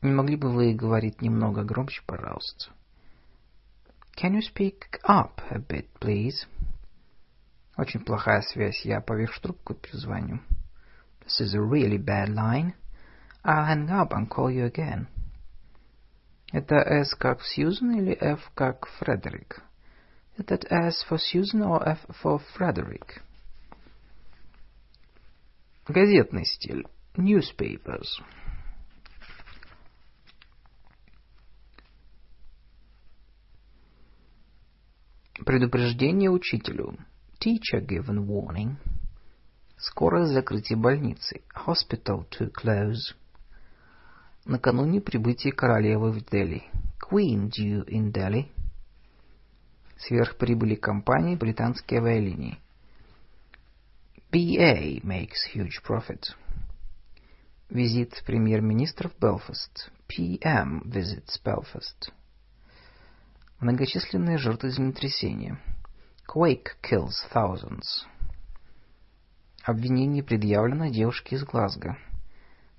Не 0.02 0.12
могли 0.12 0.36
бы 0.36 0.52
вы 0.52 0.72
говорить 0.72 1.20
немного 1.20 1.64
громче, 1.64 2.00
пожалуйста? 2.06 2.70
Can 4.16 4.34
you 4.34 4.40
speak 4.40 5.00
up 5.04 5.40
a 5.50 5.58
bit, 5.58 5.88
please? 6.00 6.46
Очень 7.76 8.04
плохая 8.04 8.42
связь. 8.42 8.84
Я 8.84 9.00
повешу 9.00 9.40
трубку 9.40 9.72
и 9.72 9.76
перезвоню. 9.76 10.40
This 11.24 11.40
is 11.40 11.54
a 11.54 11.60
really 11.60 11.98
bad 11.98 12.28
line. 12.28 12.74
I'll 13.44 13.66
hang 13.66 13.90
up 13.90 14.12
and 14.12 14.28
call 14.28 14.48
you 14.48 14.70
again. 14.70 15.08
Это 16.52 16.76
S 16.76 17.14
как 17.14 17.42
Сьюзен 17.42 17.96
или 17.96 18.12
F 18.12 18.52
как 18.54 18.86
Фредерик? 18.98 19.65
Это 20.38 20.58
S 20.68 21.02
for 21.08 21.18
Susan 21.18 21.62
or 21.62 21.82
F 21.86 21.98
for 22.22 22.40
Frederick? 22.56 23.22
Газетный 25.88 26.44
стиль. 26.44 26.84
Newspapers. 27.16 28.20
Предупреждение 35.44 36.30
учителю. 36.30 36.98
Teacher 37.40 37.80
given 37.80 38.26
warning. 38.26 38.76
Скорое 39.78 40.26
закрытие 40.26 40.76
больницы. 40.76 41.42
Hospital 41.54 42.28
to 42.30 42.50
close. 42.52 43.14
Накануне 44.44 45.00
прибытия 45.00 45.52
королевы 45.52 46.12
в 46.12 46.24
Дели. 46.26 46.64
Queen 47.00 47.48
due 47.48 47.84
in 47.86 48.12
Delhi. 48.12 48.50
Сверхприбыли 49.98 50.74
компании 50.74 51.36
британские 51.36 52.00
авиалинии. 52.00 52.58
BA 54.30 55.00
makes 55.02 55.46
huge 55.54 55.82
profit. 55.86 56.34
Визит 57.70 58.22
премьер-министра 58.26 59.08
в 59.08 59.18
Белфаст. 59.18 59.90
PM 60.08 60.82
visits 60.84 61.40
Belfast. 61.44 62.12
Многочисленные 63.60 64.38
жертвы 64.38 64.70
землетрясения. 64.70 65.58
Quake 66.28 66.76
kills 66.82 67.14
thousands. 67.32 68.04
Обвинение 69.64 70.22
предъявлено 70.22 70.88
девушке 70.88 71.36
из 71.36 71.44
Глазго. 71.44 71.96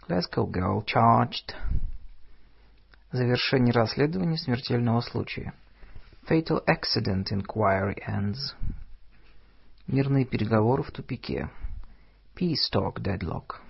Glasgow 0.08 0.50
girl 0.50 0.86
charged. 0.86 1.54
Завершение 3.12 3.74
расследования 3.74 4.38
смертельного 4.38 5.02
случая. 5.02 5.54
Fatal 6.28 6.62
accident 6.68 7.32
inquiry 7.32 7.96
ends. 8.06 8.54
Мирные 9.88 10.26
переговоры 10.26 10.84
в 10.84 10.92
тупике. 10.92 11.50
Peace 12.36 12.70
talk 12.70 12.96
deadlock. 12.96 13.62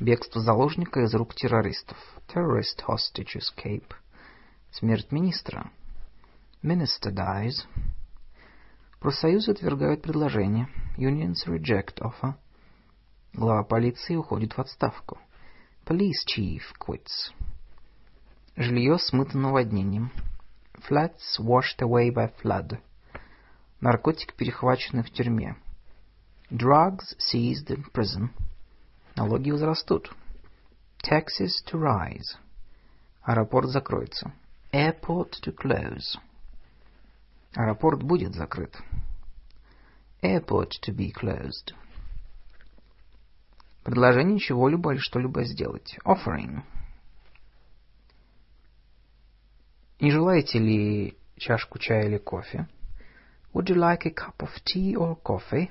Бегство 0.00 0.42
заложника 0.42 1.02
из 1.02 1.14
рук 1.14 1.32
террористов. 1.36 1.96
Terrorist 2.26 2.82
hostage 2.88 3.36
escape. 3.36 3.94
Смерть 4.72 5.12
министра. 5.12 5.70
Minister 6.60 7.12
dies. 7.12 7.64
Профсоюзы 8.98 9.52
отвергают 9.52 10.02
предложение. 10.02 10.66
Unions 10.96 11.46
reject 11.46 12.00
offer. 12.00 12.34
Глава 13.32 13.62
полиции 13.62 14.16
уходит 14.16 14.54
в 14.54 14.58
отставку. 14.58 15.18
Police 15.86 16.26
chief 16.26 16.62
quits. 16.80 17.32
Жилье 18.60 18.98
смыто 18.98 19.38
наводнением. 19.38 20.10
Flats 20.88 21.38
washed 21.38 21.78
away 21.78 22.10
by 22.10 22.32
flood. 22.42 22.80
Наркотик 23.80 24.34
перехвачены 24.34 25.04
в 25.04 25.12
тюрьме. 25.12 25.56
Drugs 26.50 27.14
seized 27.20 27.68
in 27.68 27.84
prison. 27.92 28.30
Налоги 29.14 29.52
возрастут. 29.52 30.12
Taxes 31.04 31.62
to 31.70 31.78
rise. 31.78 32.36
Аэропорт 33.22 33.68
закроется. 33.68 34.32
Airport 34.72 35.34
to 35.44 35.54
close. 35.54 36.18
Аэропорт 37.54 38.02
будет 38.02 38.34
закрыт. 38.34 38.76
Airport 40.20 40.72
to 40.84 40.92
be 40.92 41.12
closed. 41.12 41.76
Предложение 43.84 44.40
чего-либо 44.40 44.94
или 44.94 44.98
что-либо 44.98 45.44
сделать. 45.44 45.96
Offering. 46.04 46.64
Не 50.00 50.12
желаете 50.12 50.60
ли 50.60 51.16
чашку 51.36 51.78
чая 51.78 52.06
или 52.06 52.18
кофе? 52.18 52.68
Would 53.52 53.68
you 53.68 53.74
like 53.74 54.06
a 54.06 54.10
cup 54.10 54.36
of 54.38 54.50
tea 54.64 54.94
or 54.94 55.20
coffee? 55.20 55.70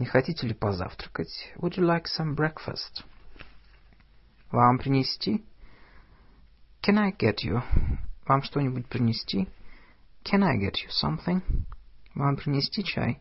Не 0.00 0.06
хотите 0.06 0.48
ли 0.48 0.54
позавтракать? 0.54 1.52
Would 1.58 1.76
you 1.76 1.84
like 1.84 2.06
some 2.06 2.34
breakfast? 2.34 3.04
Вам 4.50 4.78
принести? 4.78 5.44
Can 6.82 6.98
I 6.98 7.12
get 7.12 7.44
you? 7.44 7.62
Вам 8.26 8.42
что-нибудь 8.42 8.88
принести? 8.88 9.48
Can 10.24 10.42
I 10.42 10.58
get 10.58 10.74
you 10.82 10.90
something? 10.90 11.40
Вам 12.16 12.36
принести 12.36 12.82
чай? 12.82 13.20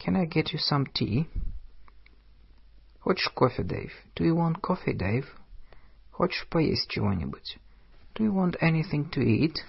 Can 0.00 0.16
I 0.16 0.26
get 0.26 0.52
you 0.52 0.58
some 0.58 0.86
tea? 0.92 1.28
Хочешь 2.98 3.28
кофе, 3.28 3.62
Дэйв? 3.62 3.92
Do 4.16 4.24
you 4.24 4.34
want 4.34 4.60
coffee, 4.60 4.96
Dave? 4.96 5.26
Хочешь 6.10 6.48
поесть 6.48 6.88
чего-нибудь? 6.88 7.58
Do 8.15 8.23
you 8.23 8.33
want 8.33 8.57
anything 8.61 9.09
to 9.11 9.21
eat? 9.21 9.59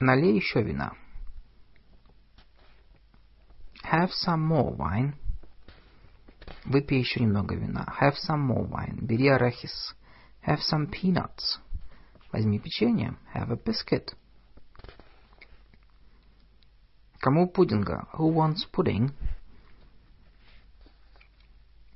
Налей 0.00 0.36
еще 0.36 0.62
вина. 0.62 0.92
Have 3.82 4.10
some 4.12 4.46
more 4.46 4.76
wine. 4.76 5.14
Выпей 6.64 6.98
еще 6.98 7.20
немного 7.20 7.54
вина. 7.54 7.86
Have 8.00 8.14
some 8.14 8.46
more 8.46 8.68
wine. 8.68 9.00
Бери 9.00 9.28
арахис. 9.28 9.94
Have 10.46 10.60
some 10.60 10.90
peanuts. 10.90 11.58
Возьми 12.32 12.58
печенье. 12.58 13.16
Have 13.34 13.50
a 13.50 13.56
biscuit. 13.56 14.14
Кому 17.20 17.48
пудинга? 17.48 18.06
Who 18.14 18.32
wants 18.32 18.64
pudding? 18.70 19.12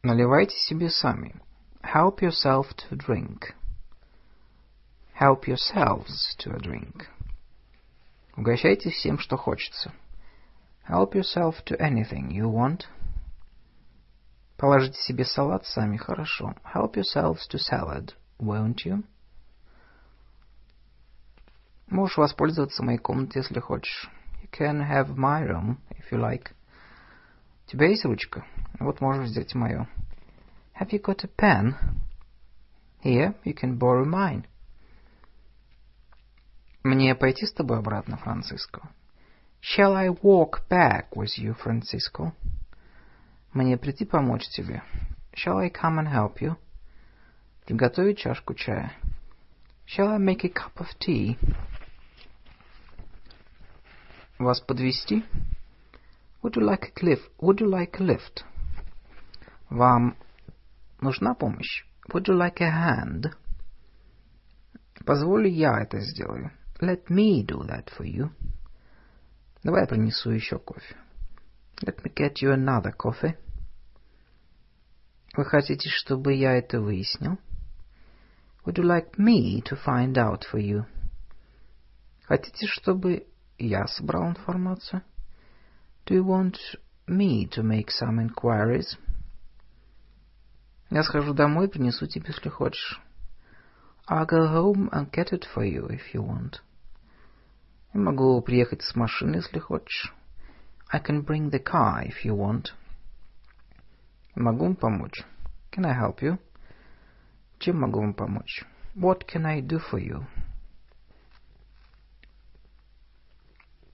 Наливайте 0.02 0.56
себе 0.56 0.90
сами. 0.90 1.34
Help 1.82 2.22
yourself 2.22 2.74
to 2.76 2.94
a 2.94 2.96
drink. 2.96 3.54
Help 5.14 5.46
yourselves 5.46 6.34
to 6.38 6.54
a 6.54 6.58
drink. 6.58 7.06
Угощайтесь 8.36 8.94
всем, 8.94 9.18
что 9.18 9.36
хочется. 9.36 9.92
Help 10.88 11.14
yourself 11.14 11.62
to 11.66 11.78
anything 11.78 12.30
you 12.30 12.50
want. 12.50 12.86
Положите 14.56 15.00
себе 15.00 15.24
салат 15.24 15.66
сами, 15.66 15.96
хорошо. 15.96 16.54
Help 16.74 16.94
yourselves 16.96 17.46
to 17.50 17.58
salad, 17.58 18.14
won't 18.38 18.84
you? 18.84 19.04
Можешь 21.88 22.16
воспользоваться 22.16 22.82
моей 22.82 22.98
комнатой, 22.98 23.42
если 23.42 23.60
хочешь. 23.60 24.08
You 24.42 24.48
can 24.50 24.80
have 24.80 25.16
my 25.16 25.46
room, 25.46 25.78
if 25.90 26.10
you 26.10 26.18
like. 26.18 26.52
У 27.66 27.70
тебя 27.70 27.88
есть 27.88 28.04
ручка? 28.04 28.44
Вот 28.78 29.00
можешь 29.00 29.30
взять 29.30 29.54
мою. 29.54 29.86
Have 30.80 30.90
you 30.92 31.00
got 31.00 31.24
a 31.24 31.28
pen? 31.28 31.74
Here, 33.02 33.34
you 33.44 33.54
can 33.54 33.78
borrow 33.78 34.04
mine. 34.04 34.46
Мне 36.85 37.15
пойти 37.15 37.47
с 37.47 37.51
тобой 37.51 37.79
обратно, 37.79 38.15
Франциско? 38.15 38.87
Shall 39.59 39.95
I 39.95 40.09
walk 40.09 40.67
back 40.69 41.13
with 41.15 41.35
you, 41.35 41.55
Francisco? 41.55 42.33
Мне 43.53 43.75
прийти 43.75 44.05
помочь 44.05 44.47
тебе? 44.49 44.83
Shall 45.33 45.57
I 45.57 45.71
come 45.71 45.97
and 45.97 46.07
help 46.07 46.35
you? 46.41 46.57
Приготовить 47.65 48.19
чашку 48.19 48.53
чая? 48.53 48.93
Shall 49.87 50.09
I 50.09 50.19
make 50.19 50.45
a 50.45 50.49
cup 50.49 50.75
of 50.75 50.89
tea? 50.99 51.39
Вас 54.37 54.61
подвести? 54.61 55.25
Would 56.43 56.53
you 56.53 56.61
like 56.61 56.83
a 56.83 56.91
cliff? 56.91 57.19
Would 57.39 57.61
you 57.61 57.67
like 57.67 57.99
a 57.99 58.03
lift? 58.03 58.43
Вам 59.71 60.15
нужна 61.01 61.33
помощь? 61.33 61.83
Would 62.13 62.27
you 62.27 62.37
like 62.37 62.61
a 62.61 62.69
hand? 62.69 63.33
Позволь 65.03 65.47
я 65.47 65.79
это 65.81 65.99
сделаю. 65.99 66.51
Let 66.81 67.09
me 67.09 67.43
do 67.43 67.63
that 67.63 67.89
for 67.97 68.05
you. 68.05 68.31
Давай 69.63 69.81
я 69.81 69.87
принесу 69.87 70.31
еще 70.31 70.59
кофе. 70.59 70.95
Let 71.81 72.03
me 72.03 72.13
get 72.13 72.41
you 72.41 72.53
another 72.53 72.93
coffee. 72.95 73.37
Вы 75.37 75.45
хотите, 75.45 75.89
чтобы 75.89 76.33
я 76.33 76.53
это 76.53 76.79
выяснил? 76.79 77.37
Would 78.65 78.77
you 78.77 78.83
like 78.83 79.17
me 79.17 79.61
to 79.63 79.77
find 79.85 80.13
out 80.17 80.43
for 80.51 80.59
you? 80.59 80.85
Хотите, 82.23 82.67
чтобы 82.67 83.27
я 83.57 83.85
собрал 83.87 84.29
информацию? 84.29 85.01
Do 86.05 86.15
you 86.15 86.23
want 86.25 86.57
me 87.07 87.47
to 87.49 87.63
make 87.63 87.89
some 87.89 88.19
inquiries? 88.19 88.97
Я 90.89 91.03
схожу 91.03 91.33
домой 91.33 91.67
и 91.67 91.69
принесу 91.69 92.07
тебе, 92.07 92.27
если 92.27 92.49
хочешь. 92.49 93.01
I'll 94.08 94.26
go 94.26 94.46
home 94.46 94.88
and 94.92 95.10
get 95.12 95.32
it 95.32 95.46
for 95.54 95.64
you 95.64 95.86
if 95.88 96.14
you 96.14 96.22
want. 96.22 96.60
Я 97.94 98.00
могу 98.00 98.40
приехать 98.42 98.82
с 98.82 98.94
машины, 98.94 99.36
если 99.36 99.58
хочешь. 99.58 100.12
I 100.92 101.00
can 101.00 101.24
bring 101.24 101.50
the 101.50 101.62
car 101.62 102.04
if 102.04 102.24
you 102.24 102.34
want. 102.34 102.72
Могу 104.34 104.64
вам 104.64 104.76
помочь? 104.76 105.24
Can 105.70 105.86
I 105.86 105.94
help 105.94 106.20
you? 106.22 106.38
Чем 107.58 107.80
могу 107.80 108.00
вам 108.00 108.14
помочь? 108.14 108.64
What 108.96 109.26
can 109.26 109.46
I 109.46 109.60
do 109.60 109.78
for 109.78 110.00
you? 110.00 110.24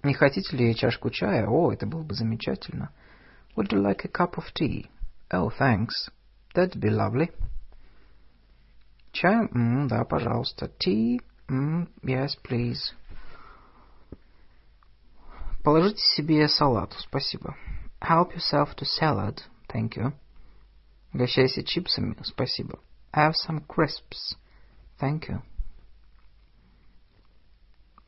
Не 0.02 0.14
хотите 0.14 0.56
ли 0.56 0.74
чашку 0.74 1.10
чая? 1.10 1.46
О, 1.46 1.72
это 1.72 1.86
было 1.86 2.02
бы 2.02 2.14
замечательно. 2.14 2.90
Would 3.56 3.72
you 3.72 3.80
like 3.80 4.04
a 4.04 4.08
cup 4.08 4.36
of 4.36 4.44
tea? 4.54 4.88
Oh, 5.30 5.50
thanks. 5.50 6.10
That'd 6.54 6.80
be 6.80 6.90
lovely. 6.90 7.30
Чай? 9.12 9.46
Mm, 9.48 9.88
да, 9.88 10.04
пожалуйста. 10.04 10.70
Tea? 10.78 11.20
Mm, 11.48 11.88
yes, 12.02 12.30
please. 12.42 12.94
Положите 15.62 16.00
себе 16.00 16.48
салату, 16.48 16.96
спасибо. 17.00 17.56
Help 18.00 18.32
yourself 18.34 18.76
to 18.76 18.84
salad, 18.84 19.40
thank 19.68 19.96
you. 19.96 20.12
Угощайся 21.12 21.64
чипсами, 21.64 22.16
спасибо. 22.22 22.78
Have 23.12 23.32
some 23.48 23.66
crisps, 23.66 24.36
thank 25.00 25.28
you. 25.28 25.42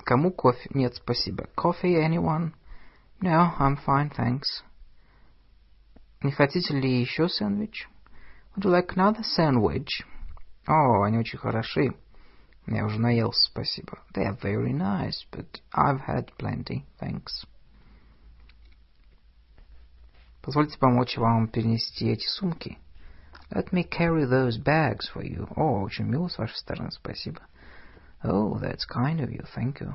Кому 0.05 0.31
кофе? 0.31 0.71
Нет, 0.73 0.95
спасибо. 0.95 1.49
Coffee, 1.57 1.97
anyone? 1.97 2.53
No, 3.21 3.53
I'm 3.59 3.77
fine, 3.85 4.11
thanks. 4.11 4.63
Не 6.23 6.31
хотите 6.31 6.75
ли 6.75 7.01
еще 7.01 7.29
сэндвич? 7.29 7.89
Would 8.55 8.65
you 8.65 8.71
like 8.71 8.95
another 8.95 9.25
sandwich? 9.25 10.05
О, 10.66 11.04
они 11.04 11.18
очень 11.18 11.40
хороши. 11.40 11.96
Я 12.68 12.86
уже 12.86 13.00
наелся, 13.00 13.50
спасибо. 13.50 14.00
They 14.14 14.26
are 14.26 14.40
very 14.40 14.72
nice, 14.72 15.26
but 15.32 15.62
I've 15.74 16.06
had 16.08 16.30
plenty, 16.38 16.86
thanks. 17.02 17.46
Позвольте 20.42 20.78
помочь 20.78 21.18
вам 21.18 21.48
перенести 21.48 22.10
эти 22.10 22.28
сумки. 22.28 22.78
Let 23.50 23.72
me 23.72 23.84
carry 23.84 24.26
those 24.26 24.58
bags 24.58 25.10
for 25.14 25.22
you. 25.22 25.52
О, 25.56 25.82
очень 25.82 26.06
мило 26.06 26.28
с 26.28 26.38
вашей 26.38 26.56
стороны, 26.56 26.92
спасибо. 26.92 27.42
Oh, 28.24 28.58
that's 28.60 28.86
kind 28.90 29.20
of 29.20 29.30
you, 29.30 29.46
thank 29.56 29.82
you. 29.82 29.94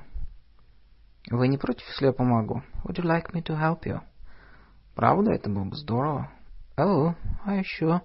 Вы 1.30 1.48
не 1.48 1.58
против, 1.58 1.86
если 1.88 2.06
я 2.06 2.12
помогу? 2.12 2.62
Would 2.84 2.98
you 2.98 3.04
like 3.04 3.32
me 3.32 3.42
to 3.42 3.58
help 3.58 3.84
you? 3.84 4.00
Правда, 4.94 5.32
это 5.32 5.48
было 5.48 5.64
бы 5.64 5.76
здорово. 5.76 6.30
Oh, 6.76 7.14
are 7.46 7.60
you 7.60 7.64
sure? 7.64 8.00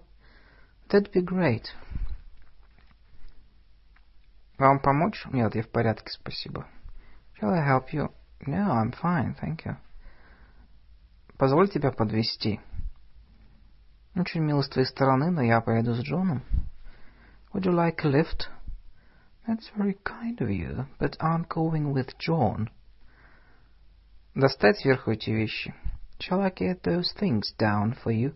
That'd 0.90 1.12
be 1.14 1.22
great. 1.22 1.66
Вам 4.58 4.80
помочь? 4.80 5.26
Нет, 5.32 5.56
я 5.56 5.64
в 5.64 5.70
порядке, 5.70 6.12
спасибо. 6.12 6.68
Shall 7.40 7.52
I 7.52 7.68
help 7.68 7.92
you? 7.92 8.12
No, 8.46 8.72
I'm 8.72 8.94
fine, 9.02 9.36
thank 9.42 9.66
you. 9.66 9.76
Позволь 11.38 11.70
тебя 11.70 11.92
подвести. 11.92 12.60
Очень 14.16 14.42
мило 14.42 14.62
с 14.62 14.70
твоей 14.70 14.88
стороны, 14.88 15.32
но 15.32 15.42
я 15.42 15.60
поеду 15.60 15.96
с 15.96 16.02
Джоном. 16.02 16.44
Would 17.54 17.64
you 17.64 17.74
like 17.74 18.04
a 18.04 18.10
lift? 18.10 18.50
That's 19.48 19.70
very 19.76 19.98
kind 20.04 20.40
of 20.40 20.50
you, 20.50 20.86
but 21.00 21.18
I'm 21.20 21.46
going 21.48 21.92
with 21.92 22.16
John. 22.18 22.70
Достать 24.36 24.80
сверху 24.80 25.12
эти 25.12 25.32
вещи. 25.32 25.74
Shall 26.20 26.42
I 26.42 26.52
get 26.52 26.84
those 26.84 27.14
things 27.20 27.54
down 27.58 27.96
for 28.04 28.14
you? 28.14 28.36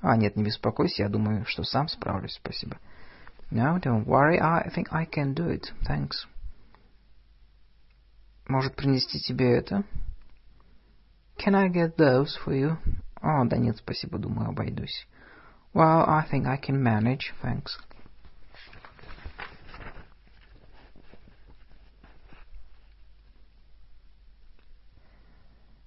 А, 0.00 0.16
нет, 0.16 0.36
не 0.36 0.44
беспокойся, 0.44 1.04
я 1.04 1.08
думаю, 1.08 1.44
что 1.46 1.62
сам 1.62 1.88
справлюсь, 1.88 2.34
спасибо. 2.34 2.78
No, 3.50 3.78
don't 3.78 4.06
worry, 4.06 4.40
I 4.40 4.70
think 4.74 4.92
I 4.92 5.04
can 5.04 5.34
do 5.34 5.48
it, 5.48 5.72
thanks. 5.86 6.26
Может 8.48 8.76
принести 8.76 9.18
тебе 9.20 9.56
это? 9.56 9.84
Can 11.38 11.54
I 11.54 11.68
get 11.68 11.96
those 11.96 12.36
for 12.44 12.52
you? 12.52 12.76
О, 13.20 13.44
да 13.44 13.56
нет, 13.56 13.76
спасибо, 13.76 14.18
думаю, 14.18 14.50
обойдусь. 14.50 15.06
Well, 15.74 16.04
I 16.08 16.24
think 16.30 16.46
I 16.46 16.58
can 16.58 16.82
manage, 16.82 17.34
thanks. 17.42 17.78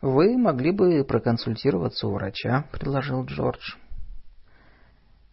«Вы 0.01 0.37
могли 0.37 0.71
бы 0.71 1.03
проконсультироваться 1.03 2.07
у 2.07 2.13
врача»,— 2.13 2.65
предложил 2.71 3.25
Джордж. 3.25 3.75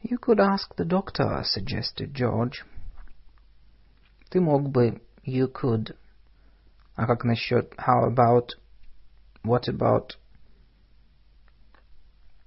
«You 0.03 0.19
could 0.19 0.41
ask 0.41 0.75
the 0.77 0.85
doctor»,— 0.85 1.43
suggested 1.45 2.13
George. 2.13 2.65
«Ты 4.31 4.41
мог 4.41 4.69
бы...» 4.71 5.01
«You 5.25 5.51
could...» 5.53 5.97
«А 6.95 7.07
как 7.07 7.25
насчет... 7.25 7.75
How 7.77 8.09
about...» 8.09 8.51
«What 9.43 9.69
about...» 9.69 10.17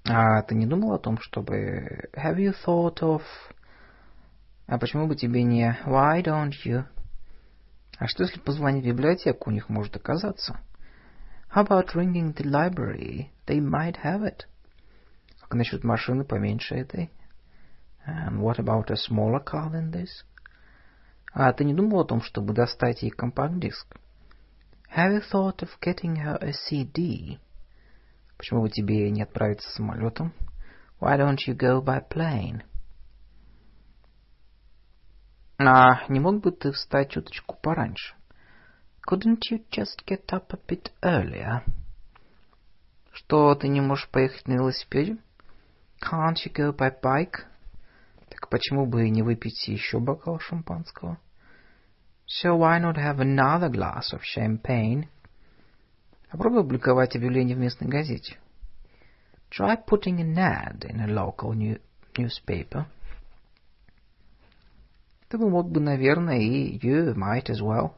«А 0.06 0.42
ты 0.42 0.54
не 0.54 0.66
думал 0.66 0.94
о 0.94 0.98
том, 0.98 1.18
чтобы...» 1.18 2.08
«Have 2.14 2.38
you 2.38 2.54
thought 2.64 3.00
of...» 3.00 3.22
«А 4.66 4.78
почему 4.78 5.06
бы 5.06 5.16
тебе 5.16 5.42
не...» 5.42 5.76
«Why 5.86 6.22
don't 6.22 6.54
you...» 6.64 6.84
«А 7.98 8.06
что, 8.06 8.22
если 8.22 8.40
позвонить 8.40 8.84
в 8.84 8.88
библиотеку, 8.88 9.50
у 9.50 9.52
них 9.52 9.68
может 9.68 9.96
оказаться?» 9.96 10.60
How 11.52 11.64
about 11.64 11.96
ringing 11.96 12.32
the 12.32 12.44
library? 12.44 13.30
They 13.46 13.58
might 13.58 13.96
have 14.04 14.22
it. 14.22 14.46
Как 15.40 15.54
насчет 15.54 15.82
машины 15.82 16.24
поменьше 16.24 16.76
этой? 16.76 17.10
And 18.06 18.40
what 18.40 18.58
about 18.58 18.90
a 18.90 18.96
smaller 18.96 19.40
car 19.40 19.70
than 19.70 19.90
this? 19.90 20.24
А 21.32 21.52
ты 21.52 21.64
не 21.64 21.74
думал 21.74 22.00
о 22.00 22.04
том, 22.04 22.22
чтобы 22.22 22.54
достать 22.54 23.02
ей 23.02 23.10
компакт-диск? 23.10 23.86
Have 24.96 25.12
you 25.12 25.22
thought 25.30 25.62
of 25.62 25.68
getting 25.80 26.16
her 26.16 26.36
a 26.40 26.52
CD? 26.52 27.38
Почему 28.36 28.62
бы 28.62 28.70
тебе 28.70 29.10
не 29.10 29.22
отправиться 29.22 29.70
самолетом? 29.70 30.32
Why 31.00 31.16
don't 31.16 31.38
you 31.46 31.54
go 31.54 31.80
by 31.80 32.00
plane? 32.08 32.62
А 35.58 36.06
не 36.08 36.18
мог 36.20 36.40
бы 36.40 36.50
ты 36.50 36.72
встать 36.72 37.10
чуточку 37.10 37.56
пораньше? 37.62 38.14
Couldn't 39.06 39.42
you 39.50 39.62
just 39.70 40.04
get 40.06 40.26
up 40.32 40.52
a 40.52 40.58
bit 40.66 40.90
earlier? 41.02 41.62
Что, 43.12 43.54
ты 43.54 43.68
не 43.68 43.80
можешь 43.80 44.08
поехать 44.08 44.48
на 44.48 44.54
велосипеде? 44.54 45.18
Can't 46.00 46.36
you 46.44 46.52
go 46.52 46.72
by 46.74 46.90
bike? 47.00 47.49
Так 48.40 48.48
почему 48.48 48.86
бы 48.86 49.08
не 49.10 49.22
выпить 49.22 49.68
еще 49.68 50.00
бокал 50.00 50.38
шампанского? 50.38 51.18
So 52.26 52.56
why 52.56 52.80
not 52.80 52.96
have 52.96 53.18
another 53.18 53.70
glass 53.70 54.12
of 54.12 54.22
champagne? 54.22 55.08
Попробуй 56.30 56.60
опубликовать 56.60 57.14
объявление 57.16 57.54
в 57.54 57.60
местной 57.60 57.88
газете. 57.88 58.38
Try 59.50 59.76
putting 59.84 60.20
an 60.20 60.38
ad 60.38 60.84
in 60.88 61.00
a 61.00 61.06
local 61.06 61.52
new 61.52 61.80
newspaper. 62.16 62.86
Ты 65.28 65.38
бы 65.38 65.50
мог 65.50 65.70
бы, 65.70 65.80
наверное, 65.80 66.38
и 66.38 66.78
you 66.78 67.14
might 67.14 67.50
as 67.50 67.60
well. 67.60 67.92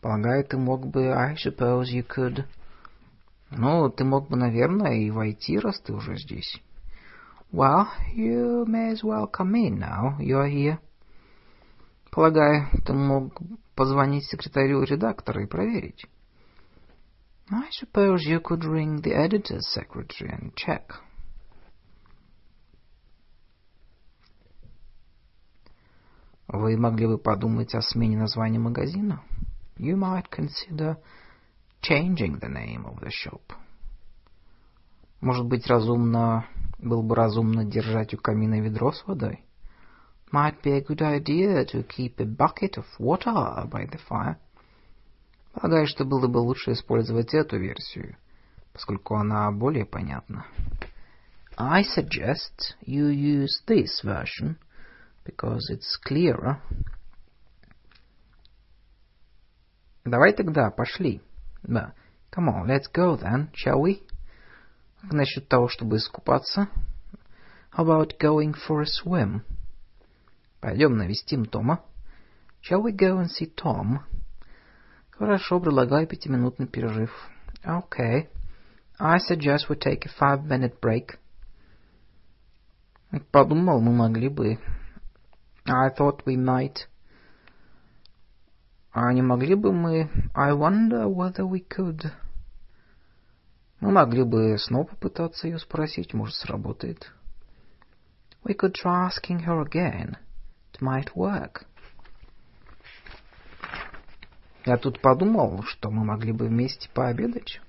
Полагаю, 0.00 0.44
ты 0.44 0.56
мог 0.56 0.86
бы... 0.86 1.12
I 1.12 1.34
suppose 1.34 1.92
you 1.92 2.06
could... 2.06 2.46
Ну, 3.50 3.90
ты 3.90 4.04
мог 4.04 4.28
бы, 4.28 4.36
наверное, 4.36 4.94
и 4.94 5.10
войти, 5.10 5.58
раз 5.58 5.80
ты 5.80 5.92
уже 5.92 6.16
здесь. 6.16 6.62
Well, 7.51 7.91
you 8.13 8.65
may 8.67 8.91
as 8.91 9.03
well 9.03 9.27
come 9.27 9.55
in 9.55 9.79
now. 9.79 10.17
You're 10.19 10.47
here. 10.47 10.79
Полагаю, 12.11 12.69
ты 12.85 12.93
мог 12.93 13.33
позвонить 13.75 14.25
секретарю 14.25 14.83
редактора 14.83 15.43
и 15.43 15.47
проверить. 15.47 16.05
I 17.51 17.69
suppose 17.71 18.25
you 18.25 18.39
could 18.41 18.63
ring 18.63 19.01
the 19.01 19.13
editor's 19.13 19.67
secretary 19.73 20.31
and 20.31 20.53
check. 20.55 21.01
Вы 26.47 26.77
могли 26.77 27.07
бы 27.07 27.17
подумать 27.17 27.73
о 27.75 27.81
смене 27.81 28.17
названия 28.17 28.59
магазина? 28.59 29.21
You 29.77 29.97
might 29.97 30.29
consider 30.29 30.97
changing 31.81 32.39
the 32.39 32.49
name 32.49 32.85
of 32.85 32.99
the 33.01 33.11
shop. 33.11 33.41
Может 35.20 35.46
быть, 35.46 35.66
разумно, 35.66 36.46
было 36.78 37.02
бы 37.02 37.14
разумно 37.14 37.64
держать 37.64 38.14
у 38.14 38.18
камина 38.18 38.60
ведро 38.60 38.92
с 38.92 39.06
водой? 39.06 39.44
Might 40.32 40.62
be 40.62 40.72
a 40.72 40.80
good 40.80 41.00
idea 41.00 41.64
to 41.66 41.86
keep 41.86 42.18
a 42.18 42.24
bucket 42.24 42.76
of 42.76 42.86
water 42.98 43.68
by 43.68 43.86
the 43.90 44.00
fire. 44.08 44.36
Полагаю, 45.52 45.86
что 45.86 46.04
было 46.04 46.28
бы 46.28 46.38
лучше 46.38 46.72
использовать 46.72 47.34
эту 47.34 47.58
версию, 47.58 48.16
поскольку 48.72 49.16
она 49.16 49.50
более 49.50 49.84
понятна. 49.84 50.46
I 51.56 51.82
suggest 51.82 52.76
you 52.86 53.10
use 53.10 53.62
this 53.66 54.02
version— 54.04 54.56
because 55.24 55.70
it's 55.70 55.96
clearer. 55.96 56.58
Давай 60.04 60.32
тогда, 60.32 60.70
пошли. 60.70 61.20
Да. 61.62 61.92
Come 62.32 62.48
on, 62.48 62.66
let's 62.66 62.88
go 62.92 63.16
then, 63.16 63.50
shall 63.54 63.80
we? 63.80 64.02
Как 65.01 65.13
насчет 65.13 65.47
того, 65.47 65.67
чтобы 65.67 65.97
искупаться? 65.97 66.69
How 67.75 67.85
about 67.85 68.17
going 68.19 68.55
for 68.67 68.81
a 68.81 68.85
swim? 68.85 69.41
Пойдем 70.61 70.97
навестим 70.97 71.45
Тома. 71.45 71.83
Shall 72.61 72.81
we 72.81 72.91
go 72.91 73.19
and 73.19 73.27
see 73.27 73.53
Tom? 73.53 73.99
Хорошо, 75.11 75.59
предлагаю 75.59 76.07
пятиминутный 76.07 76.67
перерыв. 76.67 77.11
Okay. 77.63 78.27
I 78.99 79.17
suggest 79.17 79.69
we 79.69 79.75
take 79.75 80.05
a 80.05 80.09
five-minute 80.19 80.79
break. 80.81 81.19
Подумал, 83.31 83.81
мы 83.81 83.91
могли 83.91 84.29
бы 84.29 84.57
I 85.67 85.89
thought 85.89 86.25
we 86.25 86.35
might. 86.35 86.87
А 88.91 89.11
не 89.13 89.21
могли 89.21 89.55
бы 89.55 89.73
мы... 89.73 90.09
I 90.33 90.53
wonder 90.53 91.07
whether 91.07 91.45
we 91.45 91.59
could... 91.59 92.11
Мы 93.80 93.92
могли 93.92 94.24
бы 94.24 94.58
снова 94.58 94.84
попытаться 94.84 95.48
ее 95.48 95.58
спросить, 95.58 96.12
может, 96.12 96.36
сработает. 96.36 97.10
We 98.44 98.54
could 98.54 98.74
try 98.74 99.08
asking 99.08 99.46
her 99.46 99.62
again. 99.62 100.16
It 100.72 100.80
might 100.80 101.14
work. 101.14 101.64
Я 104.66 104.76
тут 104.76 105.00
подумал, 105.00 105.62
что 105.64 105.90
мы 105.90 106.04
могли 106.04 106.32
бы 106.32 106.46
вместе 106.48 106.90
пообедать. 106.90 107.60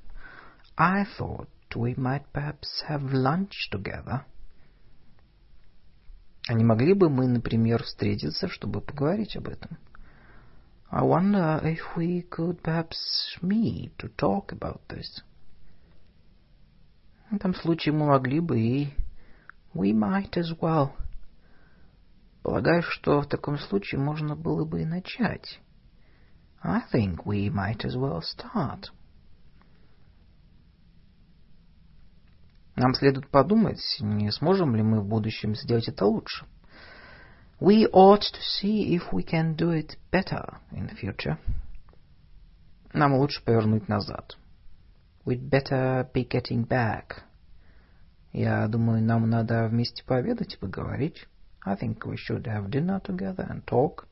I 0.78 1.06
thought 1.18 1.48
we 1.76 1.96
might 1.96 2.26
perhaps 2.34 2.84
have 2.90 3.12
lunch 3.12 3.70
together. 3.72 4.22
А 6.48 6.54
не 6.54 6.66
могли 6.66 6.94
бы 6.94 7.10
мы, 7.10 7.28
например, 7.28 7.84
встретиться, 7.84 8.50
чтобы 8.50 8.82
поговорить 8.82 9.38
об 9.38 9.48
этом? 9.48 9.78
I 10.90 11.04
wonder 11.04 11.64
if 11.64 11.96
we 11.96 12.28
could 12.30 12.62
perhaps 12.62 13.38
meet 13.42 13.96
to 13.98 14.10
talk 14.18 14.52
about 14.52 14.82
this. 14.90 15.24
В 17.32 17.36
этом 17.36 17.56
случае 17.56 17.94
мы 17.94 18.08
могли 18.08 18.42
бы 18.42 18.60
и... 18.60 18.94
We 19.74 19.94
might 19.94 20.34
as 20.34 20.54
well. 20.60 20.92
Полагаю, 22.44 22.82
что 22.82 23.22
в 23.22 23.28
таком 23.28 23.58
случае 23.58 24.02
можно 24.02 24.36
было 24.36 24.66
бы 24.66 24.82
и 24.82 24.86
начать. 24.86 25.62
I 26.62 26.82
think 26.94 27.24
we 27.24 27.50
might 27.50 27.86
as 27.86 27.96
well 27.96 28.20
start. 28.20 28.92
Нам 32.76 32.94
следует 32.96 33.30
подумать, 33.30 33.80
не 34.02 34.30
сможем 34.32 34.76
ли 34.76 34.84
мы 34.84 35.00
в 35.00 35.08
будущем 35.08 35.56
сделать 35.56 35.88
это 35.88 36.06
лучше. 36.06 36.46
We 37.62 37.90
ought 37.94 38.24
to 38.24 38.42
see 38.62 38.94
if 38.94 39.14
we 39.14 39.24
can 39.24 39.56
do 39.56 39.72
it 39.72 39.98
better 40.12 40.58
in 40.74 40.90
the 40.90 40.98
future. 40.98 41.38
Нам 42.92 43.14
лучше 43.14 43.42
повернуть 43.42 43.88
назад. 43.88 44.38
We'd 45.25 45.51
better 45.51 46.09
be 46.13 46.25
getting 46.25 46.67
back. 46.67 47.23
Я 48.33 48.69
думаю, 48.69 49.03
нам 49.03 49.29
надо 49.29 49.67
вместе 49.69 50.05
пообедать 50.05 50.55
и 50.55 50.59
поговорить. 50.59 51.27
I 51.65 51.75
think 51.75 52.05
we 52.05 52.17
should 52.17 52.47
have 52.47 52.71
dinner 52.71 53.01
together 53.01 53.47
and 53.51 53.65
talk. 53.65 54.07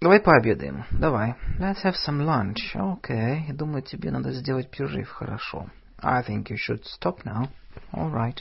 Давай 0.00 0.20
пообедаем. 0.20 0.84
Давай. 0.92 1.34
Let's 1.58 1.82
have 1.82 1.96
some 1.96 2.24
lunch. 2.24 2.74
Okay. 2.74 3.46
Я 3.48 3.54
думаю, 3.54 3.82
тебе 3.82 4.10
надо 4.10 4.32
сделать 4.32 4.70
перерыв. 4.70 5.08
Хорошо. 5.08 5.68
I 5.98 6.22
think 6.22 6.48
you 6.48 6.56
should 6.56 6.84
stop 6.84 7.24
now. 7.24 7.48
All 7.92 8.10
right. 8.10 8.40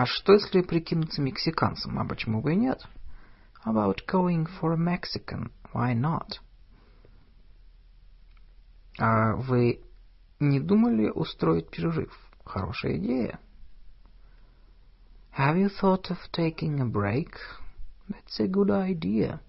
А 0.00 0.06
что, 0.06 0.32
если 0.32 0.62
прикинуться 0.62 1.20
мексиканцем? 1.20 1.98
А 1.98 2.06
почему 2.06 2.40
бы 2.40 2.54
и 2.54 2.56
нет? 2.56 2.82
About 3.66 3.98
going 4.10 4.48
for 4.58 4.72
a 4.72 4.76
Mexican? 4.78 5.50
Why 5.74 5.94
not? 5.94 6.40
А 8.98 9.34
вы 9.36 9.82
не 10.38 10.58
думали 10.58 11.10
устроить 11.10 11.68
перерыв? 11.68 12.18
Хорошая 12.46 12.96
идея. 12.96 13.40
Have 15.36 15.58
you 15.58 15.68
thought 15.68 16.10
of 16.10 16.16
taking 16.32 16.80
a 16.80 16.86
break? 16.86 17.34
That's 18.08 18.40
a 18.40 18.46
good 18.46 18.70
idea. 18.70 19.40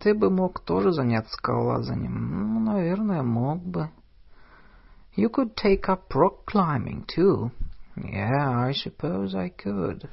Ты 0.00 0.12
бы 0.12 0.28
мог 0.28 0.58
тоже 0.64 0.90
заняться 0.90 1.34
скалолазанием. 1.34 2.54
Ну, 2.54 2.58
наверное, 2.58 3.22
мог 3.22 3.62
бы. 3.64 3.90
You 5.15 5.29
could 5.29 5.55
take 5.55 5.87
up 5.87 6.13
rock 6.13 6.45
climbing, 6.45 7.05
too. 7.07 7.51
Yeah, 7.95 8.49
I 8.49 8.73
suppose 8.73 9.33
I 9.33 9.49
could. 9.49 10.09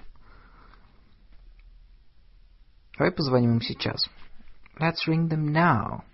Давай 2.96 3.10
позвоним 3.10 3.54
им 3.54 3.60
сейчас. 3.60 4.08
Let's 4.78 5.06
ring 5.08 5.28
them 5.28 5.52
now. 5.52 6.04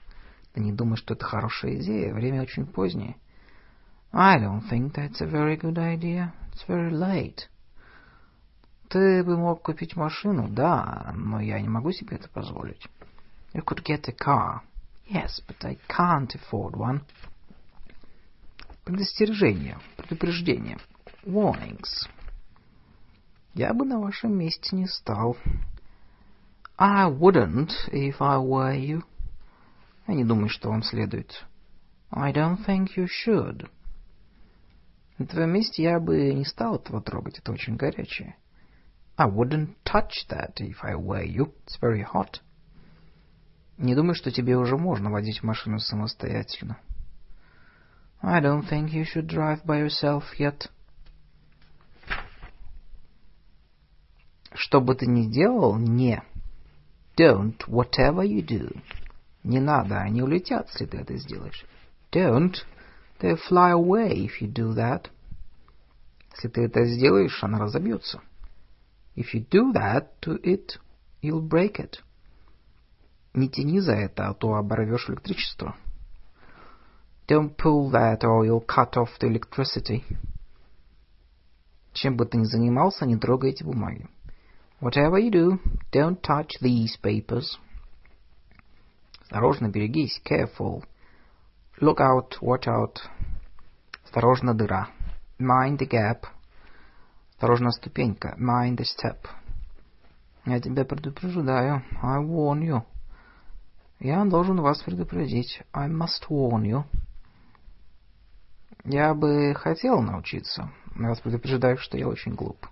Ты 0.54 0.60
не 0.60 0.72
думаешь, 0.72 1.00
что 1.00 1.14
это 1.14 1.24
хорошая 1.24 1.76
идея? 1.76 2.14
Время 2.14 2.42
очень 2.42 2.66
позднее. 2.66 3.16
I 4.12 4.38
don't 4.38 4.62
think 4.70 4.94
that's 4.94 5.20
a 5.20 5.26
very 5.26 5.56
good 5.56 5.76
idea. 5.76 6.32
It's 6.52 6.66
very 6.66 6.90
late. 6.90 7.48
Ты 8.88 9.22
бы 9.22 9.36
мог 9.36 9.62
купить 9.62 9.96
машину, 9.96 10.48
да, 10.48 11.12
но 11.14 11.40
я 11.40 11.60
не 11.60 11.68
могу 11.68 11.92
себе 11.92 12.16
это 12.16 12.28
позволить. 12.30 12.88
You 13.52 13.62
could 13.62 13.82
get 13.84 14.08
a 14.08 14.12
car. 14.12 14.62
Yes, 15.06 15.40
but 15.46 15.62
I 15.62 15.76
can't 15.88 16.34
afford 16.34 16.74
one. 16.74 17.02
Предостережение, 18.83 19.77
предупреждение. 19.95 20.77
Warnings. 21.23 22.09
Я 23.53 23.73
бы 23.73 23.85
на 23.85 23.99
вашем 23.99 24.37
месте 24.37 24.75
не 24.75 24.87
стал. 24.87 25.37
I 26.77 27.09
wouldn't 27.09 27.71
if 27.93 28.15
I 28.19 28.37
were 28.37 28.77
you. 28.77 29.03
Я 30.07 30.15
не 30.15 30.25
думаю, 30.25 30.49
что 30.49 30.69
вам 30.69 30.83
следует. 30.83 31.45
I 32.11 32.33
don't 32.33 32.65
think 32.65 32.89
you 32.97 33.07
should. 33.07 33.69
На 35.17 35.27
твоем 35.27 35.51
месте 35.51 35.83
я 35.83 35.99
бы 36.01 36.33
не 36.33 36.43
стал 36.43 36.75
этого 36.75 37.01
трогать, 37.01 37.39
это 37.39 37.53
очень 37.53 37.77
горячее. 37.77 38.35
I 39.15 39.29
wouldn't 39.29 39.75
touch 39.85 40.27
that 40.29 40.55
if 40.57 40.83
I 40.83 40.95
were 40.95 41.23
you. 41.23 41.53
It's 41.65 41.79
very 41.81 42.03
hot. 42.03 42.41
Не 43.77 43.95
думаю, 43.95 44.15
что 44.15 44.29
тебе 44.29 44.57
уже 44.57 44.75
можно 44.75 45.09
водить 45.09 45.41
машину 45.41 45.79
самостоятельно. 45.79 46.79
I 48.25 48.39
don't 48.39 48.63
think 48.63 48.93
you 48.93 49.03
should 49.03 49.27
drive 49.27 49.65
by 49.65 49.79
yourself 49.79 50.23
yet. 50.39 50.69
Что 54.53 54.79
бы 54.79 54.95
ты 54.95 55.07
ни 55.07 55.29
делал, 55.29 55.77
не. 55.77 56.23
Don't, 57.17 57.57
whatever 57.67 58.23
you 58.23 58.41
do. 58.41 58.81
Не 59.43 59.59
надо, 59.59 59.99
они 59.99 60.21
улетят, 60.21 60.69
если 60.69 60.85
ты 60.85 60.99
это 60.99 61.17
сделаешь. 61.17 61.65
Don't, 62.13 62.55
they 63.19 63.35
fly 63.49 63.71
away 63.71 64.25
if 64.25 64.39
you 64.39 64.47
do 64.47 64.73
that. 64.73 65.09
Если 66.31 66.47
ты 66.47 66.63
это 66.63 66.85
сделаешь, 66.85 67.43
она 67.43 67.59
разобьется. 67.59 68.21
If 69.17 69.33
you 69.33 69.45
do 69.45 69.73
that 69.73 70.19
to 70.21 70.41
it, 70.41 70.79
you'll 71.21 71.45
break 71.45 71.75
it. 71.77 71.99
Не 73.33 73.49
тяни 73.49 73.79
за 73.79 73.93
это, 73.93 74.29
а 74.29 74.33
то 74.33 74.53
оборвешь 74.53 75.09
электричество. 75.09 75.75
Don't 77.28 77.56
pull 77.56 77.90
that 77.90 78.24
or 78.24 78.46
you'll 78.46 78.66
cut 78.66 78.96
off 78.96 79.18
the 79.20 79.26
electricity. 79.28 80.02
Чем 81.92 82.16
бы 82.16 82.24
ты 82.24 82.38
ни 82.38 82.44
занимался, 82.44 83.04
не 83.06 83.16
трогай 83.16 83.50
эти 83.50 83.64
бумаги. 83.64 84.08
Whatever 84.80 85.18
you 85.18 85.30
do, 85.30 85.58
don't 85.92 86.20
touch 86.22 86.52
these 86.62 86.96
papers. 87.02 87.58
Осторожно, 89.22 89.68
берегись, 89.68 90.22
careful. 90.24 90.84
Look 91.80 91.98
out, 92.00 92.40
watch 92.40 92.66
out. 92.66 92.98
Осторожно, 94.04 94.54
дыра. 94.54 94.88
Mind 95.38 95.78
the 95.78 95.86
gap. 95.86 96.24
Осторожно, 97.32 97.72
ступенька. 97.72 98.36
Mind 98.38 98.78
the 98.78 98.84
step. 98.84 99.28
Я 100.46 100.60
тебя 100.60 100.84
предупреждаю. 100.84 101.82
I 102.00 102.24
warn 102.24 102.62
you. 102.62 102.82
Я 104.00 104.24
должен 104.24 104.60
вас 104.60 104.82
предупредить. 104.82 105.60
I 105.74 105.88
must 105.88 106.28
warn 106.30 106.62
you. 106.62 106.84
Я 108.85 109.13
бы 109.13 109.53
хотел 109.55 110.01
научиться. 110.01 110.69
Вас 110.95 111.21
предупреждаю, 111.21 111.77
что 111.77 111.97
я 111.97 112.07
очень 112.07 112.35
глуп. 112.35 112.67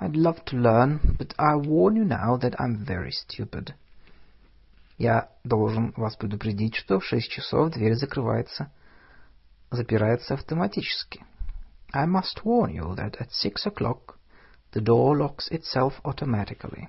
I'd 0.00 0.14
love 0.14 0.42
to 0.46 0.56
learn, 0.56 1.00
but 1.18 1.34
I 1.36 1.54
warn 1.56 1.96
you 1.96 2.04
now 2.06 2.38
that 2.38 2.54
I'm 2.58 2.86
very 2.86 3.10
stupid. 3.10 3.74
Я 4.96 5.28
должен 5.44 5.92
вас 5.96 6.16
предупредить, 6.16 6.76
что 6.76 6.98
в 6.98 7.04
шесть 7.04 7.30
часов 7.30 7.72
дверь 7.72 7.94
закрывается, 7.94 8.72
запирается 9.70 10.34
автоматически. 10.34 11.24
I 11.92 12.06
must 12.06 12.42
warn 12.42 12.72
you 12.72 12.94
that 12.96 13.20
at 13.20 13.30
six 13.30 13.66
o'clock 13.66 14.16
the 14.72 14.80
door 14.80 15.14
locks 15.14 15.50
itself 15.50 16.00
automatically. 16.04 16.88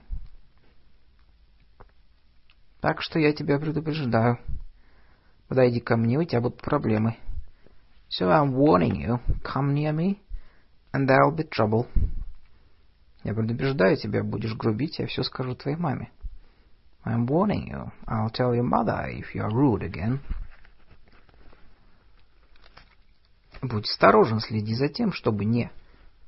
Так 2.80 3.02
что 3.02 3.20
я 3.20 3.34
тебя 3.34 3.60
предупреждаю. 3.60 4.40
Подойди 5.50 5.82
ко 5.82 5.98
мне, 5.98 6.18
у 6.18 6.24
тебя 6.24 6.40
будут 6.40 6.62
проблемы. 6.62 7.18
So 8.09 8.31
I'm 8.31 8.53
warning 8.55 8.97
you, 8.97 9.19
come 9.43 9.75
near 9.75 9.93
me, 9.93 10.21
and 10.93 11.09
there'll 11.09 11.35
be 11.35 11.45
trouble. 11.45 11.89
Я 13.25 13.35
предупреждаю 13.35 13.97
тебя, 13.97 14.23
будешь 14.23 14.55
грубить, 14.55 14.99
я 14.99 15.07
все 15.07 15.23
скажу 15.23 15.55
твоей 15.55 15.77
маме. 15.77 16.11
I'm 17.05 17.27
warning 17.27 17.69
you. 17.69 17.91
I'll 18.07 18.31
tell 18.31 18.55
your 18.55 18.65
mother 18.65 19.07
if 19.09 19.35
you 19.35 19.43
are 19.43 19.51
rude 19.51 19.83
again. 19.83 20.21
Будь 23.63 23.89
осторожен, 23.89 24.41
следи 24.41 24.75
за 24.75 24.89
тем, 24.89 25.13
чтобы 25.13 25.45
не... 25.45 25.71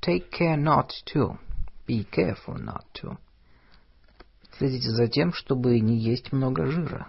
Take 0.00 0.30
care 0.30 0.56
not 0.56 0.90
to. 1.12 1.38
Be 1.86 2.04
careful 2.10 2.56
not 2.58 2.84
to. 2.94 3.18
Следите 4.58 4.90
за 4.90 5.06
тем, 5.06 5.32
чтобы 5.32 5.78
не 5.80 5.98
есть 5.98 6.32
много 6.32 6.66
жира. 6.66 7.08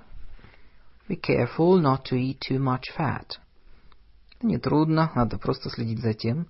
Be 1.08 1.20
careful 1.20 1.80
not 1.82 2.04
to 2.06 2.18
eat 2.18 2.40
too 2.40 2.60
much 2.60 2.92
fat. 2.96 3.40
Не 4.43 4.59
трудно, 4.59 5.13
надо 5.15 5.39
просто 5.39 5.71
следить 5.71 6.01
за 6.01 6.15
тем, 6.15 6.49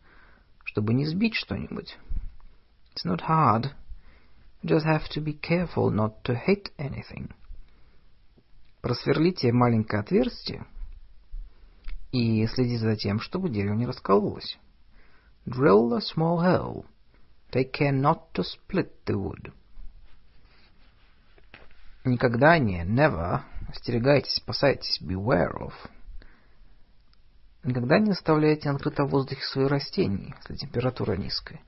чтобы 0.64 0.94
не 0.94 1.04
сбить 1.04 1.34
что-нибудь. 1.34 1.98
It's 2.94 3.04
not 3.04 3.20
hard. 3.28 3.72
You 4.62 4.70
just 4.70 4.86
have 4.86 5.08
to 5.14 5.22
be 5.22 5.38
careful 5.38 5.90
not 5.90 6.22
to 6.24 6.34
hit 6.34 6.72
anything. 6.78 7.30
Просверлите 8.80 9.52
маленькое 9.52 10.00
отверстие 10.00 10.64
и 12.12 12.46
следите 12.46 12.78
за 12.78 12.96
тем, 12.96 13.20
чтобы 13.20 13.50
дерево 13.50 13.74
не 13.74 13.86
раскололось. 13.86 14.58
Drill 15.46 15.94
a 15.94 16.00
small 16.00 16.38
hole. 16.38 16.86
Take 17.50 17.72
care 17.72 17.92
not 17.92 18.32
to 18.32 18.42
split 18.42 18.90
the 19.04 19.14
wood. 19.14 19.52
Никогда 22.04 22.58
не, 22.58 22.84
never, 22.84 23.42
остерегайтесь, 23.68 24.34
спасайтесь, 24.34 25.00
beware 25.02 25.52
of. 25.60 25.72
Никогда 27.64 28.00
не 28.00 28.10
оставляйте 28.10 28.68
на 28.68 28.76
открытом 28.76 29.06
воздухе 29.06 29.42
свои 29.42 29.66
растения, 29.66 30.34
если 30.38 30.56
температура 30.56 31.16
низкая. 31.16 31.60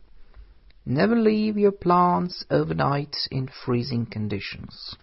Never 0.84 1.14
leave 1.14 1.54
your 1.54 1.72
plants 1.72 2.44
overnight 2.50 3.14
in 3.30 3.48
freezing 3.64 4.06
conditions. 4.06 4.98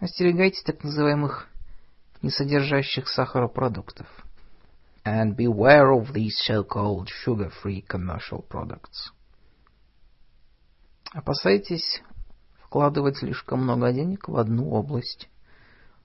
Остерегайтесь 0.00 0.62
так 0.62 0.82
называемых 0.82 1.46
не 2.22 2.30
содержащих 2.30 3.06
сахара 3.08 3.48
продуктов. 3.48 4.06
And 5.04 5.36
beware 5.36 5.92
of 5.92 6.12
these 6.14 6.36
so-called 6.46 7.08
sugar-free 7.08 7.84
commercial 7.86 8.42
products. 8.48 9.12
Опасайтесь 11.12 12.02
вкладывать 12.64 13.18
слишком 13.18 13.64
много 13.64 13.92
денег 13.92 14.26
в 14.28 14.36
одну 14.36 14.70
область. 14.70 15.28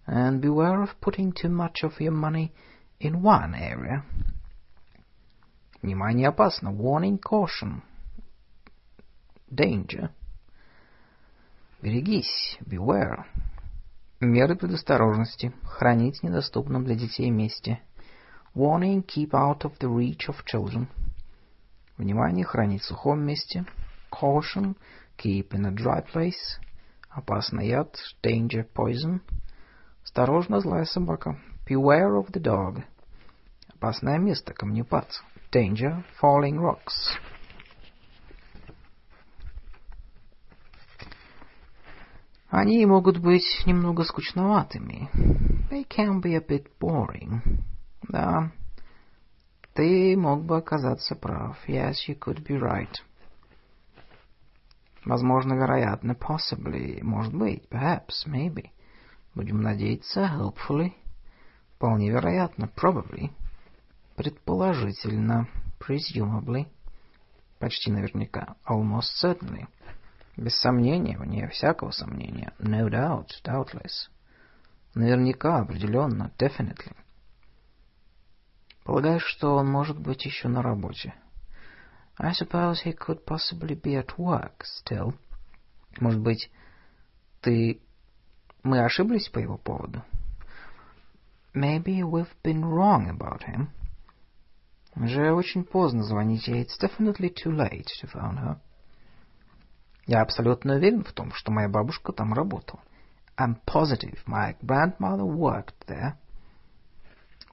And 0.08 0.42
beware 0.42 0.84
of 0.84 0.90
putting 1.00 1.32
too 1.32 1.50
much 1.50 1.84
of 1.84 2.00
your 2.00 2.12
money 2.12 2.52
one 3.00 3.54
area. 3.54 4.04
Внимание 5.82 6.30
опасно. 6.30 6.70
Warning, 6.70 7.20
caution. 7.20 7.82
Danger. 9.52 10.10
Берегись. 11.82 12.58
Beware. 12.62 13.26
Меры 14.20 14.56
предосторожности. 14.56 15.54
Хранить 15.64 16.20
в 16.20 16.24
недоступном 16.24 16.86
для 16.86 16.96
детей 16.96 17.30
месте. 17.30 17.82
Warning, 18.56 19.06
keep 19.06 19.32
out 19.32 19.64
of 19.64 19.78
the 19.80 19.90
reach 19.90 20.28
of 20.28 20.38
children. 20.46 20.88
Внимание, 21.98 22.46
хранить 22.46 22.82
в 22.82 22.86
сухом 22.86 23.22
месте. 23.26 23.66
Caution, 24.12 24.76
keep 25.18 25.50
in 25.50 25.66
a 25.66 25.72
dry 25.72 26.04
place. 26.14 26.60
Опасный 27.10 27.68
яд. 27.68 27.96
Danger, 28.24 28.66
poison. 28.74 29.20
Осторожно, 30.04 30.62
злая 30.62 30.86
собака. 30.86 31.40
Beware 31.68 32.16
of 32.16 32.32
the 32.32 32.40
dog. 32.40 32.84
Опасное 33.74 34.20
место, 34.20 34.54
камнепад. 34.54 35.08
Danger, 35.52 36.04
falling 36.22 36.60
rocks. 36.60 37.18
Они 42.50 42.86
могут 42.86 43.18
быть 43.18 43.64
немного 43.66 44.04
скучноватыми. 44.04 45.10
They 45.72 45.86
can 45.88 46.22
be 46.22 46.36
a 46.36 46.40
bit 46.40 46.68
boring. 46.80 47.42
Да, 48.10 48.52
ты 49.74 50.16
мог 50.16 50.46
бы 50.46 50.58
оказаться 50.58 51.16
прав. 51.16 51.58
Yes, 51.68 51.96
you 52.08 52.18
could 52.18 52.46
be 52.46 52.60
right. 52.60 52.94
Возможно, 55.04 55.56
вероятно, 55.56 56.14
possibly, 56.14 57.02
может 57.02 57.34
быть, 57.34 57.68
perhaps, 57.70 58.26
maybe. 58.28 58.70
Будем 59.34 59.62
надеяться, 59.62 60.28
hopefully. 60.28 60.94
Вполне 61.76 62.10
вероятно, 62.10 62.70
probably. 62.74 63.32
Предположительно, 64.16 65.48
presumably. 65.78 66.68
Почти 67.60 67.92
наверняка, 67.92 68.56
almost 68.66 69.10
certainly. 69.22 69.68
Без 70.38 70.56
сомнения, 70.58 71.18
вне 71.18 71.48
всякого 71.50 71.92
сомнения. 71.92 72.54
No 72.60 72.90
doubt, 72.90 73.28
doubtless. 73.44 74.10
Наверняка, 74.94 75.60
определенно, 75.60 76.32
definitely. 76.38 76.96
Полагаю, 78.86 79.20
что 79.20 79.56
он 79.56 79.70
может 79.70 80.00
быть 80.00 80.26
еще 80.26 80.48
на 80.48 80.62
работе. 80.62 81.14
I 82.18 82.32
suppose 82.32 82.84
he 82.86 82.94
could 82.94 83.26
possibly 83.26 83.76
be 83.76 83.96
at 83.96 84.18
work 84.18 84.64
still. 84.64 85.14
Может 86.00 86.22
быть, 86.22 86.50
ты... 87.42 87.82
Мы 88.64 88.84
ошиблись 88.84 89.28
по 89.30 89.40
его 89.40 89.58
поводу? 89.58 90.04
Maybe 91.56 92.04
we've 92.04 92.36
been 92.44 92.66
wrong 92.66 93.10
about 93.10 93.44
him. 93.44 93.70
Уже 94.94 95.32
очень 95.32 95.64
поздно 95.64 96.04
звонить 96.04 96.50
ей. 96.50 96.64
It's 96.64 96.78
definitely 96.78 97.34
too 97.34 97.52
late 97.52 97.88
to 98.02 98.12
phone 98.12 98.38
her. 98.38 98.58
Я 100.06 100.22
абсолютно 100.22 100.76
уверен 100.76 101.06
в 101.06 101.14
том, 101.14 101.32
что 101.32 101.54
моя 101.54 101.70
бабушка 101.70 102.12
там 102.12 102.34
работала. 102.34 102.84
I'm 103.38 103.56
positive 103.66 104.20
my 104.28 104.58
grandmother 104.62 105.24
worked 105.24 105.88
there. 105.88 106.16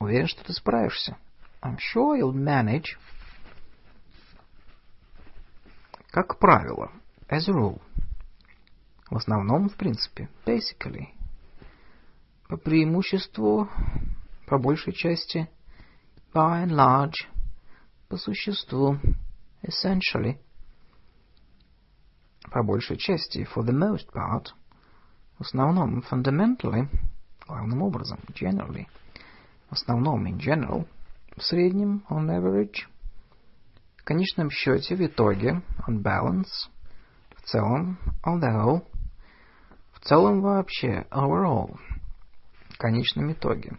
Уверен, 0.01 0.27
что 0.27 0.45
ты 0.45 0.53
справишься. 0.53 1.17
I'm 1.63 1.79
sure 1.79 2.19
you'll 2.19 2.35
manage. 2.35 2.99
Как 6.11 6.41
правило, 6.41 6.91
as 7.29 7.49
a 7.49 7.53
rule. 7.53 7.81
В 9.11 9.17
основном, 9.17 9.69
в 9.69 9.77
принципе, 9.77 10.29
basically. 10.45 11.11
По 12.53 12.59
преимуществу, 12.59 13.67
по 14.47 14.59
большей 14.59 14.93
части, 14.93 15.49
by 16.35 16.67
and 16.67 16.73
large, 16.73 17.27
по 18.11 18.19
существу, 18.19 18.99
essentially– 19.67 20.37
по 22.53 22.63
большей 22.63 22.99
части, 22.99 23.49
for 23.55 23.65
the 23.65 23.73
most 23.73 24.13
part, 24.13 24.49
в 25.39 25.41
основном, 25.41 26.03
fundamentally, 26.03 26.91
главным 27.49 27.81
образом, 27.81 28.19
generally, 28.35 28.87
в 29.71 29.73
основном, 29.73 30.27
in 30.27 30.37
general, 30.37 30.87
в 31.35 31.43
среднем, 31.43 32.05
on 32.11 32.27
average, 32.29 32.87
в 33.97 34.05
конечном 34.05 34.51
счете, 34.51 34.95
в 34.95 35.01
итоге, 35.01 35.63
on 35.89 36.03
balance, 36.03 36.69
в 37.35 37.41
целом, 37.47 37.97
on 38.27 38.43
the 38.43 38.53
whole, 38.53 38.87
в 39.95 40.01
целом 40.01 40.43
вообще, 40.43 41.07
overall, 41.11 41.79
конечном 42.83 43.33
итоге, 43.33 43.79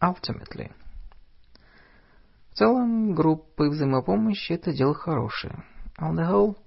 ultimately. 0.00 0.72
В 2.52 2.54
целом, 2.54 3.14
группы 3.14 3.68
взаимопомощи– 3.68 4.52
это 4.54 4.72
дело 4.72 4.94
хорошее. 4.94 5.64
On 5.98 6.14
the 6.14 6.28
whole– 6.28 6.56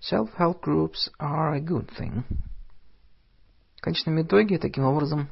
Self-help 0.00 0.60
groups 0.60 1.10
are 1.18 1.54
a 1.54 1.60
good 1.60 1.90
thing. 1.98 2.22
В 3.76 3.80
конечном 3.80 4.22
итоге, 4.22 4.58
таким 4.58 4.84
образом, 4.84 5.28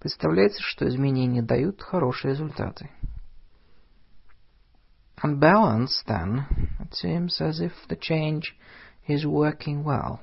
представляется, 0.00 0.60
что 0.60 0.88
изменения 0.88 1.42
дают 1.42 1.82
хорошие 1.82 2.32
результаты. 2.32 2.90
On 5.22 5.38
balance, 5.38 6.02
then, 6.06 6.44
it 6.80 6.94
seems 6.94 7.40
as 7.40 7.60
if 7.60 7.72
the 7.88 7.96
change 7.96 8.56
is 9.06 9.24
working 9.24 9.84
well. 9.84 10.18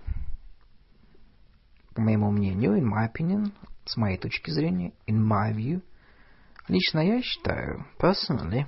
По 1.96 2.02
моему 2.02 2.32
мнению, 2.32 2.76
in 2.76 2.86
my 2.86 3.06
opinion, 3.06 3.54
с 3.86 3.98
моей 3.98 4.18
точки 4.18 4.52
зрения, 4.52 4.94
in 5.08 5.18
my 5.18 5.54
view, 5.54 5.82
лично 6.68 7.00
я 7.00 7.22
считаю, 7.22 7.86
personally, 8.00 8.66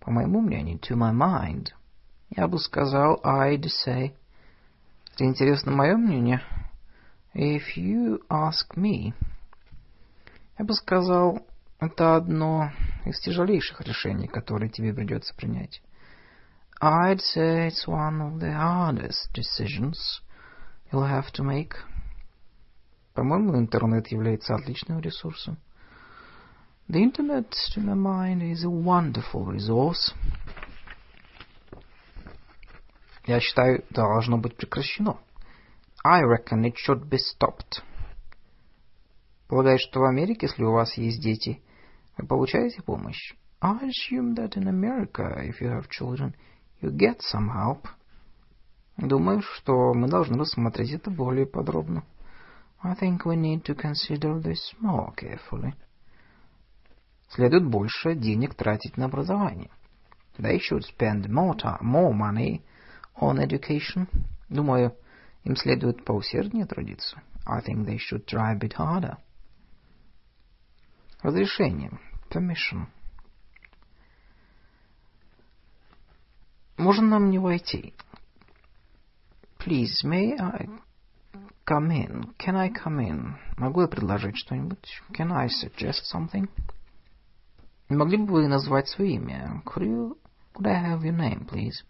по 0.00 0.10
моему 0.10 0.40
мнению, 0.40 0.78
to 0.78 0.96
my 0.96 1.12
mind, 1.12 1.68
я 2.30 2.48
бы 2.48 2.58
сказал, 2.58 3.20
I'd 3.24 3.66
say, 3.86 4.14
если 5.12 5.24
интересно 5.24 5.72
мое 5.72 5.96
мнение, 5.96 6.42
if 7.34 7.76
you 7.76 8.20
ask 8.28 8.76
me, 8.76 9.14
я 10.58 10.64
бы 10.64 10.74
сказал, 10.74 11.46
это 11.80 12.16
одно 12.16 12.70
из 13.04 13.18
тяжелейших 13.20 13.80
решений, 13.80 14.28
которые 14.28 14.70
тебе 14.70 14.94
придется 14.94 15.34
принять. 15.34 15.82
I'd 16.80 17.20
say 17.20 17.68
it's 17.68 17.86
one 17.86 18.20
of 18.20 18.40
the 18.40 18.52
hardest 18.52 19.32
decisions 19.32 20.20
you'll 20.90 21.06
have 21.06 21.30
to 21.32 21.44
make. 21.44 21.74
По-моему, 23.14 23.58
интернет 23.58 24.08
является 24.08 24.54
отличным 24.54 25.00
ресурсом. 25.00 25.58
The 26.88 27.02
internet, 27.02 27.50
to 27.74 27.80
my 27.80 27.94
mind, 27.94 28.42
is 28.42 28.64
a 28.64 28.68
wonderful 28.68 29.46
resource. 29.46 30.14
Я 33.26 33.40
считаю, 33.40 33.84
должно 33.90 34.38
быть 34.38 34.56
прекращено. 34.56 35.18
I 36.04 36.22
reckon 36.22 36.64
it 36.64 36.74
should 36.74 37.08
be 37.08 37.18
stopped. 37.18 37.82
Полагаю, 39.46 39.78
что 39.78 40.00
в 40.00 40.04
Америке, 40.04 40.46
если 40.46 40.64
у 40.64 40.72
вас 40.72 40.96
есть 40.96 41.22
дети, 41.22 41.62
вы 42.16 42.26
получаете 42.26 42.82
помощь. 42.82 43.34
I 43.60 43.90
assume 43.90 44.34
that 44.34 44.56
in 44.56 44.66
America, 44.66 45.38
if 45.44 45.60
you 45.60 45.68
have 45.68 45.88
children, 45.88 46.34
you 46.80 46.90
get 46.90 47.20
some 47.20 47.48
help. 47.50 47.86
Думаю, 48.96 49.42
что 49.42 49.94
мы 49.94 50.08
должны 50.08 50.38
рассмотреть 50.38 50.92
это 50.92 51.10
более 51.10 51.46
подробно. 51.46 52.02
I 52.83 52.95
think 52.95 53.25
we 53.25 53.35
need 53.35 53.63
to 53.65 53.75
consider 53.75 54.39
this 54.39 54.73
more 54.81 55.13
carefully. 55.15 55.73
Следует 57.29 57.65
больше 57.65 58.15
денег 58.15 58.55
тратить 58.55 58.97
на 58.97 59.05
образование. 59.05 59.69
They 60.37 60.59
should 60.59 60.83
spend 60.83 61.27
more 61.27 61.55
time, 61.55 61.81
more 61.81 62.13
money 62.13 62.61
on 63.19 63.39
education. 63.39 64.07
Думаю, 64.49 64.95
им 65.43 65.55
следует 65.55 66.05
поусерднее 66.05 66.65
трудиться. 66.65 67.21
I 67.45 67.61
think 67.61 67.85
they 67.85 67.97
should 67.97 68.25
try 68.25 68.53
a 68.53 68.59
bit 68.59 68.73
harder. 68.77 69.17
Разрешение. 71.21 71.91
Permission. 72.29 72.87
Можно 76.77 77.07
нам 77.07 77.31
не 77.31 77.39
войти? 77.39 77.93
Please, 79.57 80.03
may 80.03 80.37
I 80.37 80.67
come 81.66 81.90
in? 81.90 82.34
Can 82.38 82.56
I 82.56 82.70
come 82.70 83.00
in? 83.00 83.36
Могу 83.56 83.82
я 83.82 83.88
предложить 83.88 84.36
что-нибудь? 84.36 85.02
Can 85.12 85.32
I 85.32 85.48
suggest 85.48 86.02
something? 86.12 86.48
Могли 87.88 88.16
бы 88.18 88.32
вы 88.32 88.48
назвать 88.48 88.88
свое 88.88 89.14
имя? 89.14 89.62
Could 89.66 89.84
you... 89.84 90.16
Could 90.54 90.66
I 90.66 90.92
have 90.92 91.02
your 91.02 91.16
name, 91.16 91.46
please? 91.46 91.84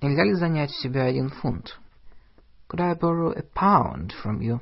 Нельзя 0.00 0.24
ли 0.24 0.34
занять 0.34 0.70
у 0.70 0.74
себя 0.74 1.04
один 1.04 1.28
фунт? 1.28 1.78
Could 2.68 2.80
I 2.80 2.94
borrow 2.94 3.32
a 3.36 3.42
pound 3.42 4.12
from 4.24 4.38
you? 4.40 4.60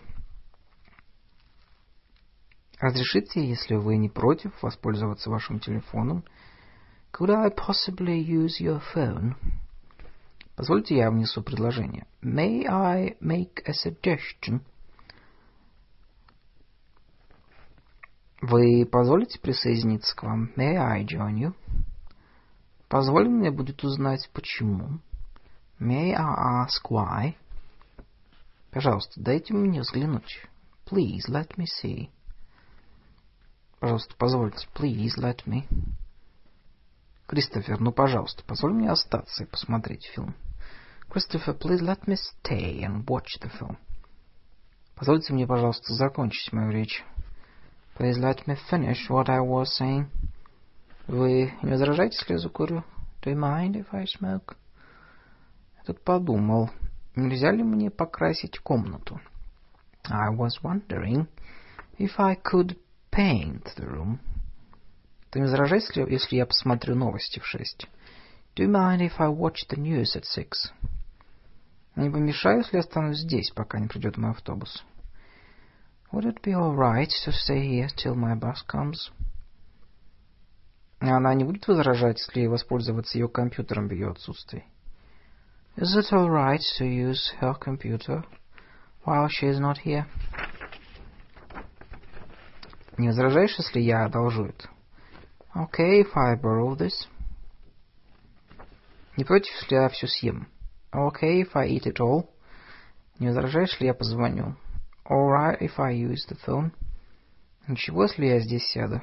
Разрешите, 2.81 3.47
если 3.47 3.75
вы 3.75 3.97
не 3.97 4.09
против, 4.09 4.53
воспользоваться 4.62 5.31
вашим 5.31 5.61
телефоном? 5.61 6.25
Could 7.12 7.31
I 7.31 7.51
possibly 7.51 8.19
use 8.21 8.61
your 8.61 8.81
phone? 8.95 9.35
Позвольте 10.59 10.97
я 10.97 11.09
внесу 11.13 11.41
предложение. 11.41 12.09
May 12.21 12.65
I 12.67 13.17
make 13.21 13.63
a 13.65 13.73
suggestion? 13.73 14.63
Вы 18.41 18.85
позволите 18.85 19.39
присоединиться 19.39 20.17
к 20.17 20.25
вам? 20.25 20.51
May 20.57 20.75
I 20.75 21.05
join 21.05 21.37
you? 21.37 21.55
Позволь 22.89 23.29
мне 23.29 23.53
будет 23.53 23.85
узнать, 23.85 24.29
почему. 24.33 24.99
May 25.79 26.13
I 26.13 26.67
ask 26.67 26.91
why? 26.91 27.37
Пожалуйста, 28.73 29.13
дайте 29.23 29.55
мне 29.55 29.83
взглянуть. 29.83 30.45
Please, 30.91 31.29
let 31.29 31.57
me 31.57 31.67
see. 31.81 32.09
Пожалуйста, 33.79 34.13
позвольте. 34.19 34.67
Please, 34.75 35.13
let 35.21 35.47
me. 35.47 35.69
Кристофер, 37.29 37.79
ну, 37.79 37.93
пожалуйста, 37.93 38.43
позволь 38.43 38.73
мне 38.73 38.91
остаться 38.91 39.45
и 39.45 39.47
посмотреть 39.47 40.05
фильм. 40.07 40.35
Christopher, 41.10 41.54
please 41.54 41.82
let 41.82 42.08
me 42.08 42.16
stay 42.16 42.82
and 42.82 43.08
watch 43.08 43.38
the 43.39 43.50
film. 43.50 43.78
Позвольте 44.96 45.34
мне, 45.34 45.46
пожалуйста, 45.46 45.94
закончить 45.94 46.52
мою 46.52 46.72
речь. 46.72 47.04
Please 47.98 48.18
let 48.18 48.48
me 48.48 48.58
finish 48.72 49.10
what 49.10 49.30
I 49.30 49.39
was 49.39 49.68
saying. 49.80 50.08
Вы 51.08 51.54
не 51.62 51.70
возражаете, 51.70 52.18
если 52.20 52.34
я 52.34 52.39
закурю? 52.39 52.84
Do 53.22 53.32
you 53.32 53.38
mind 53.38 53.76
if 53.76 53.88
I 53.91 54.06
smoke? 54.06 54.56
Я 55.78 55.84
тут 55.86 56.04
подумал, 56.04 56.72
нельзя 57.16 57.52
ли 57.52 57.62
мне 57.62 57.91
покрасить 57.91 58.58
комнату? 58.60 59.20
I 60.10 60.36
was 60.36 60.62
wondering 60.64 61.28
if 62.00 62.20
I 62.20 62.36
could 62.36 62.78
paint 63.12 63.66
the 63.78 63.86
room. 63.86 64.20
Ты 65.30 65.39
не 65.39 65.46
возражаешь, 65.46 65.84
если, 65.84 66.12
если 66.12 66.36
я 66.38 66.46
посмотрю 66.46 66.96
новости 66.96 67.39
в 67.39 67.46
шесть? 67.46 67.88
Do 68.56 68.64
you 68.64 68.70
mind 68.70 69.02
if 69.02 69.20
I 69.20 69.28
watch 69.30 69.68
the 69.70 69.78
news 69.78 70.16
at 70.16 70.26
six? 70.26 70.72
Не 71.99 72.11
помешаю, 72.11 72.59
если 72.59 72.79
останусь 72.79 73.19
здесь, 73.19 73.51
пока 73.51 73.81
не 73.81 73.89
придет 73.89 74.17
мой 74.19 74.31
автобус. 74.31 74.85
Would 76.13 76.27
it 76.27 76.41
be 76.45 76.53
all 76.53 76.77
right 76.77 77.11
to 77.25 77.33
stay 77.33 77.61
here 77.61 77.89
till 77.89 78.15
my 78.15 78.39
bus 78.39 78.65
comes? 78.73 79.11
Она 81.01 81.35
не 81.35 81.43
будет 81.43 81.67
возражать, 81.67 82.19
если 82.21 82.47
воспользоваться 82.47 83.19
ее 83.19 83.29
компьютером 83.29 83.89
в 83.89 83.93
ее 83.93 84.11
отсутствии. 84.11 84.65
Is 85.77 85.97
it 85.99 86.13
all 86.13 86.29
right 86.29 86.61
to 86.79 86.87
use 86.87 87.35
her 87.41 87.55
computer 87.59 88.25
while 89.05 89.27
she 89.29 89.49
is 89.49 89.59
not 89.59 89.79
here? 89.85 90.07
Не 92.97 93.09
возражаешь, 93.09 93.59
если 93.59 93.81
я 93.81 94.05
одолжу 94.05 94.45
это? 94.45 94.69
Okay, 95.53 96.03
if 96.03 96.17
I 96.17 96.37
borrow 96.37 96.77
this. 96.77 97.09
Не 99.17 99.25
против, 99.25 99.53
если 99.63 99.75
я 99.75 99.89
все 99.89 100.07
съем? 100.07 100.47
Okay, 100.95 101.41
if 101.43 101.55
I 101.55 101.66
eat 101.66 101.86
it 101.86 102.01
all. 102.01 102.30
Не 103.18 103.28
возражаешь, 103.28 103.72
если 103.72 103.86
я 103.86 103.95
позвоню? 103.95 104.57
Alright, 105.05 105.61
if 105.61 105.78
I 105.78 105.93
use 105.93 106.26
the 106.28 106.39
phone. 106.47 106.72
Ничего, 107.66 108.05
если 108.05 108.26
я 108.26 108.41
здесь 108.41 108.66
сяду? 108.70 109.03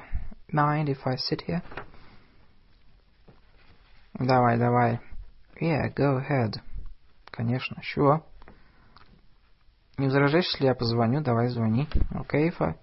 Mind 0.52 0.88
if 0.88 1.06
I 1.06 1.16
sit 1.16 1.42
here? 1.46 1.62
Давай, 4.14 4.58
давай. 4.58 5.00
Yeah, 5.60 5.88
go 5.94 6.18
ahead. 6.18 6.60
Конечно, 7.30 7.80
sure. 7.82 8.22
Не 9.98 10.06
возражаешь, 10.06 10.46
если 10.52 10.66
я 10.66 10.74
позвоню? 10.74 11.22
Давай, 11.22 11.48
звони. 11.48 11.86
Okay, 12.12 12.48
if 12.48 12.60
I 12.60 12.74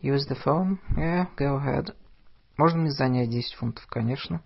use 0.00 0.26
the 0.28 0.36
phone? 0.44 0.78
Yeah, 0.96 1.26
go 1.36 1.56
ahead. 1.56 1.94
Можно 2.56 2.82
мне 2.82 2.90
занять 2.90 3.30
10 3.30 3.54
фунтов? 3.58 3.86
Конечно. 3.88 4.42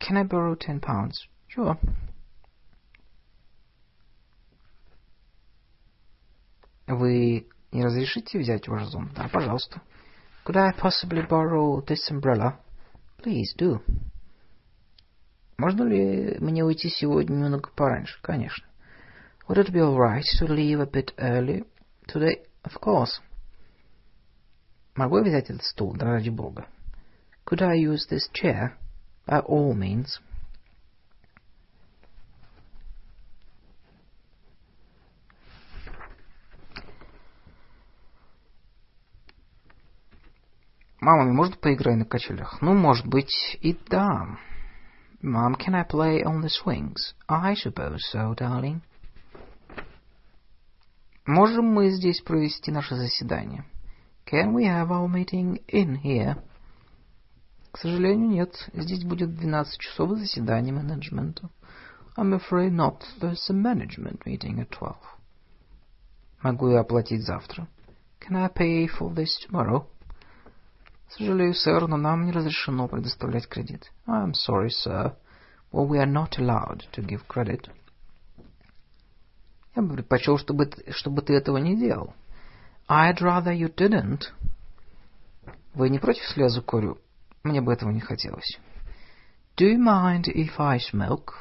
Can 0.00 0.16
I 0.16 0.24
borrow 0.24 0.56
10 0.56 0.80
pounds? 0.80 1.28
Sure. 1.48 1.78
Вы 6.88 7.46
не 7.70 7.84
разрешите 7.84 8.38
взять 8.38 8.66
ваш 8.66 8.86
зонт? 8.86 9.12
Да, 9.14 9.28
пожалуйста. 9.28 9.82
Could 10.46 10.56
I 10.56 10.72
possibly 10.72 11.22
borrow 11.28 11.84
this 11.84 12.10
umbrella? 12.10 12.58
Please 13.22 13.54
do. 13.58 13.82
Можно 15.58 15.82
ли 15.82 16.38
мне 16.40 16.64
уйти 16.64 16.88
сегодня 16.88 17.34
немного 17.34 17.68
пораньше? 17.76 18.18
Конечно. 18.22 18.66
Would 19.48 19.58
it 19.58 19.70
be 19.70 19.80
all 19.80 19.98
right 19.98 20.24
to 20.40 20.46
leave 20.46 20.80
a 20.80 20.86
bit 20.86 21.12
early 21.18 21.66
today? 22.06 22.46
Of 22.64 22.80
course. 22.80 23.20
Могу 24.94 25.18
я 25.18 25.24
взять 25.24 25.50
этот 25.50 25.64
стул, 25.64 25.94
да 25.94 26.06
ради 26.06 26.30
бога? 26.30 26.68
Could 27.44 27.62
I 27.62 27.76
use 27.76 28.08
this 28.10 28.30
chair? 28.32 28.78
By 29.26 29.44
all 29.44 29.74
means. 29.74 30.20
Мама, 41.10 41.32
можно 41.32 41.56
поиграть 41.56 41.96
на 41.96 42.04
качелях? 42.04 42.60
Ну, 42.60 42.74
может 42.74 43.06
быть, 43.06 43.32
и 43.62 43.74
да. 43.88 44.38
Mom, 45.22 45.54
can 45.56 45.74
I 45.74 45.82
play 45.82 46.22
on 46.22 46.42
the 46.42 46.50
swings? 46.50 47.14
I 47.26 47.54
suppose 47.54 48.00
so, 48.12 48.36
darling. 48.36 48.82
Можем 51.24 51.64
мы 51.64 51.88
здесь 51.88 52.20
провести 52.20 52.70
наше 52.70 52.94
заседание? 52.96 53.64
Can 54.30 54.52
we 54.52 54.64
have 54.64 54.90
our 54.90 55.08
meeting 55.08 55.62
in 55.68 55.98
here? 56.02 56.42
К 57.72 57.78
сожалению, 57.78 58.28
нет. 58.28 58.68
Здесь 58.74 59.02
будет 59.02 59.34
12 59.34 59.80
часов 59.80 60.10
заседания 60.18 60.74
менеджмента. 60.74 61.48
I'm 62.18 62.38
afraid 62.38 62.72
not. 62.72 63.02
There's 63.18 63.48
a 63.48 63.54
management 63.54 64.26
meeting 64.26 64.60
at 64.60 64.68
12. 64.78 64.94
Могу 66.42 66.68
я 66.68 66.80
оплатить 66.80 67.24
завтра? 67.24 67.66
Can 68.20 68.36
I 68.36 68.48
pay 68.48 68.86
for 68.88 69.10
this 69.14 69.38
tomorrow? 69.48 69.86
Сожалею, 71.08 71.54
сэр, 71.54 71.88
но 71.88 71.96
нам 71.96 72.26
не 72.26 72.32
разрешено 72.32 72.86
предоставлять 72.86 73.48
кредит. 73.48 73.90
I'm 74.06 74.32
sorry, 74.32 74.68
sir. 74.68 75.14
Well, 75.72 75.86
we 75.86 75.98
are 75.98 76.06
not 76.06 76.38
allowed 76.38 76.84
to 76.92 77.02
give 77.02 77.26
credit. 77.26 77.68
Я 79.74 79.82
бы 79.82 79.94
предпочел, 79.94 80.38
чтобы, 80.38 80.70
чтобы 80.90 81.22
ты 81.22 81.34
этого 81.34 81.58
не 81.58 81.76
делал. 81.76 82.14
I'd 82.88 83.20
rather 83.20 83.52
you 83.52 83.74
didn't. 83.74 84.32
Вы 85.74 85.90
не 85.90 85.98
против, 85.98 86.22
если 86.24 86.42
я 86.42 86.48
закурю? 86.48 86.98
Мне 87.42 87.60
бы 87.60 87.72
этого 87.72 87.90
не 87.90 88.00
хотелось. 88.00 88.58
Do 89.56 89.66
you 89.66 89.78
mind 89.78 90.26
if 90.26 90.58
I 90.58 90.78
smoke? 90.78 91.32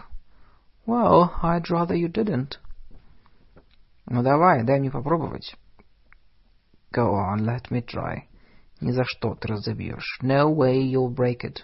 Well, 0.86 1.32
I'd 1.41 1.70
rather 1.70 1.95
you 1.95 2.11
didn't. 2.11 2.59
Ну 4.05 4.24
давай, 4.24 4.63
дай 4.63 4.80
мне 4.80 4.91
попробовать. 4.91 5.55
Go 6.93 7.13
on, 7.15 7.45
let 7.45 7.70
me 7.70 7.82
try. 7.82 8.26
Ни 8.80 8.90
за 8.90 9.04
что 9.04 9.34
ты 9.34 9.48
разобьешь. 9.48 10.18
No 10.22 10.54
way 10.54 10.80
you'll 10.80 11.14
break 11.14 11.44
it. 11.44 11.60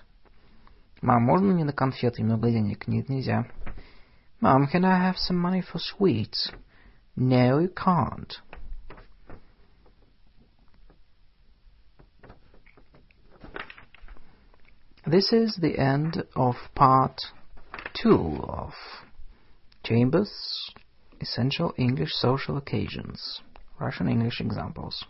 Мам, 1.00 1.22
можно 1.22 1.52
мне 1.52 1.64
на 1.64 1.72
конфеты 1.72 2.22
немного 2.22 2.50
денег? 2.50 2.86
Нет, 2.88 3.08
нельзя. 3.08 3.46
Mom, 4.40 4.68
can 4.70 4.84
I 4.84 5.10
have 5.10 5.16
some 5.16 5.36
money 5.36 5.60
for 5.62 5.78
sweets? 5.78 6.52
No, 7.16 7.58
you 7.58 7.68
can't. 7.68 8.32
This 15.04 15.32
is 15.32 15.56
the 15.60 15.78
end 15.78 16.22
of 16.36 16.54
part 16.74 17.20
two 17.94 18.44
of 18.46 18.74
Chambers 19.82 20.30
Essential 21.20 21.72
English 21.76 22.12
Social 22.12 22.58
Occasions 22.58 23.40
Russian 23.80 24.08
English 24.08 24.40
Examples. 24.40 25.04